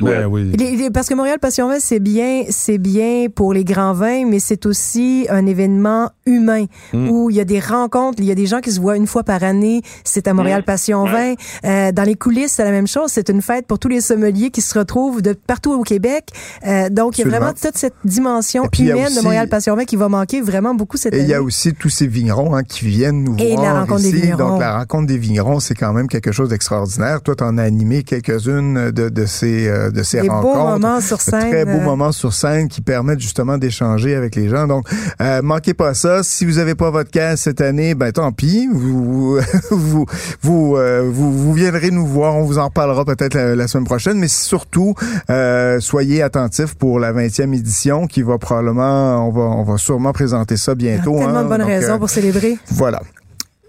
Ben 0.02 0.26
oui. 0.26 0.90
Parce 0.92 1.08
que 1.08 1.14
Montréal 1.14 1.38
Passion 1.40 1.68
Vin, 1.70 1.78
c'est 1.80 2.00
bien, 2.00 2.46
c'est 2.50 2.80
bien 2.80 3.28
pour 3.34 3.54
les 3.54 3.64
grands 3.64 3.94
vins, 3.94 4.26
mais 4.26 4.40
c'est 4.40 4.66
aussi 4.66 5.28
un 5.30 5.46
événement 5.46 6.10
humain 6.26 6.66
Mm. 6.94 7.10
où 7.10 7.30
il 7.30 7.36
y 7.36 7.40
a 7.40 7.46
des 7.46 7.60
rencontres, 7.60 8.18
il 8.20 8.26
y 8.26 8.32
a 8.32 8.36
des 8.36 8.48
gens 8.48 8.60
qui 8.60 8.72
se 8.72 8.80
voient 8.80 8.98
une 8.98 9.08
fois 9.08 9.24
par 9.24 9.44
année. 9.44 9.82
C'est 10.04 10.28
à 10.28 10.34
Montréal 10.34 10.62
Mm. 10.62 10.66
Passion. 10.66 11.06
Vin. 11.06 11.34
Euh, 11.64 11.92
dans 11.92 12.04
les 12.04 12.16
coulisses, 12.16 12.54
c'est 12.54 12.64
la 12.64 12.72
même 12.72 12.88
chose. 12.88 13.12
C'est 13.12 13.30
une 13.30 13.42
fête 13.44 13.68
pour 13.68 13.78
tous 13.78 13.88
les 13.88 14.02
sommeliers 14.02 14.50
qui 14.50 14.62
se 14.62 14.78
retrouvent 14.80 15.22
de 15.22 15.34
partout 15.34 15.74
au 15.74 15.84
Québec. 15.84 16.30
Euh, 16.66 16.90
donc, 16.90 17.20
il 17.20 17.22
y 17.22 17.24
a 17.26 17.30
vraiment 17.30 17.52
toute 17.54 17.78
cette 17.78 17.94
dimension 18.04 18.64
humaine 18.80 19.06
aussi- 19.06 19.18
de 19.18 19.22
Montréal 19.22 19.48
Passion 19.48 19.76
Vin 19.76 19.86
qui 19.86 19.96
va 19.96 20.10
manquer 20.10 20.23
vraiment 20.44 20.76
beaucoup 20.76 20.98
cette 20.98 21.14
Et 21.14 21.20
il 21.22 21.28
y 21.28 21.34
a 21.34 21.38
année. 21.38 21.46
aussi 21.46 21.74
tous 21.74 21.90
ces 21.90 22.08
vignerons 22.08 22.56
hein, 22.56 22.64
qui 22.64 22.86
viennent 22.86 23.24
nous 23.24 23.36
Et 23.38 23.56
la 23.56 23.56
voir 23.56 23.76
rencontre 23.82 24.02
des 24.02 24.10
ici. 24.10 24.22
vignerons. 24.22 24.38
Donc 24.52 24.60
la 24.60 24.78
rencontre 24.80 25.08
des 25.08 25.18
vignerons, 25.18 25.60
c'est 25.60 25.76
quand 25.76 25.94
même 25.94 26.08
quelque 26.08 26.32
chose 26.32 26.50
d'extraordinaire. 26.50 27.22
Toi, 27.22 27.36
tu 27.36 27.44
en 27.44 27.58
as 27.58 27.64
animé 27.64 28.04
quelques-unes 28.04 28.92
de, 28.92 29.10
de 29.10 29.26
ces 29.26 29.68
euh, 29.68 29.92
de 29.92 30.04
ces 30.04 30.22
Des 30.22 30.28
beaux 30.28 30.36
rencontres. 30.36 30.80
moments 30.80 31.02
sur 31.02 31.22
scène. 31.22 31.50
Très 31.50 31.66
beaux 31.66 31.72
euh, 31.72 31.82
moments 31.82 32.12
sur 32.12 32.34
scène 32.34 32.68
qui 32.68 32.82
permettent 32.82 33.20
justement 33.20 33.58
d'échanger 33.58 34.16
avec 34.16 34.36
les 34.36 34.50
gens. 34.50 34.68
Donc, 34.68 34.88
euh, 35.22 35.42
manquez 35.42 35.74
pas 35.74 35.94
ça. 35.94 36.24
Si 36.24 36.46
vous 36.46 36.58
avez 36.58 36.76
pas 36.76 36.90
votre 36.92 37.12
cas 37.12 37.36
cette 37.36 37.62
année, 37.62 37.96
ben 37.96 38.12
tant 38.12 38.32
pis. 38.32 38.68
Vous 38.74 39.38
vous 39.72 40.06
vous, 40.42 40.76
euh, 40.78 41.10
vous 41.12 41.32
vous 41.32 41.54
viendrez 41.54 41.92
nous 41.92 42.06
voir. 42.06 42.36
On 42.36 42.44
vous 42.44 42.58
en 42.58 42.70
parlera 42.70 43.06
peut-être 43.06 43.34
la, 43.36 43.56
la 43.56 43.68
semaine 43.68 43.86
prochaine. 43.86 44.18
Mais 44.18 44.28
surtout, 44.28 44.94
euh, 45.30 45.80
soyez 45.80 46.22
attentifs 46.22 46.76
pour 46.76 47.00
la 47.00 47.12
20e 47.14 47.54
édition 47.54 48.08
qui 48.08 48.22
va 48.22 48.38
probablement, 48.38 49.28
on 49.28 49.32
va 49.32 49.42
on 49.42 49.64
va 49.64 49.78
sûrement 49.78 50.13
présenter 50.14 50.58
ça 50.58 50.76
bientôt. 50.76 51.18
Tellement 51.18 51.36
hein. 51.36 51.44
de 51.44 51.50
bonnes 51.50 51.60
Donc, 51.60 51.68
raisons 51.68 51.96
euh, 51.96 52.00
pour 52.00 52.10
célébrer. 52.10 52.58
Voilà. 52.72 53.02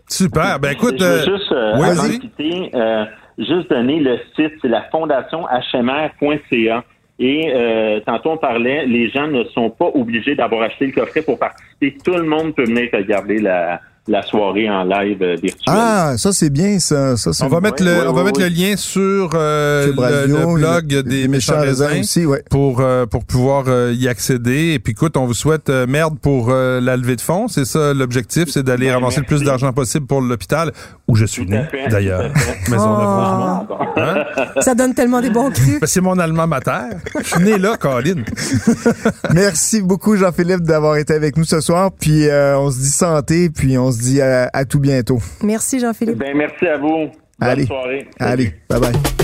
Super. 0.09 0.61
Ben 0.61 0.73
écoute, 0.73 0.97
je 0.99 1.05
veux 1.05 1.11
euh, 1.11 1.37
juste, 1.37 1.53
euh, 1.53 2.09
oui, 2.09 2.21
quitter, 2.21 2.71
euh, 2.75 3.05
juste 3.39 3.71
donner 3.71 4.01
le 4.01 4.19
site, 4.37 4.53
c'est 4.63 4.69
la 4.69 4.83
fondation 4.91 5.47
hmr.ca. 5.47 6.85
Et 7.19 7.53
euh, 7.55 8.01
tantôt 8.05 8.33
on 8.33 8.37
parlait, 8.37 8.87
les 8.87 9.09
gens 9.11 9.29
ne 9.29 9.45
sont 9.45 9.71
pas 9.71 9.91
obligés 9.95 10.35
d'avoir 10.35 10.63
acheté 10.63 10.87
le 10.87 10.93
coffret 10.93 11.23
pour 11.23 11.39
participer. 11.39 11.97
Tout 12.05 12.15
le 12.15 12.25
monde 12.25 12.55
peut 12.55 12.65
venir 12.65 12.89
regarder 12.93 13.39
la, 13.39 13.81
la 14.07 14.23
soirée 14.23 14.69
en 14.69 14.85
live 14.85 15.23
euh, 15.23 15.37
virtuelle. 15.43 15.65
Ah, 15.67 16.15
ça 16.19 16.33
c'est 16.33 16.51
bien 16.51 16.79
ça. 16.79 17.15
On 17.43 17.49
va 17.49 17.61
mettre 17.61 17.83
le, 17.83 17.91
ouais, 17.91 18.07
on 18.07 18.13
va 18.13 18.23
mettre 18.25 18.41
ouais. 18.41 18.51
le 18.51 18.55
lien 18.55 18.77
sur 18.77 19.31
euh, 19.35 19.87
le, 19.95 20.01
Radio, 20.01 20.37
le 20.37 20.55
blog 20.61 20.93
le- 20.93 21.03
des 21.03 21.27
méchants 21.29 21.59
raisins 21.61 22.01
aussi, 22.01 22.27
ouais. 22.27 22.43
pour 22.51 22.81
euh, 22.81 23.07
pour 23.07 23.25
pouvoir 23.25 23.65
euh, 23.69 23.95
y 23.97 24.07
accéder. 24.09 24.73
Et 24.75 24.79
puis 24.79 24.93
écoute, 24.93 25.17
on 25.17 25.25
vous 25.27 25.33
souhaite 25.35 25.71
euh, 25.71 25.87
merde 25.87 26.19
pour 26.21 26.49
euh, 26.51 26.81
la 26.81 26.97
levée 26.99 27.17
de 27.17 27.21
fonds. 27.23 27.49
C'est 27.49 27.65
ça 27.65 27.95
l'objectif, 27.95 28.49
c'est 28.51 28.63
d'aller 28.63 28.89
Ben, 28.89 28.95
ramasser 28.95 29.21
le 29.21 29.27
plus 29.27 29.43
d'argent 29.43 29.73
possible 29.73 30.07
pour 30.07 30.21
l'hôpital 30.21 30.73
où 31.09 31.17
je 31.17 31.25
suis 31.25 31.47
né 31.47 31.63
d'ailleurs. 31.91 32.31
Maison 32.71 32.97
de 32.99 33.05
Oh. 33.05 33.07
Rosemont. 33.07 33.65
Bon. 33.69 33.79
Hein? 33.97 34.25
Ça 34.61 34.75
donne 34.75 34.93
tellement 34.95 35.21
des 35.23 35.31
bons 35.31 35.51
crus. 35.51 35.81
Ben, 35.81 35.87
c'est 35.87 36.01
mon 36.01 36.19
allemand 36.19 36.47
mater. 36.47 36.91
Je 37.21 37.25
suis 37.27 37.43
né 37.45 37.59
là, 37.59 37.77
Colin. 37.79 38.23
Merci 39.35 39.83
beaucoup 39.83 40.17
Jean-Philippe 40.17 40.63
d'avoir 40.63 40.97
été 40.97 41.15
avec 41.15 41.37
nous 41.37 41.45
ce 41.45 41.61
soir. 41.61 41.91
Puis 41.99 42.29
euh, 42.29 42.59
on 42.59 42.71
se 42.71 42.79
dit 42.79 42.89
santé, 42.91 43.51
puis 43.51 43.79
on 43.79 43.91
se 43.95 44.03
dit 44.03 44.21
à, 44.21 44.51
à 44.53 44.65
tout 44.65 44.81
bientôt. 44.81 45.19
Merci, 45.43 45.81
Jean-Philippe. 45.81 46.19
Ben, 46.19 46.37
merci 46.37 46.67
à 46.67 46.77
vous. 46.77 46.89
Bonne 47.39 47.49
Allez. 47.51 47.67
soirée. 47.67 48.09
Allez, 48.21 48.55
bye 48.69 48.81
bye. 48.81 49.24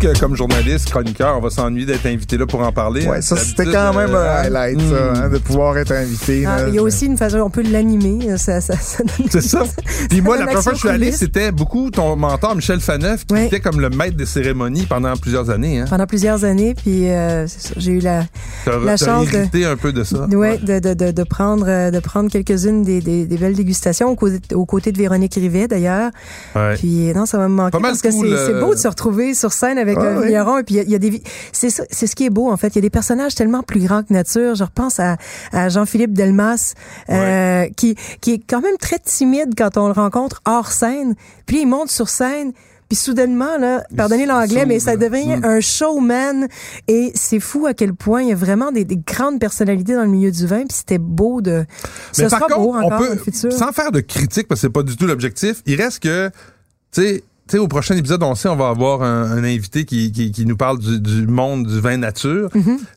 Que 0.00 0.18
comme 0.18 0.34
journaliste, 0.34 0.90
chroniqueur, 0.90 1.36
on 1.36 1.40
va 1.40 1.50
s'ennuyer 1.50 1.84
d'être 1.86 2.06
invité 2.06 2.36
là 2.38 2.46
pour 2.46 2.60
en 2.60 2.72
parler. 2.72 3.06
Ouais, 3.06 3.20
ça 3.20 3.36
c'était 3.36 3.66
quand 3.66 3.92
même 3.94 4.14
euh, 4.14 4.34
un 4.34 4.44
highlight, 4.44 4.78
hmm. 4.80 4.90
ça, 4.90 5.12
hein, 5.24 5.28
de 5.28 5.38
pouvoir 5.38 5.76
être 5.78 5.92
invité. 5.92 6.44
Ah, 6.46 6.62
là. 6.62 6.68
il 6.68 6.74
y 6.74 6.78
a 6.78 6.82
aussi 6.82 7.06
une 7.06 7.16
façon, 7.16 7.38
on 7.38 7.50
peut 7.50 7.62
l'animer. 7.62 8.36
Ça, 8.38 8.60
ça, 8.60 8.76
ça 8.76 9.04
donne- 9.04 9.26
C'est 9.30 9.42
ça. 9.42 9.62
Puis 10.08 10.20
moi, 10.22 10.38
la 10.38 10.46
première 10.46 10.62
fois 10.62 10.72
que 10.72 10.78
je 10.78 10.80
suis 10.80 10.88
allé, 10.88 11.12
c'était 11.12 11.52
beaucoup 11.52 11.90
ton 11.90 12.16
mentor, 12.16 12.56
Michel 12.56 12.80
Faneuf, 12.80 13.26
qui 13.26 13.34
Ouais. 13.34 13.46
était 13.46 13.60
comme 13.60 13.80
le 13.80 13.90
maître 13.90 14.16
des 14.16 14.26
cérémonies 14.26 14.86
pendant 14.86 15.14
plusieurs 15.16 15.50
années. 15.50 15.80
Hein. 15.80 15.84
Pendant 15.88 16.06
plusieurs 16.06 16.44
années, 16.44 16.74
puis 16.74 17.08
euh, 17.10 17.46
c'est 17.46 17.68
ça, 17.68 17.74
j'ai 17.76 17.92
eu 17.92 18.00
la, 18.00 18.22
chance 18.96 19.26
de- 19.30 19.64
un 19.64 19.76
peu 19.76 19.92
de 19.92 20.02
ça. 20.04 20.24
ouais, 20.26 20.58
de, 20.58 20.78
de, 20.78 20.94
de, 20.94 21.10
de 21.10 21.22
prendre, 21.24 21.66
euh, 21.68 21.90
de 21.90 21.98
prendre 22.00 22.30
quelques-unes 22.30 22.82
des, 22.82 23.00
des, 23.00 23.26
des 23.26 23.36
belles 23.36 23.54
dégustations 23.54 24.08
aux 24.08 24.16
côtés, 24.16 24.54
aux 24.54 24.64
côtés 24.64 24.92
de 24.92 24.98
Véronique 24.98 25.34
Rivet, 25.34 25.68
d'ailleurs. 25.68 26.10
Ouais. 26.56 26.74
Puis 26.76 27.12
non, 27.14 27.26
ça 27.26 27.36
va 27.38 27.48
me 27.48 27.54
manquer 27.54 27.72
Pas 27.72 27.78
mal 27.78 27.90
parce 27.92 28.02
que 28.02 28.08
euh, 28.08 28.46
c'est 28.46 28.58
beau 28.60 28.74
de 28.74 28.78
se 28.80 28.88
retrouver 28.88 29.34
sur 29.34 29.52
scène 29.52 29.78
avec 29.78 29.89
Ah, 29.96 30.00
un 30.02 30.18
ouais. 30.18 30.26
vigneron. 30.26 30.58
Et 30.58 30.62
puis 30.64 30.74
il 30.74 30.78
y 30.78 30.80
a- 30.80 30.84
il 30.84 30.90
y, 30.90 30.94
a 30.94 30.98
des, 30.98 31.22
c'est 31.52 31.70
ce 31.70 32.14
qui 32.16 32.24
est 32.26 32.30
beau 32.30 32.50
en 32.50 32.56
fait. 32.56 32.68
Il 32.68 32.74
y 32.76 32.78
a 32.78 32.82
des 32.82 32.90
personnages 32.90 33.34
tellement 33.34 33.62
plus 33.62 33.80
grands 33.84 34.02
que 34.02 34.12
nature. 34.12 34.54
Je 34.54 34.64
repense 34.64 34.98
à, 35.00 35.16
à 35.52 35.68
Jean-Philippe 35.68 36.12
Delmas, 36.12 36.74
euh, 37.10 37.66
qui 37.76 37.96
qui 38.20 38.32
est 38.34 38.42
quand 38.48 38.60
même 38.60 38.76
très 38.78 38.98
timide 38.98 39.54
quand 39.56 39.76
on 39.76 39.86
le 39.86 39.92
rencontre 39.92 40.40
hors 40.46 40.72
scène. 40.72 41.14
Puis 41.46 41.62
il 41.62 41.66
monte 41.66 41.90
sur 41.90 42.08
scène. 42.08 42.52
Puis 42.88 42.96
soudainement, 42.96 43.56
là, 43.56 43.84
pardonnez 43.96 44.26
l'anglais, 44.26 44.66
mais 44.66 44.80
ça 44.80 44.96
devient 44.96 45.36
Mm. 45.36 45.44
un 45.44 45.60
showman. 45.60 46.48
Et 46.88 47.12
c'est 47.14 47.38
fou 47.38 47.66
à 47.66 47.72
quel 47.72 47.94
point 47.94 48.22
il 48.22 48.30
y 48.30 48.32
a 48.32 48.34
vraiment 48.34 48.72
des, 48.72 48.84
des 48.84 48.96
grandes 48.96 49.38
personnalités 49.38 49.94
dans 49.94 50.02
le 50.02 50.08
milieu 50.08 50.32
du 50.32 50.44
vin. 50.44 50.64
Puis 50.66 50.78
c'était 50.78 50.98
beau 50.98 51.40
de... 51.40 51.64
Ce 52.10 52.22
Mais 52.22 52.28
par 52.28 52.38
sera 52.40 52.48
contre, 52.48 52.60
beau 52.60 52.72
on 52.74 52.78
encore 52.78 52.90
dans 52.90 52.98
peut, 52.98 53.10
le 53.14 53.20
futur. 53.20 53.52
sans 53.52 53.70
faire 53.70 53.92
de 53.92 54.00
critique, 54.00 54.48
parce 54.48 54.60
que 54.60 54.66
c'est 54.66 54.72
pas 54.72 54.82
du 54.82 54.96
tout 54.96 55.06
l'objectif, 55.06 55.62
il 55.66 55.80
reste 55.80 56.00
que, 56.00 56.30
tu 56.90 57.00
sais, 57.00 57.22
tu 57.50 57.56
sais, 57.56 57.58
au 57.58 57.66
prochain 57.66 57.96
épisode, 57.96 58.22
on 58.22 58.36
sait, 58.36 58.48
on 58.48 58.54
va 58.54 58.68
avoir 58.68 59.02
un, 59.02 59.24
un 59.32 59.42
invité 59.42 59.84
qui, 59.84 60.12
qui, 60.12 60.30
qui 60.30 60.46
nous 60.46 60.56
parle 60.56 60.78
du, 60.78 61.00
du 61.00 61.26
monde 61.26 61.66
du 61.66 61.80
vin 61.80 61.96
nature. 61.96 62.48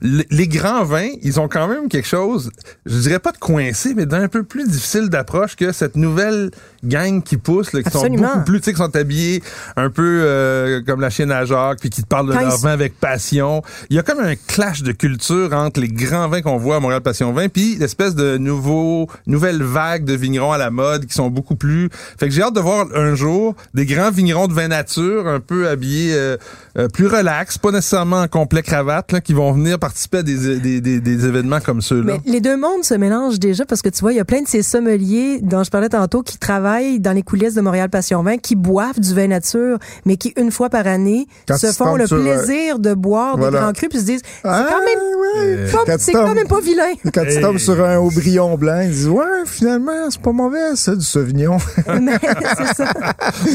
Le- 0.02 0.24
les 0.30 0.48
grands 0.48 0.84
vins, 0.84 1.10
ils 1.24 1.40
ont 1.40 1.48
quand 1.48 1.68
même 1.68 1.90
quelque 1.90 2.08
chose, 2.08 2.52
je 2.86 2.96
dirais 3.00 3.18
pas 3.18 3.32
de 3.32 3.38
coincé, 3.40 3.94
mais 3.96 4.06
d'un 4.06 4.28
peu 4.28 4.44
plus 4.44 4.68
difficile 4.70 5.10
d'approche 5.10 5.56
que 5.56 5.72
cette 5.72 5.96
nouvelle 5.96 6.52
gang 6.84 7.24
qui 7.24 7.38
pousse, 7.38 7.74
là, 7.74 7.82
qui 7.82 7.88
Absolument. 7.88 8.18
sont 8.18 8.34
beaucoup 8.36 8.46
plus, 8.46 8.60
tu 8.60 8.66
sais, 8.66 8.74
qui 8.74 8.78
sont 8.78 8.96
habillés 8.96 9.42
un 9.76 9.90
peu 9.90 10.22
euh, 10.24 10.82
comme 10.86 11.02
la 11.02 11.10
chienne 11.10 11.32
à 11.32 11.46
Jacques, 11.46 11.80
puis 11.80 11.90
qui 11.90 12.04
te 12.04 12.08
parlent 12.08 12.28
de 12.28 12.34
Quand 12.34 12.42
leur 12.42 12.58
vin 12.60 12.72
avec 12.72 13.00
passion. 13.00 13.64
Il 13.90 13.96
y 13.96 14.00
a 14.00 14.04
comme 14.04 14.20
un 14.20 14.36
clash 14.36 14.84
de 14.84 14.92
culture 14.92 15.52
entre 15.54 15.80
les 15.80 15.88
grands 15.88 16.28
vins 16.30 16.42
qu'on 16.44 16.58
voit 16.58 16.76
à 16.76 16.80
Montréal 16.80 17.02
Passion 17.02 17.34
Vin, 17.34 17.48
puis 17.50 17.76
l'espèce 17.80 18.14
de 18.14 18.38
nouveau, 18.38 19.08
nouvelle 19.26 19.64
vague 19.64 20.06
de 20.06 20.14
vignerons 20.14 20.52
à 20.52 20.60
la 20.60 20.70
mode 20.70 21.08
qui 21.08 21.14
sont 21.16 21.30
beaucoup 21.32 21.56
plus. 21.56 21.90
Fait 22.20 22.28
que 22.28 22.34
j'ai 22.34 22.44
hâte 22.44 22.54
de 22.54 22.60
voir 22.60 22.86
un 22.94 23.16
jour 23.16 23.56
des 23.74 23.86
grands 23.88 24.12
vignerons 24.12 24.43
de 24.48 24.54
vin 24.54 24.68
nature, 24.68 25.28
un 25.28 25.40
peu 25.40 25.68
habillés 25.68 26.14
euh, 26.14 26.38
euh, 26.78 26.88
plus 26.88 27.08
relax, 27.08 27.58
pas 27.58 27.72
nécessairement 27.72 28.22
en 28.22 28.28
complet 28.28 28.62
cravate, 28.64 29.12
là, 29.12 29.22
qui 29.22 29.34
vont 29.34 29.52
venir 29.54 29.80
participer 29.80 30.20
à 30.20 30.24
des, 30.24 30.60
des, 30.60 30.82
des, 30.82 31.00
des 31.00 31.26
événements 31.26 31.60
comme 31.60 31.82
ceux-là. 31.82 32.14
Mais 32.26 32.32
les 32.32 32.42
deux 32.42 32.58
mondes 32.58 32.84
se 32.84 32.94
mélangent 32.94 33.40
déjà 33.40 33.66
parce 33.66 33.82
que 33.82 33.90
tu 33.90 34.00
vois, 34.02 34.14
il 34.14 34.18
y 34.18 34.20
a 34.22 34.26
plein 34.26 34.42
de 34.42 34.48
ces 34.48 34.64
sommeliers 34.64 35.40
dont 35.42 35.64
je 35.64 35.70
parlais 35.70 35.90
tantôt 35.90 36.22
qui 36.24 36.38
travaillent 36.38 37.00
dans 37.00 37.12
les 37.14 37.24
coulisses 37.24 37.54
de 37.56 37.62
Montréal 37.62 37.90
Passion 37.90 38.24
Vin, 38.24 38.38
qui 38.38 38.56
boivent 38.56 39.00
du 39.00 39.14
vin 39.14 39.28
nature, 39.28 39.78
mais 40.06 40.18
qui 40.18 40.34
une 40.38 40.52
fois 40.52 40.70
par 40.70 40.88
année 40.88 41.28
Quand 41.48 41.58
se 41.58 41.68
font 41.72 41.96
le 41.96 42.08
sur, 42.08 42.18
euh, 42.18 42.22
plaisir 42.24 42.80
de 42.80 42.94
boire 42.94 43.38
voilà. 43.38 43.52
des 43.52 43.64
grands 43.64 43.74
crus 43.74 43.90
puis 43.90 44.00
se 44.00 44.06
disent 44.06 44.22
c'est 44.24 44.48
Ah, 44.50 44.68
quand 44.70 44.80
même 44.80 45.58
ouais. 45.60 45.72
pas- 45.72 45.78
Quand 45.86 45.98
tu 45.98 46.04
c'est 46.04 46.12
quand 46.14 46.26
tombes- 46.28 46.36
même 46.36 46.48
pas 46.48 46.60
vilain. 46.62 46.94
Quand 47.14 47.24
tu 47.30 47.42
tombes 47.42 47.58
sur 47.58 47.84
un 47.84 47.98
Aubryon 47.98 48.56
blanc, 48.58 48.82
ils 48.84 48.90
disent 48.92 49.08
Ouais, 49.08 49.26
finalement, 49.46 50.10
c'est 50.10 50.22
pas 50.22 50.32
mauvais, 50.32 50.76
ça, 50.76 50.96
du 50.96 51.04
Sauvignon. 51.04 51.58
mais 52.02 52.18
c'est 52.58 52.74
ça. 52.84 52.92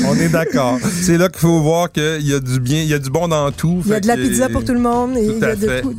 On 0.06 0.14
est 0.16 0.28
d'accord. 0.28 0.67
C'est 1.02 1.18
là 1.18 1.28
qu'il 1.28 1.40
faut 1.40 1.60
voir 1.60 1.90
qu'il 1.92 2.26
y 2.26 2.34
a 2.34 2.40
du 2.40 2.60
bien, 2.60 2.82
il 2.82 2.88
y 2.88 2.94
a 2.94 2.98
du 2.98 3.10
bon 3.10 3.28
dans 3.28 3.50
tout. 3.52 3.82
Il 3.86 3.90
y 3.92 3.94
a 3.94 4.00
de 4.00 4.06
la 4.06 4.16
pizza 4.16 4.48
pour 4.48 4.64
tout 4.64 4.74
le 4.74 4.80
monde 4.80 5.16
et 5.16 5.24
il 5.24 5.38
y 5.38 5.44
a 5.44 5.56
de 5.56 5.80
tout. 5.80 5.94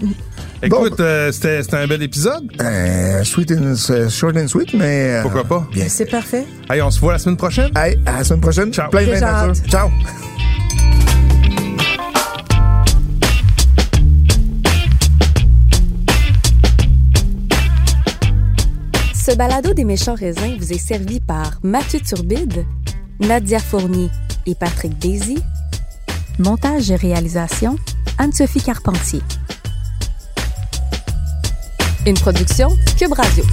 Écoute, 0.61 0.99
euh, 0.99 1.31
c'était 1.31 1.61
un 1.77 1.87
bel 1.87 2.03
épisode. 2.03 2.43
Euh, 2.61 3.23
sweet 3.23 3.51
and, 3.53 3.75
euh, 3.91 4.09
short 4.09 4.35
and 4.35 4.47
sweet, 4.49 4.73
mais. 4.73 5.13
euh, 5.15 5.21
Pourquoi 5.21 5.45
pas? 5.45 5.65
Bien. 5.71 5.85
C'est 5.87 6.05
parfait. 6.05 6.45
Hey, 6.69 6.81
on 6.81 6.91
se 6.91 6.99
voit 6.99 7.13
la 7.13 7.19
semaine 7.19 7.37
prochaine. 7.37 7.71
Hey, 7.77 7.97
à 8.05 8.17
la 8.17 8.23
semaine 8.25 8.41
prochaine. 8.41 8.73
Ciao. 8.73 8.89
Plein 8.89 9.05
de 9.05 9.11
nature. 9.11 9.53
Ciao. 9.69 9.87
Ce 19.13 19.35
balado 19.35 19.73
des 19.73 19.83
méchants 19.83 20.15
raisins 20.15 20.55
vous 20.57 20.73
est 20.73 20.77
servi 20.77 21.19
par 21.19 21.59
Mathieu 21.63 21.99
Turbide, 21.99 22.65
Nadia 23.19 23.59
Fournier 23.59 24.09
et 24.45 24.55
Patrick 24.55 24.97
Daisy. 24.97 25.37
Montage 26.37 26.89
et 26.89 26.95
réalisation, 26.95 27.77
Anne-Sophie 28.17 28.61
Carpentier. 28.61 29.21
Une 32.05 32.15
production 32.15 32.69
Cube 32.97 33.11
Radio. 33.11 33.43